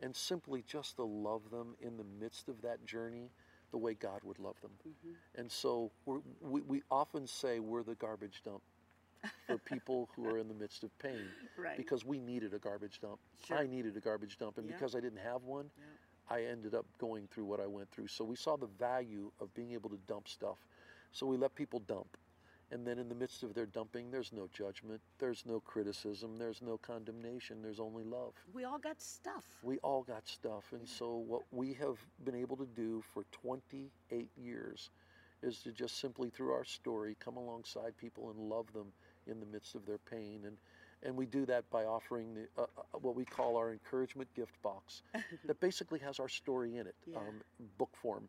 [0.00, 3.30] and simply just to love them in the midst of that journey
[3.70, 4.72] the way God would love them.
[4.86, 5.40] Mm-hmm.
[5.40, 5.90] And so
[6.40, 8.62] we we, often say we're the garbage dump
[9.46, 11.26] for people who are in the midst of pain
[11.56, 11.76] right.
[11.76, 13.18] because we needed a garbage dump.
[13.46, 13.58] Sure.
[13.58, 14.74] I needed a garbage dump, and yeah.
[14.74, 16.36] because I didn't have one, yeah.
[16.36, 18.08] I ended up going through what I went through.
[18.08, 20.58] So we saw the value of being able to dump stuff.
[21.12, 22.16] So we let people dump.
[22.70, 26.62] And then in the midst of their dumping, there's no judgment, there's no criticism, there's
[26.62, 28.32] no condemnation, there's only love.
[28.54, 29.44] We all got stuff.
[29.62, 30.72] We all got stuff.
[30.72, 34.88] And so what we have been able to do for 28 years
[35.42, 38.86] is to just simply through our story come alongside people and love them
[39.26, 40.40] in the midst of their pain.
[40.46, 40.56] And
[41.04, 44.60] and we do that by offering the, uh, uh, what we call our encouragement gift
[44.62, 45.02] box
[45.44, 47.16] that basically has our story in it, yeah.
[47.16, 47.40] um,
[47.76, 48.28] book form.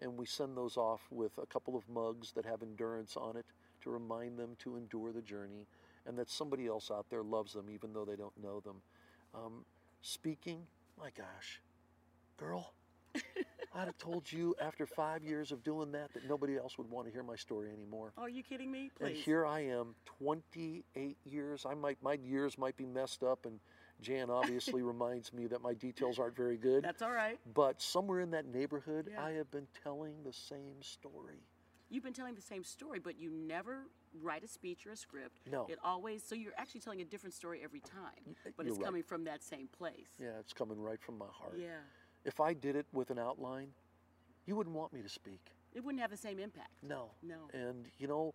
[0.00, 3.46] And we send those off with a couple of mugs that have endurance on it
[3.82, 5.66] to remind them to endure the journey
[6.06, 8.76] and that somebody else out there loves them even though they don't know them.
[9.34, 9.64] Um,
[10.02, 10.66] speaking,
[10.98, 11.60] my gosh,
[12.36, 12.72] girl,
[13.74, 17.06] I'd have told you after five years of doing that that nobody else would want
[17.06, 18.12] to hear my story anymore.
[18.18, 18.90] Are you kidding me?
[18.98, 19.06] Please.
[19.06, 21.66] And here I am, 28 years.
[21.68, 23.58] I might my years might be messed up, and
[24.00, 26.84] Jan obviously reminds me that my details aren't very good.
[26.84, 27.38] That's all right.
[27.54, 29.24] But somewhere in that neighborhood, yeah.
[29.24, 31.40] I have been telling the same story.
[31.88, 33.84] You've been telling the same story, but you never
[34.22, 35.40] write a speech or a script.
[35.50, 35.66] No.
[35.68, 38.86] It always so you're actually telling a different story every time, but you're it's right.
[38.86, 40.08] coming from that same place.
[40.18, 41.56] Yeah, it's coming right from my heart.
[41.58, 41.76] Yeah.
[42.24, 43.68] If I did it with an outline,
[44.46, 45.40] you wouldn't want me to speak.
[45.74, 46.70] It wouldn't have the same impact.
[46.82, 47.10] No.
[47.22, 47.48] No.
[47.52, 48.34] And you know,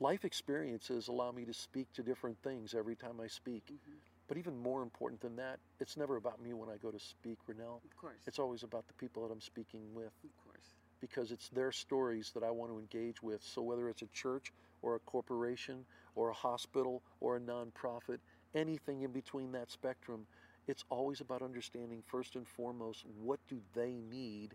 [0.00, 3.64] life experiences allow me to speak to different things every time I speak.
[3.66, 3.98] Mm-hmm.
[4.28, 7.38] But even more important than that, it's never about me when I go to speak,
[7.48, 7.82] Renel.
[7.84, 8.20] Of course.
[8.26, 10.12] It's always about the people that I'm speaking with.
[10.24, 10.76] Of course.
[11.00, 13.42] Because it's their stories that I want to engage with.
[13.42, 14.52] So whether it's a church
[14.82, 15.84] or a corporation
[16.14, 18.18] or a hospital or a nonprofit,
[18.54, 20.26] anything in between that spectrum,
[20.66, 24.54] it's always about understanding first and foremost what do they need?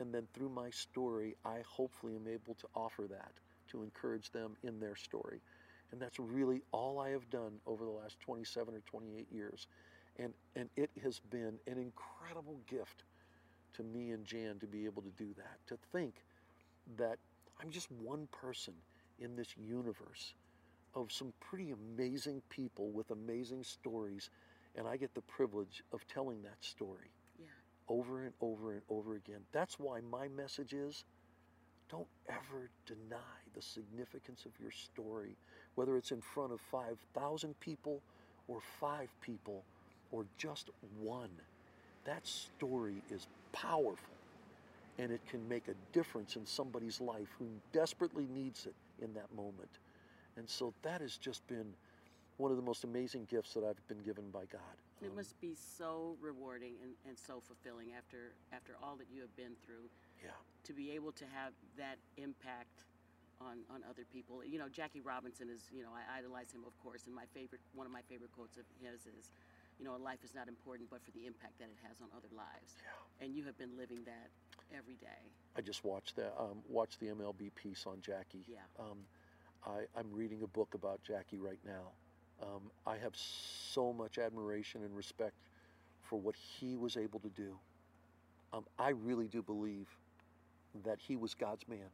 [0.00, 3.32] And then through my story i hopefully am able to offer that
[3.70, 5.40] to encourage them in their story.
[5.92, 9.66] And that's really all i have done over the last 27 or 28 years.
[10.18, 13.04] And and it has been an incredible gift
[13.74, 16.24] to me and jan to be able to do that to think
[16.96, 17.18] that
[17.60, 18.74] i'm just one person
[19.18, 20.34] in this universe
[20.94, 24.30] of some pretty amazing people with amazing stories
[24.76, 27.46] and I get the privilege of telling that story yeah.
[27.88, 29.40] over and over and over again.
[29.52, 31.04] That's why my message is
[31.88, 33.16] don't ever deny
[33.54, 35.36] the significance of your story,
[35.76, 38.02] whether it's in front of 5,000 people
[38.48, 39.64] or five people
[40.10, 40.70] or just
[41.00, 41.30] one.
[42.04, 44.16] That story is powerful
[44.98, 49.32] and it can make a difference in somebody's life who desperately needs it in that
[49.34, 49.78] moment.
[50.36, 51.74] And so that has just been
[52.36, 54.76] one of the most amazing gifts that I've been given by God.
[55.00, 59.20] It um, must be so rewarding and, and so fulfilling after after all that you
[59.20, 59.88] have been through.
[60.22, 60.36] Yeah.
[60.64, 62.84] To be able to have that impact
[63.40, 64.40] on, on other people.
[64.44, 67.60] You know, Jackie Robinson is, you know, I idolize him of course, and my favorite
[67.74, 69.32] one of my favorite quotes of his is,
[69.78, 72.08] you know, a life is not important but for the impact that it has on
[72.16, 72.76] other lives.
[72.80, 73.24] Yeah.
[73.24, 74.28] And you have been living that
[74.76, 75.32] every day.
[75.56, 78.44] I just watched the um, watched the MLB piece on Jackie.
[78.48, 78.64] Yeah.
[78.78, 79.04] Um,
[79.66, 81.92] I, I'm reading a book about Jackie right now.
[82.42, 85.34] Um, I have so much admiration and respect
[86.02, 87.58] for what he was able to do.
[88.52, 89.88] Um, I really do believe
[90.84, 91.88] that he was God's man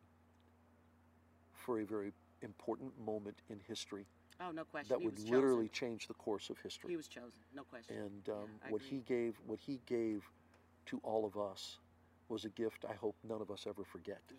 [1.52, 2.12] for a very
[2.43, 4.06] important moment in history.
[4.40, 4.89] Oh, no question.
[4.94, 5.89] That he would literally chosen.
[5.89, 6.90] change the course of history.
[6.90, 7.97] He was chosen, no question.
[7.97, 8.97] and um, Yeah, what agree.
[8.98, 10.24] he gave, what he gave
[10.86, 11.78] to all of us,
[12.28, 14.23] was a gift I hope none of us ever forget.
[14.31, 14.36] Yeah.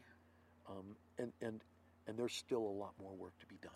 [0.69, 1.61] Um, and and
[2.07, 3.71] and there's still a lot more work to be done.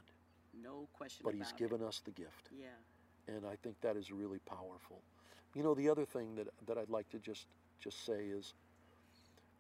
[0.64, 1.58] No question But he's it.
[1.58, 2.50] given us the gift.
[2.52, 2.68] Yeah.
[3.28, 5.02] and I think that is really powerful.
[5.56, 7.48] You know, the other thing that, that I'd like to just,
[7.82, 8.54] just say is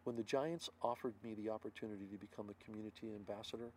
[0.03, 3.71] when the Giants offered me the opportunity to become a community ambassador,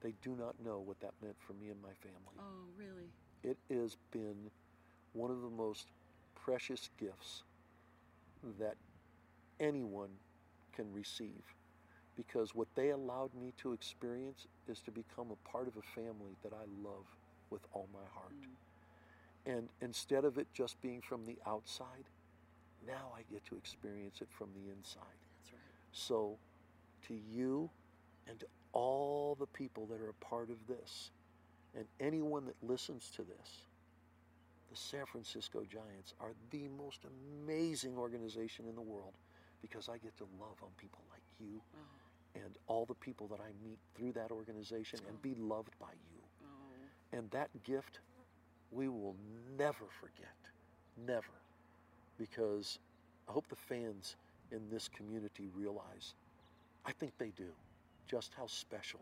[0.00, 2.38] they do not know what that meant for me and my family.
[2.38, 3.10] Oh, really?
[3.42, 4.50] It has been
[5.12, 5.86] one of the most
[6.34, 7.42] precious gifts
[8.58, 8.76] that
[9.60, 10.10] anyone
[10.74, 11.42] can receive.
[12.16, 16.36] Because what they allowed me to experience is to become a part of a family
[16.42, 17.04] that I love
[17.50, 18.32] with all my heart.
[18.32, 19.52] Mm.
[19.56, 22.04] And instead of it just being from the outside,
[22.86, 25.20] now I get to experience it from the inside.
[25.42, 25.60] That's right.
[25.92, 26.36] So,
[27.08, 27.70] to you
[28.28, 31.10] and to all the people that are a part of this,
[31.76, 33.66] and anyone that listens to this,
[34.70, 39.12] the San Francisco Giants are the most amazing organization in the world
[39.62, 42.03] because I get to love on people like you Oh,
[42.34, 46.20] and all the people that I meet through that organization and be loved by you.
[46.44, 47.16] oh.
[47.16, 48.00] And that gift
[48.70, 49.16] we will
[49.56, 50.34] never forget.
[51.06, 51.34] Never.
[52.18, 52.78] Because
[53.28, 54.16] I hope the fans
[54.52, 56.14] in this community realize,
[56.84, 57.48] I think they do,
[58.06, 59.00] just how special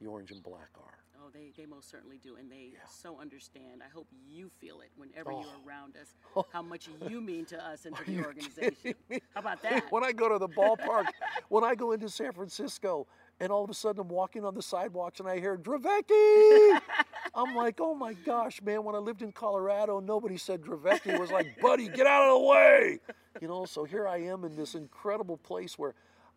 [0.00, 0.98] the orange and black are.
[1.26, 2.78] Oh, they, they most certainly do, and they Yeah.
[2.88, 3.82] so understand.
[3.84, 5.66] I hope you feel it whenever you're Oh.
[5.66, 6.14] around us,
[6.52, 8.94] how much you mean to us and to the organization.
[9.34, 9.90] How about that?
[9.90, 11.06] When I go to the ballpark,
[11.48, 13.06] when I go into San Francisco,
[13.40, 16.78] and all of a sudden I'm walking on the sidewalks and I hear Dravecky.
[17.34, 18.82] I'm like, oh my gosh, man!
[18.84, 21.08] When I lived in Colorado, nobody said Dravecky.
[21.08, 22.98] It was like, buddy, get out of the way,
[23.42, 23.66] you know.
[23.66, 25.94] So here I am in this incredible place where.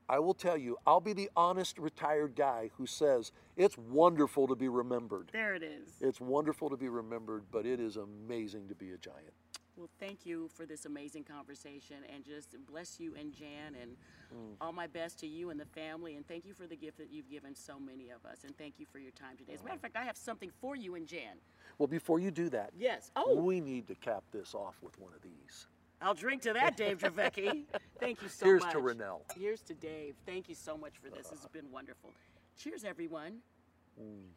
[0.10, 4.56] I will tell you, I'll be the honest retired guy who says it's wonderful to
[4.56, 5.30] be remembered.
[5.31, 5.88] There it is.
[6.02, 9.34] It's wonderful to be remembered, but it is amazing to be a giant.
[9.77, 13.95] Well, thank you for this amazing conversation and just bless you and Jan and
[14.36, 14.56] Mm.
[14.61, 16.15] all my best to you and the family.
[16.15, 18.44] And thank you for the gift that you've given so many of us.
[18.44, 19.53] And thank you for your time today.
[19.53, 21.38] As a matter of fact, I have something for you and Jan.
[21.80, 23.10] Well, before you do that, Yes.
[23.15, 25.65] Oh, we need to cap this off with one of these.
[26.01, 27.65] I'll drink to that, Dave Dravecky.
[27.99, 28.63] Thank you so much.
[28.63, 29.21] Here's to Renel.
[29.38, 30.15] Here's to Dave.
[30.26, 31.27] Thank you so much for this.
[31.27, 32.11] This has been wonderful.
[32.57, 33.39] Cheers, everyone.
[34.01, 34.30] Mm.